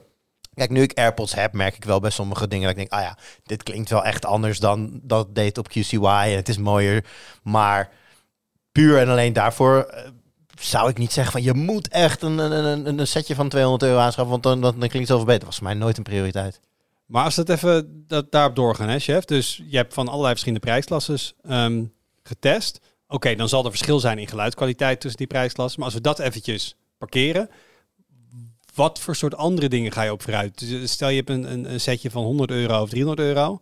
[0.54, 3.08] Kijk, nu ik AirPods heb, merk ik wel bij sommige dingen dat ik denk, ah
[3.08, 7.04] ja, dit klinkt wel echt anders dan dat deed op QCY en het is mooier.
[7.42, 7.90] Maar
[8.72, 10.10] puur en alleen daarvoor eh,
[10.60, 13.98] zou ik niet zeggen van je moet echt een, een, een, setje van 200 euro
[13.98, 15.38] aanschaffen, want dan, dan, dan klinkt het beter.
[15.38, 16.60] Dat was mij nooit een prioriteit.
[17.06, 19.24] Maar als we het even dat, daarop doorgaan, hè, chef.
[19.24, 21.84] Dus je hebt van allerlei verschillende prijsklasses ehm,
[22.22, 22.80] getest.
[23.08, 25.80] Oké, dan zal er verschil zijn in geluidskwaliteit tussen die prijsklassen.
[25.80, 27.50] Maar als we dat eventjes parkeren,
[28.74, 30.58] wat voor soort andere dingen ga je op vooruit?
[30.58, 33.60] Dus stel je hebt een, een, een setje van 100 euro of 300 euro.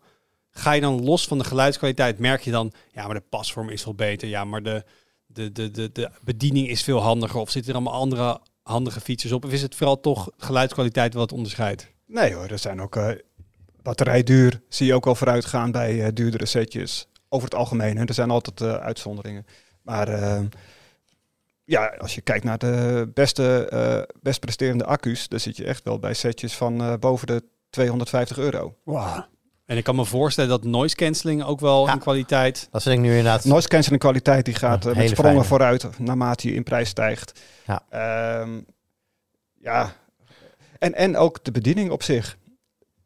[0.50, 3.82] Ga je dan los van de geluidskwaliteit, merk je dan, ja, maar de pasvorm is
[3.82, 4.28] veel beter.
[4.28, 4.84] Ja, maar de,
[5.32, 7.40] de, de, de, de bediening is veel handiger.
[7.40, 9.44] Of zitten er allemaal andere handige features op?
[9.44, 11.88] Of is het vooral toch geluidskwaliteit wat onderscheidt?
[12.06, 13.10] Nee hoor, er zijn ook uh,
[13.82, 14.60] batterijduur.
[14.68, 17.08] Zie je ook wel vooruit gaan bij uh, duurdere setjes.
[17.28, 17.96] Over het algemeen.
[17.96, 18.04] Hè.
[18.04, 19.46] Er zijn altijd uh, uitzonderingen.
[19.82, 20.40] Maar uh,
[21.64, 25.98] ja, als je kijkt naar de beste, best presterende accu's, dan zit je echt wel
[25.98, 28.76] bij setjes van boven de 250 euro.
[28.84, 29.18] Wow.
[29.70, 32.68] En ik kan me voorstellen dat noise cancelling ook wel ja, in kwaliteit.
[32.70, 33.44] Dat vind ik nu inderdaad.
[33.44, 35.44] Noise cancelling kwaliteit die gaat ja, met sprongen fijne.
[35.44, 37.40] vooruit naarmate je in prijs stijgt.
[37.66, 37.82] Ja.
[38.40, 38.66] Um,
[39.60, 39.92] ja.
[40.78, 42.36] En, en ook de bediening op zich.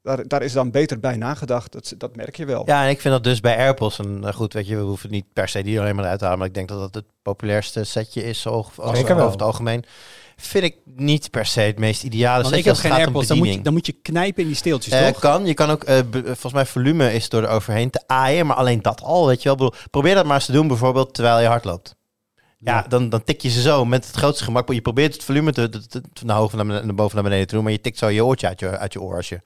[0.03, 1.73] Daar, daar is dan beter bij nagedacht.
[1.73, 2.63] Dat, dat merk je wel.
[2.67, 3.99] Ja, en ik vind dat dus bij AirPods.
[3.99, 6.25] En uh, goed, weet je, we hoeven niet per se die alleen maar uit te
[6.25, 6.39] halen.
[6.39, 9.85] Maar ik denk dat dat het populairste setje is, zo, als, over het algemeen.
[10.37, 13.55] Vind ik niet per se het meest ideale Want ik heb geen AirPods, dan moet,
[13.55, 15.19] je, dan moet je knijpen in die steeltjes, uh, toch?
[15.19, 18.47] Kan, je kan ook, uh, volgens mij volume is door er overheen te aaien.
[18.47, 19.57] Maar alleen dat al, weet je wel.
[19.57, 21.95] Bedoel, probeer dat maar eens te doen, bijvoorbeeld terwijl je hard loopt.
[22.65, 24.73] Ja, Dan, dan tik je ze zo met het grootste gemak.
[24.73, 27.55] Je probeert het volume te, te, te, naar, hoog, naar, naar boven naar beneden te
[27.55, 27.63] doen.
[27.63, 29.17] Maar je tikt zo je oortje uit je, uit je oor.
[29.17, 29.41] Als je,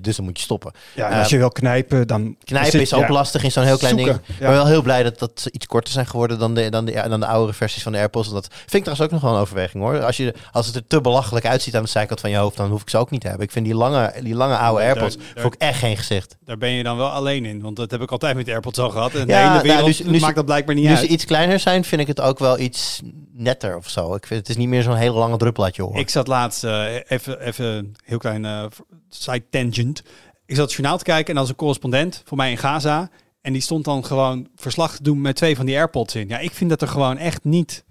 [0.00, 0.72] dus dan moet je stoppen.
[0.94, 2.36] Ja, en als je wil knijpen, dan...
[2.44, 4.28] Knijpen is ook ja, lastig in zo'n heel klein zoeken, ding.
[4.28, 4.46] Ik ja.
[4.46, 7.04] ben wel heel blij dat, dat ze iets korter zijn geworden dan de, dan, de,
[7.08, 8.30] dan de oudere versies van de AirPods.
[8.30, 10.04] Dat vind ik trouwens ook nog wel een overweging hoor.
[10.04, 12.70] Als, je, als het er te belachelijk uitziet aan de zijkant van je hoofd, dan
[12.70, 13.46] hoef ik ze ook niet te hebben.
[13.46, 16.36] Ik vind die lange, die lange oude AirPods daar, daar, ik echt geen gezicht.
[16.44, 17.60] Daar ben je dan wel alleen in.
[17.60, 19.14] Want dat heb ik altijd met AirPods al gehad.
[19.14, 20.98] En ja, de hele wereld nou, nu, nu, maakt dat blijkbaar niet nu uit.
[20.98, 23.00] Ze iets kleiner zijn, vind ik het ook wel iets
[23.32, 24.14] netter of zo.
[24.14, 25.96] Ik vind het is niet meer zo'n hele lange druppel uit je oor.
[25.96, 28.64] Ik zat laatst uh, even, even heel klein uh,
[29.08, 30.02] side tangent.
[30.46, 33.10] Ik zat het journaal te kijken en als een correspondent voor mij in Gaza.
[33.40, 36.28] En die stond dan gewoon verslag te doen met twee van die AirPods in.
[36.28, 37.84] Ja, ik vind dat er gewoon echt niet.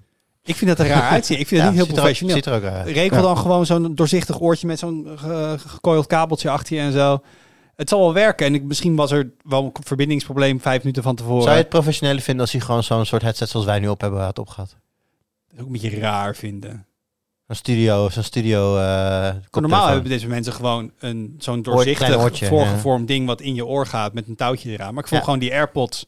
[0.44, 1.40] Ik vind dat er raar uitzien.
[1.40, 2.36] Ik vind ja, het niet heel professioneel.
[2.36, 2.86] Ziet er ook.
[2.86, 3.22] Regel ja.
[3.22, 7.22] dan gewoon zo'n doorzichtig oortje met zo'n uh, gekoild kabeltje achter je en zo.
[7.76, 8.46] Het zal wel werken.
[8.46, 11.42] En ik, misschien was er wel een verbindingsprobleem vijf minuten van tevoren.
[11.42, 14.02] Zou je het professionele vinden als hij gewoon zo'n soort headset zoals wij nu op
[14.02, 14.70] hebben had opgehad?
[14.70, 16.86] Dat is ook een beetje raar vinden.
[17.48, 18.78] Een studio, zo'n studio.
[18.78, 23.16] Uh, normaal hebben deze mensen gewoon een zo'n doorzichtig, oortje, voorgevormd ja.
[23.16, 24.94] ding wat in je oor gaat met een touwtje eraan.
[24.94, 25.26] Maar ik vond ja.
[25.26, 26.06] gewoon die AirPods.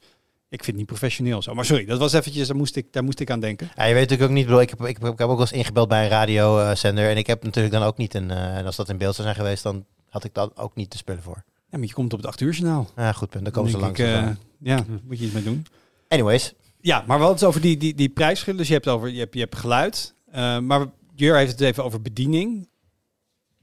[0.49, 1.53] Ik vind het niet professioneel zo.
[1.53, 3.71] Maar sorry, dat was eventjes, daar moest ik, daar moest ik aan denken.
[3.75, 5.39] Ja, je weet natuurlijk ook niet, bedoel, ik heb, ik, heb, ik heb ook wel
[5.39, 7.09] eens ingebeld bij een radiozender.
[7.09, 8.29] En ik heb natuurlijk dan ook niet een.
[8.29, 10.89] Uh, en als dat in beeld zou zijn geweest, dan had ik dan ook niet
[10.89, 11.43] te spullen voor.
[11.73, 12.89] Ja, maar je komt op het 8 uur journaal.
[12.95, 13.43] Ja, goed punt.
[13.43, 13.99] Dan komen ze langs.
[13.99, 15.65] Ik, uh, ja, moet je iets mee doen.
[16.07, 16.53] Anyways.
[16.81, 18.59] Ja, maar wat is over die, die, die prijsverschillen?
[18.59, 20.13] Dus je hebt, over, je hebt, je hebt geluid.
[20.35, 22.69] Uh, maar Jur heeft het even over bediening.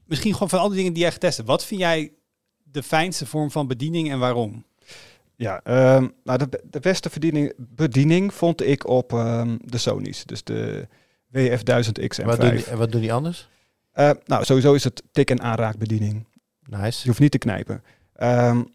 [0.05, 1.49] Misschien gewoon van al die dingen die jij getest hebt.
[1.49, 2.11] Wat vind jij
[2.63, 4.65] de fijnste vorm van bediening en waarom?
[5.35, 5.61] Ja,
[5.95, 10.25] um, nou de, de beste bediening, bediening vond ik op um, de Sony's.
[10.25, 10.87] Dus de
[11.27, 13.49] WF1000X en wat doen die, wat doen die anders?
[13.95, 16.25] Uh, nou, sowieso is het tik- en aanraakbediening.
[16.65, 16.99] Nice.
[17.01, 17.83] Je hoeft niet te knijpen.
[18.23, 18.73] Um,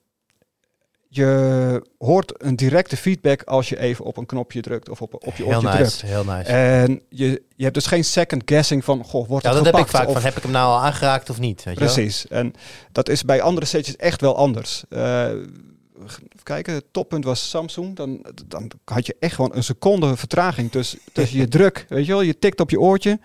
[1.09, 5.37] je hoort een directe feedback als je even op een knopje drukt of op, op
[5.37, 6.01] je heel oortje nice, drukt.
[6.13, 6.51] Heel nice.
[6.51, 9.83] En je, je hebt dus geen second guessing van, goh, wordt Ja, het dat heb
[9.85, 10.07] ik gepakt vaak.
[10.07, 11.63] of- Van, heb ik hem nou al aangeraakt of niet?
[11.65, 11.93] Weet je wel?
[11.95, 12.29] Precies.
[12.29, 12.53] En
[12.93, 14.85] dat is bij andere setjes echt wel anders.
[14.91, 17.97] Even kijken, het toppunt was Samsung.
[17.97, 21.85] Dan, dan had je echt gewoon een seconde vertraging tussen, tussen je druk.
[21.89, 23.21] Weet je wel, je tikt op je oortje.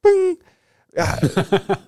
[0.00, 0.42] Ping.
[0.94, 1.18] Ja,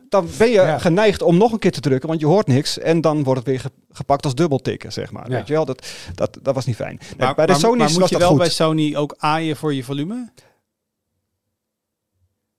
[0.09, 0.78] dan ben je Ja.
[0.78, 2.78] geneigd om nog een keer te drukken, want je hoort niks.
[2.78, 5.30] En dan wordt het weer ge- gepakt als dubbel tikken, zeg maar.
[5.30, 5.36] Ja.
[5.36, 6.96] Weet je wel, dat, dat, dat was niet fijn.
[7.00, 8.38] Nee, Maar, bij de maar- maar moet was je dat wel goed.
[8.38, 10.30] bij Sony ook aaien voor je volume?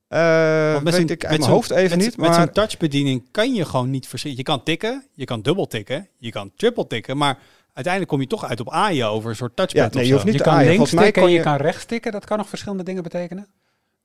[0.08, 2.40] Eh, met weet ik uit met mijn hoofd even met, niet, Met maar...
[2.40, 4.38] zo'n touchbediening kan je gewoon niet verschillen.
[4.38, 7.38] Je kan tikken, je kan dubbel tikken, je kan triple tikken, maar
[7.74, 10.08] uiteindelijk kom je toch uit op aaien over een soort touchpad Ja, of nee, je
[10.08, 10.14] zo.
[10.14, 10.68] hoeft niet Je te kan aaien.
[10.72, 12.12] links Volgens mij tikken je je- kan rechts tikken.
[12.12, 13.48] Dat kan nog verschillende dingen betekenen.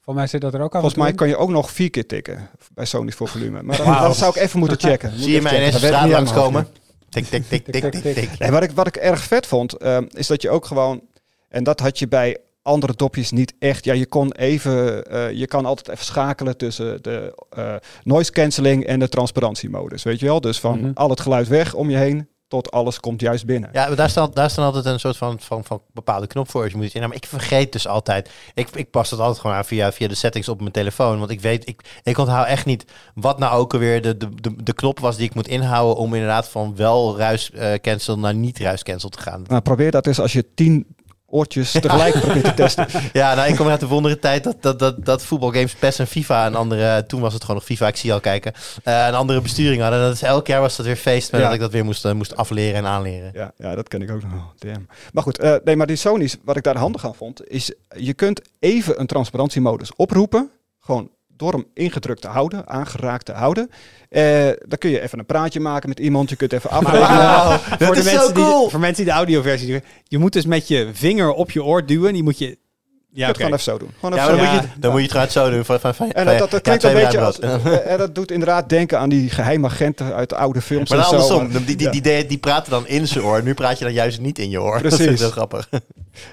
[0.00, 0.80] Voor mij zit dat er ook aan.
[0.80, 3.62] Volgens mij kan je ook nog vier keer tikken bij Sony's voor volume.
[3.62, 5.10] Maar dan zou ik even moeten checken.
[5.10, 6.66] Moet Zie je mij ineens Dat straat langskomen?
[7.08, 8.38] Tik, tik, tik, tik, tik, tik.
[8.38, 11.00] Nee, wat, ik, wat ik erg vet vond, ehm, is dat je ook gewoon...
[11.48, 13.84] En dat had je bij andere dopjes niet echt.
[13.84, 15.04] Ja, je kon even...
[15.06, 20.02] eh, je kan altijd even schakelen tussen de eh, noise cancelling en de transparantiemodus.
[20.02, 20.40] Weet je wel?
[20.40, 20.90] Dus van Mhm.
[20.94, 23.70] al het geluid weg om je heen tot alles komt juist binnen.
[23.72, 26.62] Ja, maar daar staat, daar staat altijd een soort van, van, van bepaalde knop voor
[26.62, 27.20] als je moet iets inhouden.
[27.20, 28.30] Maar ik vergeet dus altijd.
[28.54, 31.18] Ik, ik pas dat altijd gewoon aan via, via de settings op mijn telefoon.
[31.18, 32.84] Want ik weet, ik, ik onthoud echt niet
[33.14, 36.14] wat nou ook alweer de, de, de, de knop was die ik moet inhouden om
[36.14, 39.44] inderdaad van wel ruis eh, cancel naar niet ruis cancel te gaan.
[39.46, 40.86] Nou, probeer dat eens als je tien
[41.30, 42.86] oortjes tegelijk probeert te testen.
[43.12, 46.06] Ja, nou, ik kom uit de wondere tijd dat, dat, dat, dat voetbalgames PES en
[46.06, 48.52] FIFA een andere, toen was het gewoon nog FIFA, ik zie al kijken,
[48.84, 50.00] eh, een andere besturing hadden.
[50.00, 51.46] Dat is, elk jaar was dat weer feest, met Ja.
[51.46, 53.30] dat ik dat weer moest, eh, moest afleren en aanleren.
[53.34, 54.32] Ja, ja, dat ken ik ook nog.
[54.32, 54.88] Oh, damn.
[55.12, 58.14] Maar goed, eh, nee, maar die Sony's, wat ik daar handig aan vond, is je
[58.14, 60.50] kunt even een transparantiemodus oproepen.
[60.78, 61.10] Gewoon
[61.40, 63.70] door hem ingedrukt te houden, aangeraakt te houden.
[64.08, 66.30] Eh, dan kun je even een praatje maken met iemand.
[66.30, 67.60] Je kunt even afrekenen.
[67.86, 70.90] Voor, de mensen die, voor mensen die de audioversie doen, je moet dus met je
[70.92, 72.12] vinger op je oor duwen.
[72.12, 72.58] Die moet je...
[73.12, 73.90] Je Ja, het gewoon even zo doen.
[74.00, 74.52] Gewoon Ja, even zo dan, Ja.
[74.60, 75.64] moet je, dan moet je het gewoon zo doen.
[75.64, 77.74] Van, van, van, En dat, dat, klinkt een beetje als, bruinbrood.
[77.82, 80.90] eh, en dat doet inderdaad denken aan die geheimagenten uit de oude films.
[80.90, 81.38] Maar dan en zo.
[81.38, 83.42] andersom, die, die, die, die, die praten dan in zijn oor.
[83.42, 84.82] Nu praat je dan juist niet in je oor.
[84.82, 85.68] Dat is heel grappig.
[85.70, 85.80] Nee,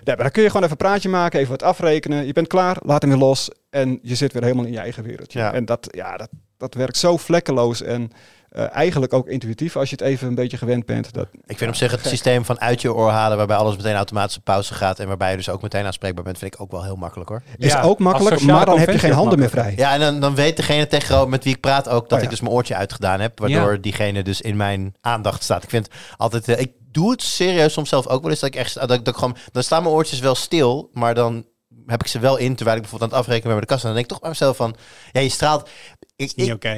[0.03, 2.25] maar dan kun je gewoon even een praatje maken, even wat afrekenen.
[2.25, 3.49] Je bent klaar, laat hem weer los.
[3.69, 5.39] En je zit weer helemaal in je eigen wereldje.
[5.39, 5.53] Ja.
[5.53, 8.11] En dat, ja, dat, dat werkt zo vlekkeloos en
[8.57, 11.13] eh, eigenlijk ook intuïtief als je het even een beetje gewend bent.
[11.13, 13.95] Dat, Ik vind op zich het systeem van uit je oor halen, waarbij alles meteen
[13.95, 16.71] automatisch op pauze gaat en waarbij je dus ook meteen aanspreekbaar bent, vind ik ook
[16.71, 17.41] wel heel makkelijk hoor.
[17.57, 19.73] is Ja, ook makkelijk, maar dan heb je geen handen meer vrij.
[19.75, 22.23] Ja, en dan, dan weet degene tegenover met wie ik praat ook dat Oh ja.
[22.23, 23.77] ik dus mijn oortje uitgedaan heb, waardoor Ja.
[23.81, 25.63] diegene dus in mijn aandacht staat.
[25.63, 25.87] Ik vind
[26.17, 28.91] altijd, eh, ik doe het serieus soms zelf ook wel eens dat ik echt, dat
[28.91, 31.45] ik, dat ik gewoon, dan staan mijn oortjes wel stil, maar dan
[31.85, 33.87] heb ik ze wel in terwijl ik bijvoorbeeld aan het afrekenen ben met de kassa.
[33.89, 34.75] En dan denk ik toch bij mezelf van,
[35.11, 35.69] ja, je straalt.
[36.17, 36.31] Ik,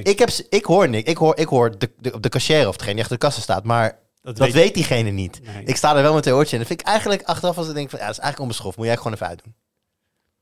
[0.03, 1.09] ik, heb, ik hoor niks.
[1.09, 3.63] Ik hoor, ik hoor de, de, de cashier of degene die achter de kassa staat,
[3.63, 5.39] maar Dat, dat weet weet diegene niet.
[5.55, 5.63] Nee.
[5.65, 6.57] Ik sta er wel met de oortje in.
[6.59, 8.77] Dat vind ik eigenlijk achteraf als ik denk van, ja, dat is eigenlijk onbeschoft.
[8.77, 9.53] Moet jij gewoon even uitdoen.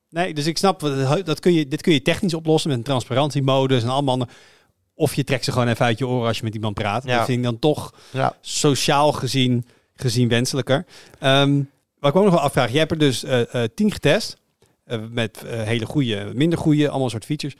[0.10, 2.84] Nee, dus ik snap, wat- dat kun je, dit kun je technisch oplossen met een
[2.86, 4.14] transparantiemodus en allemaal.
[4.14, 4.32] andere-
[4.93, 7.04] Of je trekt ze gewoon even uit je oren als je met iemand praat.
[7.04, 7.18] Ja.
[7.18, 8.36] Dat vind ik dan toch Ja.
[8.41, 10.86] sociaal gezien, gezien wenselijker.
[11.20, 11.62] Ehm,
[12.00, 14.38] wat ik ook nog wel afvraag, jij hebt er dus eh eh, tien getest.
[14.84, 17.56] eh, met eh, hele goede, minder goede, allemaal soort features.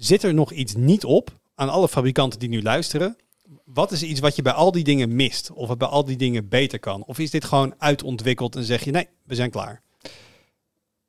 [0.00, 3.16] Zit er nog iets niet op aan alle fabrikanten die nu luisteren?
[3.64, 5.50] Wat is iets wat je bij al die dingen mist?
[5.50, 7.04] Of wat bij al die dingen beter kan?
[7.04, 9.82] Of is dit gewoon uitontwikkeld en zeg je nee, we zijn klaar?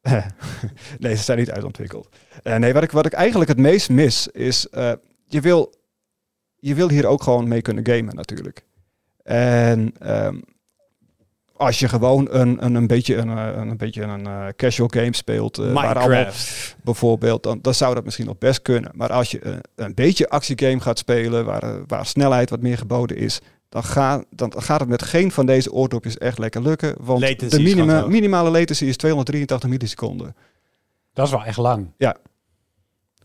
[1.00, 2.10] nee, ze zijn niet uitontwikkeld.
[2.44, 4.94] Eh, nee, wat ik, wat ik eigenlijk het meest mis is, eh,
[5.28, 5.74] je, wil,
[6.56, 8.66] je wil hier ook gewoon mee kunnen gamen natuurlijk.
[9.24, 10.40] En ehm,
[11.62, 14.90] als je gewoon een, een, een beetje een, eh, een, een, beetje een eh, casual
[14.94, 16.76] game speelt, waar allemaal Minecraft.
[16.84, 18.92] bijvoorbeeld, dan, dan zou dat misschien nog best kunnen.
[18.96, 23.18] Maar als je een, een beetje actiegame gaat spelen, waar, waar snelheid wat meer geboden
[23.18, 26.96] is, dan, ga, dan gaat het met geen van deze oordopjes echt lekker lukken.
[27.00, 30.36] Want Latency de minima, minimale latency is 283 milliseconden.
[31.14, 31.92] Dat is wel echt lang.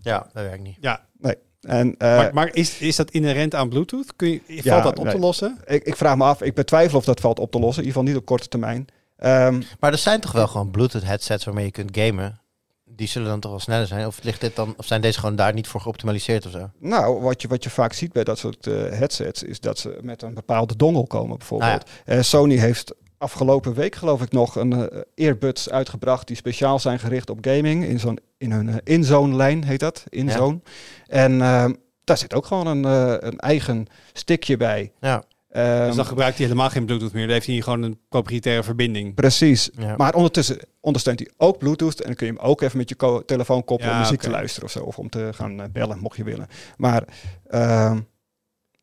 [0.01, 0.77] Ja, dat werkt niet.
[0.81, 1.07] Ja,
[1.61, 4.17] En eh, maar, maar is, is dat inherent aan Bluetooth?
[4.17, 5.15] Kun je, valt Ja, dat op nee.
[5.15, 5.59] te lossen?
[5.67, 7.83] ik, ik vraag me af, ik betwijfel of dat valt op te lossen.
[7.83, 8.87] In ieder geval niet op korte termijn.
[9.17, 12.41] Ehm, Maar er zijn toch wel gewoon Bluetooth headsets waarmee je kunt gamen.
[12.85, 14.07] Die zullen dan toch wel sneller zijn?
[14.07, 16.71] Of, ligt dit dan, of zijn deze gewoon daar niet voor geoptimaliseerd of zo?
[16.79, 19.99] nou, wat je, wat je vaak ziet bij dat soort eh, headsets, is dat ze
[20.03, 21.71] met een bepaalde dongle komen bijvoorbeeld.
[22.07, 26.79] Nou Eh, Sony heeft afgelopen week geloof ik nog een eh, earbuds uitgebracht die speciaal
[26.79, 27.85] zijn gericht op gaming.
[27.85, 30.61] In, zo'n, in hun eh, in-zone lijn heet dat, in-zone.
[31.07, 31.73] En ehm,
[32.05, 34.93] daar zit ook gewoon een, eh, een eigen stickje bij.
[35.01, 35.23] Ja.
[35.51, 37.23] Ehm, dus dan gebruikt hij helemaal geen Bluetooth meer.
[37.25, 39.15] Dan heeft hij gewoon een proprietaire verbinding.
[39.15, 39.71] Precies.
[39.79, 39.95] Ja.
[39.97, 42.01] Maar ondertussen ondersteunt hij ook Bluetooth.
[42.01, 44.21] En dan kun je hem ook even met je ko- telefoon koppelen Ja, om muziek
[44.21, 44.81] te luisteren of zo.
[44.83, 46.47] Of om te gaan bellen, mocht je willen.
[46.77, 47.05] Maar
[47.47, 47.99] ehm,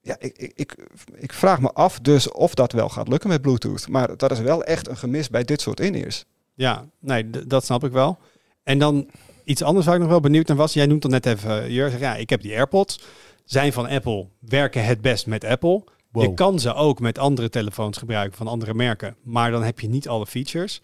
[0.04, 0.76] ja, ik, ik, ik,
[1.16, 3.88] ik vraag me af dus of dat wel gaat lukken met Bluetooth.
[3.88, 6.26] Maar dat is wel echt een gemis bij dit soort in-ears.
[6.54, 8.18] Ja, nee, dat snap ik wel.
[8.64, 9.10] En dan
[9.44, 10.74] Iets anders waar ik nog wel benieuwd naar was.
[10.74, 13.00] Jij noemt dan net even, Jur, zeg, ja, ik heb die AirPods.
[13.46, 15.84] Zijn van Apple, werken het best met Apple.
[16.12, 16.24] Wow.
[16.24, 19.16] Je kan ze ook met andere telefoons gebruiken van andere merken.
[19.24, 20.82] Maar dan heb je niet alle features.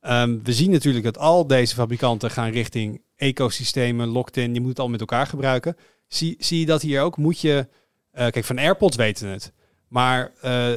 [0.00, 4.54] Ehm, we zien natuurlijk dat al deze fabrikanten gaan richting ecosystemen, locked-in.
[4.54, 5.76] Je moet het al met elkaar gebruiken.
[6.08, 7.16] Zie, zie je dat hier ook?
[7.16, 7.68] Moet je...
[8.16, 9.52] eh, kijk, van AirPods weten het.
[9.88, 10.72] Maar eh,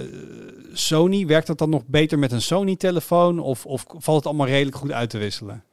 [0.73, 3.39] Sony, werkt dat dan nog beter met een Sony-telefoon?
[3.39, 5.63] Of, of valt het allemaal redelijk goed uit te wisselen?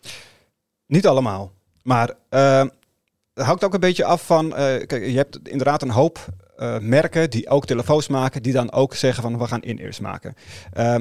[0.87, 1.53] Niet allemaal.
[1.83, 2.65] Maar eh,
[3.35, 4.57] het hangt ook een beetje af van...
[4.57, 8.43] eh, kijk, je hebt inderdaad een hoop eh, merken die ook telefoons maken...
[8.43, 10.35] die dan ook zeggen van we gaan in-ears maken.
[10.73, 10.99] Eh,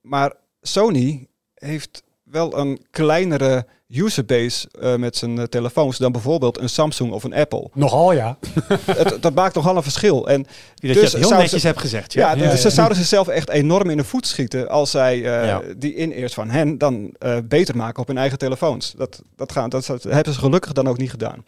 [0.00, 2.02] maar Sony heeft
[2.34, 5.98] wel een kleinere userbase eh met zijn eh, telefoons...
[5.98, 7.68] dan bijvoorbeeld een Samsung of een Apple.
[7.74, 8.38] Nogal ja.
[8.86, 10.28] het, dat maakt nogal een verschil.
[10.28, 12.12] En Dat Dus je het heel netjes ze- hebt gezegd.
[12.12, 12.34] ja, Ja.
[12.42, 15.62] dus ja, ze zouden zichzelf echt enorm in de voet schieten als zij eh, Ja.
[15.76, 18.92] die in-ears van hen dan eh, beter maken op hun eigen telefoons.
[18.96, 21.44] Dat, dat, gaan, dat, dat hebben ze gelukkig dan ook niet gedaan.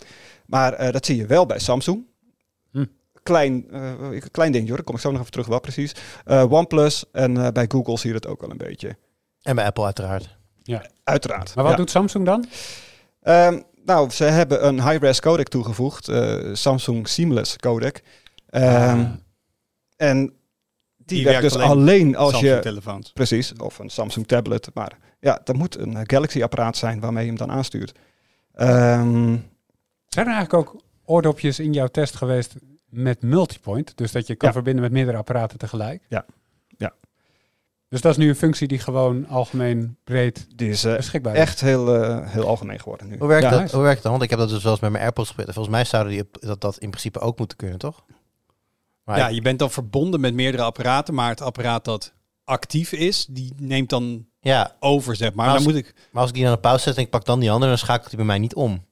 [0.46, 2.04] Maar eh, dat zie je wel bij Samsung.
[2.72, 2.84] Hm.
[3.22, 3.66] Klein,
[4.12, 4.76] ik- klein ding, hoor.
[4.76, 5.92] Daar kom ik zo nog even terug wel precies.
[6.24, 8.96] Eh, OnePlus en eh, bij Google zie je dat ook wel een beetje.
[9.42, 10.35] En bij Apple uiteraard.
[11.04, 11.54] Uiteraard.
[11.54, 11.78] Maar wat Ja.
[11.78, 12.44] doet Samsung dan?
[13.22, 16.08] Ehm, nou, ze hebben een high-res codec toegevoegd.
[16.08, 18.02] eh, Samsung Seamless codec.
[18.48, 19.08] Ehm, Ah.
[19.96, 20.18] En
[20.96, 23.12] die, Die werkt werkt dus alleen alleen als je telefoons.
[23.12, 24.68] Precies, of een Samsung tablet.
[24.74, 27.92] Maar ja, dat moet een eh, Galaxy-apparaat zijn waarmee je hem dan aanstuurt.
[28.52, 29.36] Ehm,
[30.08, 32.54] Zijn er eigenlijk ook oordopjes in jouw test geweest
[32.88, 33.96] met multipoint?
[33.96, 34.54] Dus dat je kan Ja.
[34.54, 36.02] verbinden met meerdere apparaten tegelijk?
[36.08, 36.24] Ja.
[36.78, 36.92] Ja.
[37.88, 41.40] Dus dat is nu een functie die gewoon algemeen breed die is eh, beschikbaar is?
[41.40, 43.18] echt heel, eh, heel algemeen geworden nu.
[43.18, 43.74] Hoe werkt, Ja, dat, nice.
[43.74, 44.10] hoe werkt dat?
[44.10, 45.56] Want ik heb dat dus wel eens met mijn AirPods geprobeerd.
[45.56, 48.04] En Volgens mij zouden die op- dat, dat in principe ook moeten kunnen, toch?
[49.04, 52.12] Maar Ja, je bent dan verbonden met meerdere apparaten, maar het apparaat dat
[52.44, 55.36] actief is, die neemt dan ja, over, zeg maar.
[55.36, 57.10] Maar dan als- moet ik, maar als ik die dan op pauze zet en ik
[57.10, 58.84] pak dan die andere, dan schakelt die bij mij niet om.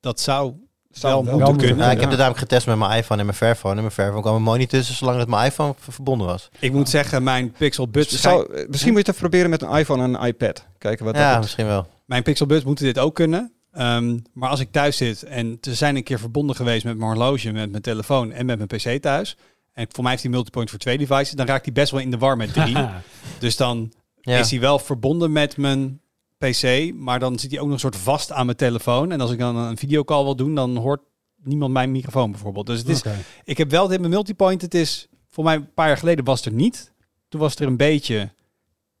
[0.00, 0.52] dat zou
[0.98, 1.86] Zou wel wel moeten moeten kunnen.
[1.86, 3.74] Ja, ik heb dit namelijk getest met mijn iPhone en mijn Fairphone.
[3.74, 6.48] En mijn Fairphone kwam er mooi niet tussen zolang het mijn iPhone verbonden was.
[6.58, 9.62] Ik moet zeggen, mijn Pixel Buds, Dus zou, misschien moet je het even proberen met
[9.62, 10.64] een iPhone en een iPad.
[10.78, 11.86] Kijken wat ja, dat misschien wel.
[12.06, 13.52] mijn Pixel Buds moeten dit ook kunnen.
[13.72, 17.10] Ehm, maar als ik thuis zit en ze zijn een keer verbonden geweest met mijn
[17.10, 18.68] horloge, met mijn telefoon en met mijn
[18.98, 19.36] PC thuis.
[19.72, 22.10] En voor mij heeft die multipoint voor twee devices, dan raakt die best wel in
[22.10, 22.76] de war met drie.
[23.38, 24.38] dus dan Ja.
[24.38, 26.00] is hij wel verbonden met mijn
[26.38, 29.12] PC, maar dan zit hij ook nog een soort vast aan mijn telefoon.
[29.12, 31.00] En als ik dan een videocall wil doen, dan hoort
[31.42, 32.66] niemand mijn microfoon bijvoorbeeld.
[32.66, 33.02] Dus het is,
[33.44, 34.62] ik heb wel dit met multipoint.
[34.62, 36.92] Het is voor mij een paar jaar geleden was het er niet.
[37.28, 38.18] Toen was het er een beetje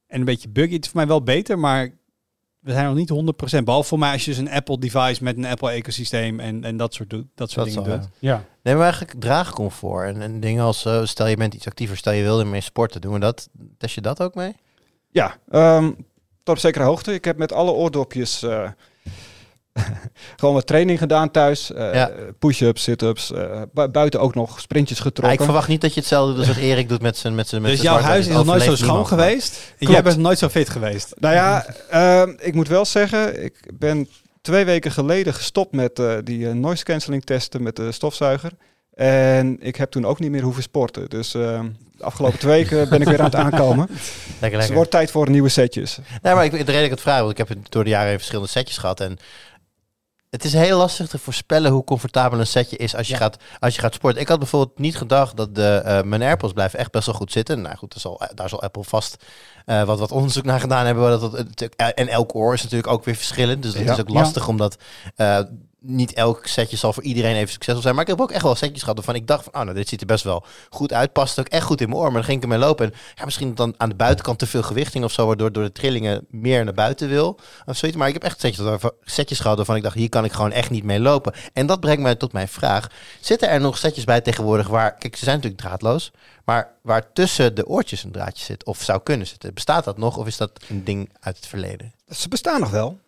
[0.06, 0.72] en een beetje buggy.
[0.74, 1.90] Het is voor mij wel beter, maar
[2.58, 3.64] we zijn nog niet 100%.
[3.64, 6.76] Behalve voor mij als je dus een Apple device met een Apple ecosysteem en, en
[6.76, 8.18] dat soort, doet, dat soort Dat dingen zal, doet.
[8.18, 8.32] ja.
[8.32, 8.44] Ja.
[8.62, 10.14] Nee, maar eigenlijk draagcomfort.
[10.14, 13.00] En, en dingen als, eh, stel je bent iets actiever, stel je wilde mee sporten.
[13.00, 13.48] Doen we dat?
[13.78, 14.52] Test je dat ook mee?
[15.10, 15.90] Ja, ehm,
[16.48, 17.14] tot op zekere hoogte.
[17.14, 18.68] Ik heb met alle oordopjes eh,
[20.36, 21.72] gewoon wat training gedaan thuis.
[21.72, 22.10] Eh, Ja.
[22.38, 23.32] Push-ups, sit-ups.
[23.32, 25.38] eh, bu- buiten ook nog sprintjes Ja, getrokken.
[25.38, 27.62] ik verwacht niet dat je hetzelfde doet als wat Erik doet met zijn met zijn
[27.62, 29.74] met Dus zijn jouw huis is nog nooit zo schoon geweest.
[29.78, 31.14] En jij bent nooit zo fit geweest.
[31.18, 34.08] Nou ja, ehm, ik moet wel zeggen, ik ben
[34.42, 38.50] twee weken geleden gestopt met die noise cancelling testen met de stofzuiger.
[38.98, 41.08] En ik heb toen ook niet meer hoeven sporten.
[41.08, 43.88] Dus ehm, de afgelopen twee weken ben ik weer aan het aankomen.
[44.40, 45.98] Lekker, Dus het wordt tijd voor nieuwe setjes.
[46.22, 47.90] Nee, maar ik, de reden dat ik het vraag, want ik heb het door de
[47.90, 49.00] jaren verschillende setjes gehad.
[49.00, 49.16] En
[50.30, 53.18] het is heel lastig te voorspellen hoe comfortabel een setje is als je, Ja.
[53.18, 54.20] gaat, als je gaat sporten.
[54.20, 57.32] Ik had bijvoorbeeld niet gedacht dat de, eh, mijn AirPods blijven echt best wel goed
[57.32, 57.60] zitten.
[57.60, 59.24] Nou goed, daar zal, daar zal Apple vast
[59.64, 61.20] eh, wat, wat onderzoek naar gedaan hebben.
[61.20, 63.62] Dat, dat, en elk oor is natuurlijk ook weer verschillend.
[63.62, 63.92] Dus dat Ja.
[63.92, 64.76] is ook lastig, omdat
[65.16, 65.40] eh,
[65.80, 67.94] niet elk setje zal voor iedereen even succesvol zijn.
[67.94, 69.88] Maar ik heb ook echt wel setjes gehad waarvan ik dacht van, oh nou, dit
[69.88, 71.12] ziet er best wel goed uit.
[71.12, 72.06] Past ook echt goed in mijn oor.
[72.06, 72.86] Maar dan ging ik ermee lopen.
[72.86, 75.72] En ja, misschien dan aan de buitenkant te veel gewichting of zo, waardoor door de
[75.72, 77.38] trillingen meer naar buiten wil.
[77.66, 77.98] Of zoiets.
[77.98, 80.70] Maar ik heb echt setjes, setjes gehad waarvan ik dacht, hier kan ik gewoon echt
[80.70, 81.32] niet mee lopen.
[81.52, 82.90] En dat brengt mij tot mijn vraag.
[83.20, 86.10] Zitten er nog setjes bij tegenwoordig waar, kijk, ze zijn natuurlijk draadloos,
[86.44, 89.54] maar waar tussen de oortjes een draadje zit of zou kunnen zitten?
[89.54, 91.94] Bestaat dat nog of is dat een ding uit het verleden?
[92.08, 92.98] Ze bestaan nog wel.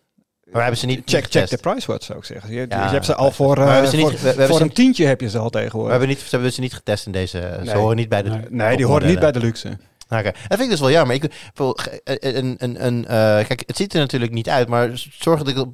[0.51, 2.53] Maar hebben ze niet Check, check de price watch zou ik zeggen.
[2.53, 4.61] Je, Ja, je hebt ze al voor, eh, hebben ze niet voor, we- we ze
[4.61, 5.91] een tientje heb je ze al We tegenwoordig.
[5.91, 7.59] hebben, niet, ze hebben ze niet getest in deze.
[7.65, 8.29] Ze horen niet bij de.
[8.29, 8.45] Nee.
[8.49, 9.77] Nee, die horen niet bij de luxe.
[10.09, 11.15] Oké, dat vind ik dus wel jammer.
[11.15, 15.43] Ik, wil- een, een, een, eh, kijk, het ziet er natuurlijk niet uit, maar zorg
[15.43, 15.65] dat ik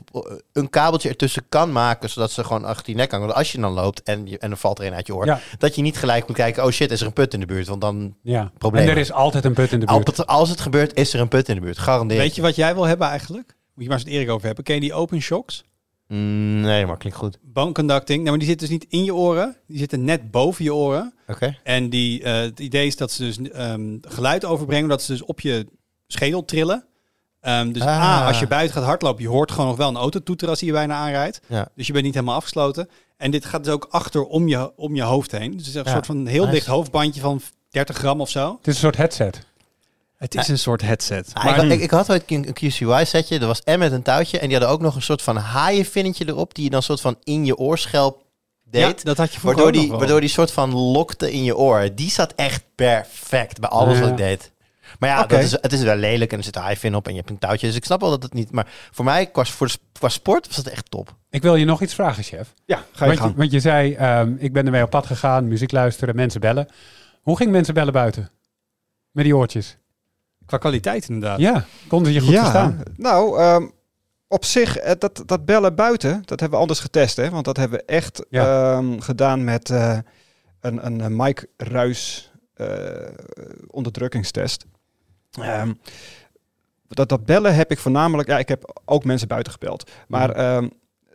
[0.54, 3.26] een kabeltje ertussen kan maken, zodat ze gewoon achter die nek hangen.
[3.26, 5.26] Want als je dan loopt en, je, en er valt er een uit je oor,
[5.26, 5.40] Ja.
[5.58, 7.68] dat je niet gelijk moet kijken, oh shit, is er een put in de buurt?
[7.68, 8.52] Want dan, ja.
[8.58, 8.84] Probleem.
[8.84, 10.06] En er is altijd een put in de buurt.
[10.08, 11.78] als het, als het gebeurt, is er een put in de buurt.
[11.78, 12.18] Garandeer.
[12.18, 13.56] Weet je wat jij wil hebben eigenlijk?
[13.78, 14.64] Moet je maar eens met Erik over hebben.
[14.64, 15.64] Ken je die open shocks?
[16.08, 17.38] Mm, nee, maar klinkt goed.
[17.42, 18.18] Bone conducting.
[18.18, 19.56] Nou, maar die zitten dus niet in je oren.
[19.68, 21.14] Die zitten net boven je oren.
[21.28, 21.58] Oké.
[21.64, 25.22] En die, eh, het idee is dat ze dus ehm, geluid overbrengen, dat ze dus
[25.24, 25.68] op je
[26.08, 26.86] schedel trillen.
[27.42, 27.88] Ehm, dus Ah.
[28.04, 30.68] A, als je buiten gaat hardlopen, je hoort gewoon nog wel een autotoeter als hij
[30.70, 31.40] je bijna aanrijdt.
[31.48, 31.68] Ja.
[31.76, 32.90] Dus je bent niet helemaal afgesloten.
[33.18, 35.52] En dit gaat dus ook achter om je, om je hoofd heen.
[35.52, 35.92] Dus het is een Ja.
[35.92, 36.54] soort van heel Nice.
[36.54, 38.56] dicht hoofdbandje van 30 gram of zo.
[38.58, 39.46] Het is een soort headset.
[40.18, 41.30] Het is een soort headset.
[41.34, 43.40] Ah, Maar- ik, ik, ik had ooit een QCY-setje.
[43.40, 44.40] Dat was en met een touwtje.
[44.40, 46.56] En die hadden ook nog een soort van haaienvinnetje erop.
[46.56, 48.26] Die je dan soort van in je oorschelp
[48.72, 49.06] ja, deed.
[49.06, 51.90] dat had je vroeger waardoor, die, waardoor die soort van lokte in je oor.
[51.96, 54.02] Die zat echt perfect bij alles Ja.
[54.02, 54.52] wat ik deed.
[55.00, 57.12] Maar ja, dat is, het is wel lelijk en er zit een haaienvin op en
[57.12, 57.68] je hebt een touwtje.
[57.68, 58.52] Dus ik snap wel dat het niet...
[58.52, 61.16] Maar voor mij, qua, voor qua sport, was het echt top.
[61.30, 62.54] Ik wil je nog iets vragen, chef.
[62.66, 63.36] Ja, ga je Want je, gang.
[63.36, 66.68] want je zei, ehm, ik ben ermee op pad gegaan, muziek luisteren, mensen bellen.
[67.22, 68.30] Hoe ging mensen bellen buiten?
[69.12, 69.78] Met die oortjes?
[70.48, 71.40] Qua kwaliteit inderdaad.
[71.40, 72.84] Ja, konden je goed verstaan?
[72.96, 73.68] Nou, ehm,
[74.28, 77.16] op zich, eh, dat, dat bellen buiten, dat hebben we anders getest.
[77.16, 77.30] Hè?
[77.30, 78.74] Want dat hebben we echt Ja.
[78.76, 79.98] ehm, gedaan met eh,
[80.60, 82.68] een, een, een Mike Ruis eh,
[83.68, 84.66] onderdrukkingstest.
[85.32, 85.74] Ehm,
[86.88, 88.28] dat, dat bellen heb ik voornamelijk...
[88.30, 89.92] Ja, ik heb ook mensen buiten gebeld.
[90.08, 90.70] Maar ehm,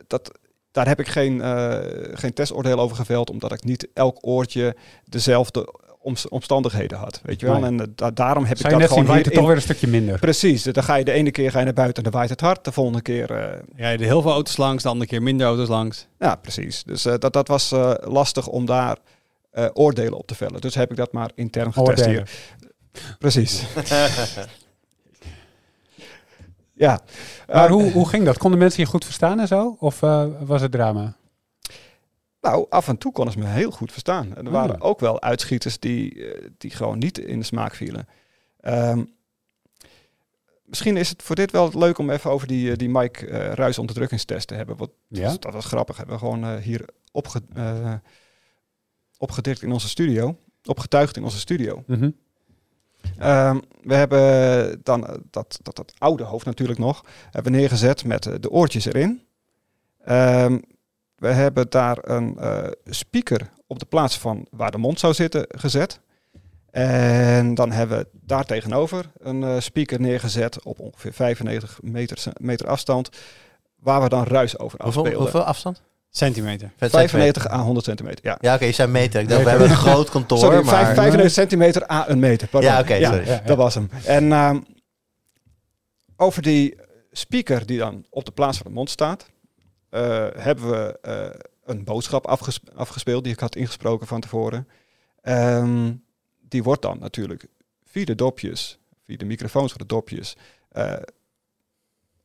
[0.07, 0.31] dat,
[0.71, 1.77] daar heb ik geen, eh,
[2.13, 3.29] geen testoordeel over geveld...
[3.29, 5.73] omdat ik niet elk oortje dezelfde
[6.29, 7.21] omstandigheden had.
[7.23, 7.55] Weet je wel?
[7.59, 7.65] Nee.
[7.69, 9.61] En eh, da- daarom heb Zou ik je dat gewoon waait het toch weer een
[9.61, 10.19] stukje minder.
[10.19, 12.41] Precies, dan ga je de ene keer ga je naar buiten en dan waait het
[12.41, 12.65] hard.
[12.65, 15.67] De volgende keer, eh, Ja, er heel veel auto's langs, de andere keer minder auto's
[15.67, 16.07] langs.
[16.19, 16.83] ja precies.
[16.83, 18.97] Dus eh, dat, dat was eh, lastig om daar
[19.51, 20.61] eh, oordelen op te vellen.
[20.61, 22.25] Dus heb ik dat maar intern getest Oordelen.
[22.91, 23.15] hier.
[23.19, 23.63] Precies.
[26.73, 26.99] ja.
[27.47, 28.37] Maar Eh, hoe, hoe ging dat?
[28.37, 29.75] Konden mensen je goed verstaan en zo?
[29.79, 31.13] Of eh, was het drama?
[32.43, 34.35] Nou, af en toe konden ze me heel goed verstaan.
[34.35, 34.51] En er Ah.
[34.53, 38.07] waren ook wel uitschieters die, eh, die gewoon niet in de smaak vielen.
[38.59, 39.03] Ehm,
[40.65, 43.51] misschien is het voor dit wel leuk om even over die, eh, die Mike eh
[43.53, 44.77] Ruis onderdrukkingstest te hebben.
[44.77, 45.35] Want Ja?
[45.39, 45.97] Dat was grappig.
[45.97, 47.93] Hebben we gewoon hier opge, eh,
[49.17, 50.37] opgedikt in onze studio.
[50.65, 51.83] Opgetuigd in onze studio.
[51.87, 52.09] Mhm.
[53.17, 57.05] Ehm, we hebben dan dat, dat, dat oude hoofd natuurlijk nog.
[57.31, 59.21] Hebben we neergezet met de oortjes erin.
[60.03, 60.59] Ehm,
[61.23, 65.45] we hebben daar een eh, speaker op de plaats van waar de mond zou zitten
[65.49, 65.99] gezet.
[66.71, 72.67] En dan hebben we daar tegenover een eh, speaker neergezet op ongeveer 95 meter, meter
[72.67, 73.09] afstand.
[73.75, 75.21] Waar we dan ruis over Hoeveel, afspeelden.
[75.31, 75.81] hoeveel afstand?
[76.09, 76.71] Centimeter.
[76.77, 78.37] Vet 95 à 100 centimeter, ja.
[78.41, 79.21] Ja, oké, je zei meter.
[79.21, 79.43] Ik dacht, Meter.
[79.43, 80.65] we hebben een groot kantoor, Sorry, maar...
[80.65, 82.47] vijf- 95 centimeter à een meter.
[82.47, 82.71] Pardon.
[82.71, 83.25] Ja, oké, sorry.
[83.27, 83.41] Ja, ja.
[83.45, 83.89] Dat was hem.
[84.05, 84.59] En ehm,
[86.17, 86.75] over die
[87.11, 89.25] speaker die dan op de plaats van de mond staat,
[90.35, 94.67] hebben we eh, een boodschap afges- afgespeeld die ik had ingesproken van tevoren.
[95.21, 95.93] Ehm,
[96.39, 97.45] die wordt dan natuurlijk
[97.85, 100.35] via de dopjes, via de microfoons van de dopjes,
[100.69, 100.93] eh,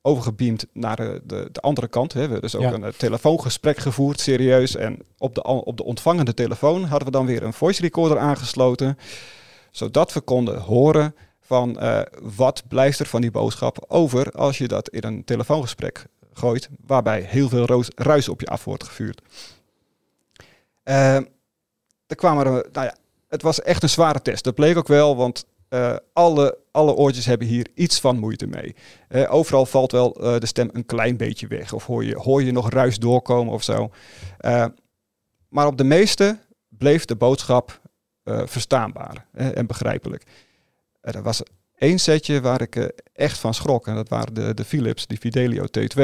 [0.03, 2.13] overgebeamd naar de, de, de andere kant.
[2.13, 2.73] We hebben dus ook Ja.
[2.73, 4.77] een eh, telefoongesprek gevoerd, serieus.
[4.77, 8.99] En op de, op de ontvangende telefoon hadden we dan weer een voice recorder aangesloten.
[9.71, 14.69] Zodat we konden horen van eh, wat blijft er van die boodschap over als je
[14.69, 16.07] dat in een telefoongesprek
[16.39, 19.23] gooit, waarbij heel veel ruis op je af wordt gevuurd.
[20.83, 21.15] Eh,
[22.07, 22.95] er kwamen nou ja,
[23.29, 24.45] het was echt een zware test.
[24.45, 28.75] Dat bleek ook wel, want eh, alle, alle oortjes hebben hier iets van moeite mee.
[29.09, 31.73] Eh, overal valt wel de stem een klein beetje weg.
[31.73, 33.91] Of hoor je, hoor je nog ruis doorkomen of zo.
[35.49, 36.39] Maar op de meeste
[36.69, 37.81] bleef de boodschap
[38.25, 40.25] verstaanbaar en begrijpelijk.
[41.01, 41.43] Er was
[41.79, 43.87] één setje waar ik eh, echt van schrok.
[43.87, 45.99] En dat waren de, de Philips, die Fidelio T2.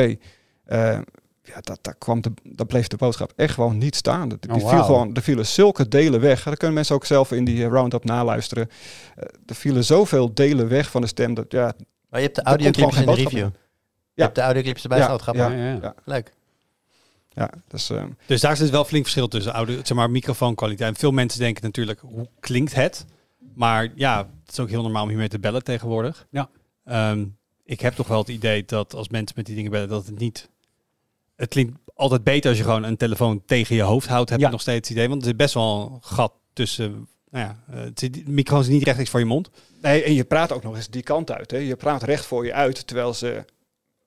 [0.64, 0.98] Eh,
[1.42, 4.28] ja, dat, daar kwam de, dat bleef de boodschap echt gewoon niet staan.
[4.28, 6.42] Dat- Die Oh, viel gewoon, er vielen zulke delen weg.
[6.42, 8.68] Daar kunnen mensen ook zelf in die eh, roundup naluisteren.
[9.16, 11.34] Eh, er vielen zoveel delen weg van de stem.
[11.34, 11.72] Dat, ja,
[12.08, 13.48] Maar je hebt de komt audioclipjes in de review.
[14.14, 15.36] Je hebt de audioclipjes erbij Ja, staan.
[15.36, 15.78] Ja, ja.
[15.82, 15.94] ja.
[16.04, 16.32] Leuk.
[17.28, 17.90] ja, dus,
[18.26, 20.90] Dus daar zit wel flink verschil tussen oude, zeg maar, microfoonkwaliteit.
[20.94, 23.04] En veel mensen denken natuurlijk, hoe klinkt het?
[23.54, 26.26] Maar ja, het is ook heel normaal om hiermee te bellen tegenwoordig.
[26.30, 26.48] Ja.
[26.84, 27.26] Ehm,
[27.64, 30.18] ik heb toch wel het idee dat als mensen met die dingen bellen, dat het
[30.18, 30.48] niet...
[31.36, 34.46] Het klinkt altijd beter als je gewoon een telefoon tegen je hoofd houdt, heb Ja.
[34.46, 35.08] ik nog steeds het idee.
[35.08, 37.08] Want er zit best wel een gat tussen...
[37.30, 39.50] Nou ja, eh, het zit, de microfoon is niet rechtstreeks voor je mond.
[39.82, 41.50] Nee, en je praat ook nog eens die kant uit.
[41.50, 41.58] Hè.
[41.58, 43.44] Je praat recht voor je uit, terwijl ze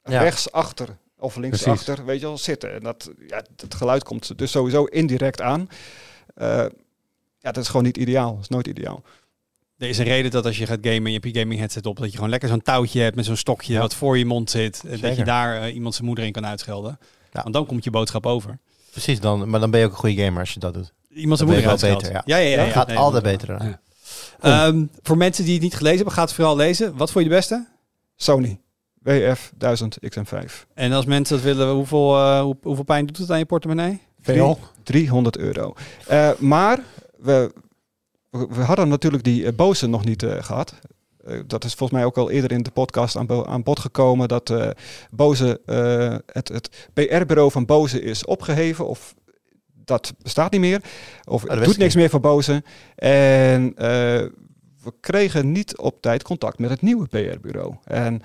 [0.03, 0.22] Ja.
[0.22, 1.88] rechts achter of links Precies.
[1.90, 2.74] achter, weet je wel, zitten.
[2.74, 5.69] En dat, ja, het geluid komt dus sowieso indirect aan.
[6.36, 6.48] Eh,
[7.40, 8.32] ja, dat is gewoon niet ideaal.
[8.34, 9.03] Dat is nooit ideaal.
[9.78, 11.86] Er is een reden dat als je gaat gamen en je hebt je gaming headset
[11.86, 13.80] op, dat je gewoon lekker zo'n touwtje hebt met zo'n stokje Ja.
[13.80, 14.84] wat voor je mond zit.
[14.88, 16.99] En dat je daar eh, iemand zijn moeder in kan uitschelden.
[17.34, 17.41] Ja.
[17.41, 18.58] Want dan komt je boodschap over.
[18.91, 20.94] Precies, dan, maar dan ben je ook een goede gamer als je dat doet.
[21.10, 22.02] Iemand zijn Dan moeder uitscheldt.
[22.02, 22.38] beter, ja.
[22.38, 22.72] Ja, ja, ja.
[22.72, 23.68] Gaat Nee, altijd beter dan.
[23.68, 23.80] Ja.
[24.41, 26.95] Ehm, voor mensen die het niet gelezen hebben, gaat het vooral lezen.
[26.98, 27.68] Wat vond je de beste?
[28.16, 28.60] Sony
[29.02, 30.66] WF 1000 XM5.
[30.74, 34.02] En als mensen dat willen, hoeveel, eh, hoe- hoeveel pijn doet het aan je portemonnee?
[34.22, 34.60] Veel.
[34.84, 35.74] 300 euro.
[36.08, 36.80] Eh, maar
[37.18, 37.54] we,
[38.50, 40.74] we, hadden natuurlijk die eh, Bose nog niet eh, gehad.
[41.26, 44.28] eh, dat is volgens mij ook al eerder in de podcast aan, aan bod gekomen,
[44.28, 44.54] dat
[45.12, 49.16] Boze, eh, het, het PR-bureau van Boze is opgeheven of
[49.86, 50.82] dat bestaat niet meer.
[51.24, 52.64] Of dat het doet ik niks meer voor Boze.
[52.96, 53.74] En
[54.84, 57.76] we kregen niet op tijd contact met het nieuwe PR-bureau.
[57.84, 58.22] En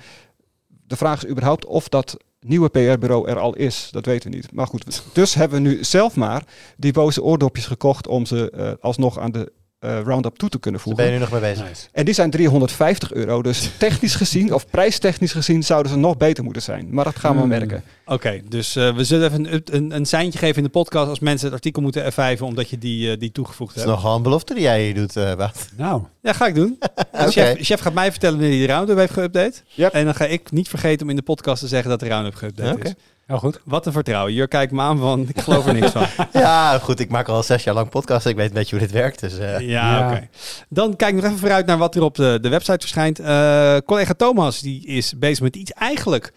[0.87, 3.89] de vraag is überhaupt of dat nieuwe PR-bureau er al is.
[3.91, 4.53] Dat weten we niet.
[4.53, 6.45] Maar goed, dus hebben we nu zelf maar
[6.77, 9.53] die boze oordopjes gekocht om ze alsnog aan de
[9.83, 11.05] eh, Roundup toe te kunnen Daar voegen.
[11.05, 11.69] ben je nu nog mee bezig.
[11.69, 11.87] Nice.
[11.93, 13.43] En die zijn 350 euro.
[13.43, 16.89] Dus technisch gezien, of prijstechnisch gezien, zouden ze nog beter moeten zijn.
[16.91, 17.49] Maar dat gaan we Hmm.
[17.49, 17.83] merken.
[18.07, 21.19] Oké, dus eh, we zullen even een, een, een seintje geven in de podcast als
[21.19, 24.03] mensen het artikel moeten F5 omdat je die, eh, die toegevoegd Dat is hebt.
[24.03, 25.69] nogal een belofte die jij hier doet, eh Wout.
[25.77, 26.79] Nou, Ja, ga ik doen.
[27.13, 29.63] Chef, chef gaat mij vertellen wanneer hij de Roundup heeft geüpdate.
[29.75, 29.93] Yep.
[29.93, 32.35] En dan ga ik niet vergeten om in de podcast te zeggen dat de Roundup
[32.35, 32.93] geüpdate is.
[33.27, 33.61] Heel goed.
[33.65, 34.33] Wat een vertrouwen.
[34.33, 36.07] Jur kijkt me aan van, ik geloof er niks van.
[36.43, 37.01] Ja, goed.
[37.01, 38.27] Ik maak al zes jaar lang podcast.
[38.27, 39.21] Ik weet een beetje hoe dit werkt.
[39.21, 40.09] Dus, eh, Ja, Ja.
[40.11, 40.29] oké.
[40.69, 43.19] Dan kijk ik nog even vooruit naar wat er op de, de website verschijnt.
[43.19, 46.33] Eh, collega Thomas die is bezig met iets eigenlijk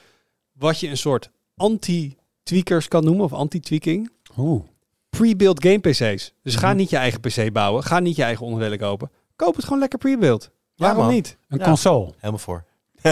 [0.54, 4.12] wat je een soort anti-tweakers kan noemen of anti-tweaking.
[4.38, 4.64] Oeh.
[5.10, 6.34] Pre-built game PC's.
[6.44, 6.76] Dus ga Mhm.
[6.78, 7.84] niet je eigen PC bouwen.
[7.84, 9.12] Ga niet je eigen onderdelen kopen.
[9.36, 10.50] Koop het gewoon lekker pre-built.
[10.76, 11.38] Waarom niet?
[11.50, 11.64] Een Ja.
[11.66, 12.12] console.
[12.18, 12.64] helemaal voor.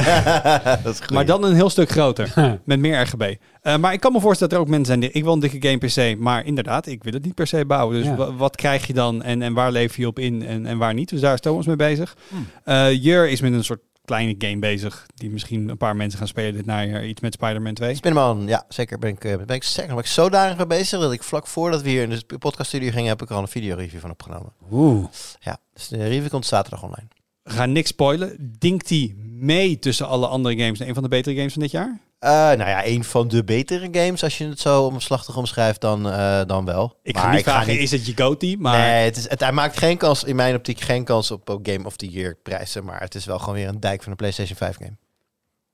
[0.84, 1.10] dat is goed.
[1.12, 2.34] Maar dan een heel stuk groter.
[2.66, 3.36] met meer RGB.
[3.62, 5.12] Eh, maar ik kan me voorstellen dat er ook mensen zijn die...
[5.12, 5.78] Ik wil een dikke game
[6.14, 7.96] PC, maar inderdaad, ik wil het niet per se bouwen.
[7.98, 8.34] Dus Ja.
[8.34, 11.10] wat krijg je dan en, en waar leef je op in en, en waar niet?
[11.10, 12.16] Dus daar is Thomas mee bezig.
[12.30, 12.48] Hmm.
[12.64, 15.06] Eh, Jur is met een soort kleine game bezig.
[15.16, 17.06] Die misschien een paar mensen gaan spelen dit najaar.
[17.06, 17.96] Iets met Spider-Man 2.
[17.96, 19.00] Spiderman, ja, zeker.
[19.00, 21.82] Ben ik, eh, ben ik zeker ben ik zodanig mee bezig dat ik vlak voordat
[21.82, 24.52] we hier in de podcaststudio gingen, heb ik er al een videoreview van opgenomen.
[24.72, 25.06] Oeh.
[25.40, 27.08] Ja, dus de review komt zaterdag online.
[27.44, 28.56] Gaan niks spoilen.
[28.60, 32.00] Dinkt die mee tussen alle andere games een van de betere games van dit jaar?
[32.20, 36.10] Eh, nou ja, een van de betere games, als je het zo omslachtig omschrijft, dan,
[36.10, 37.00] eh, dan wel.
[37.04, 38.58] Ik Maar ga niet vragen, niet- is het je goatee?
[38.58, 41.50] Maar Nee, het is, het, hij maakt geen kans, in mijn optiek geen kans op
[41.50, 42.84] op Game of the Year prijzen.
[42.84, 44.98] Maar het is wel gewoon weer een dijk van een PlayStation 5 game.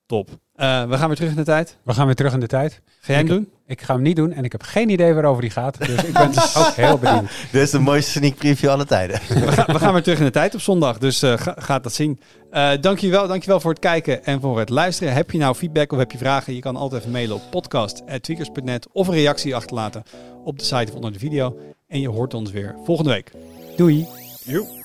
[0.06, 0.30] top.
[0.56, 1.78] Eh, we gaan weer terug in de tijd.
[1.84, 2.82] We gaan weer terug in de tijd.
[3.00, 3.50] Ga jij hem Ik- doen?
[3.70, 5.78] Ik ga hem niet doen en ik heb geen idee waarover die gaat.
[5.78, 6.30] Dus ik ben
[6.62, 7.32] ook heel benieuwd.
[7.52, 9.20] Dit is de mooiste sneak preview alle tijden.
[9.28, 11.84] we, gaan, we gaan weer terug in de tijd op zondag, dus eh ga, gaat
[11.84, 12.20] dat zien.
[12.52, 15.14] Eh dankjewel, dankjewel voor het kijken en voor het luisteren.
[15.14, 16.54] Heb je nou feedback of heb je vragen?
[16.56, 20.04] Je kan altijd even mailen op podcast.tweakers.net of een reactie achterlaten
[20.44, 21.58] op de site of onder de video.
[21.88, 23.32] En je hoort ons weer volgende week.
[23.76, 24.08] Doei.
[24.44, 24.79] Joep.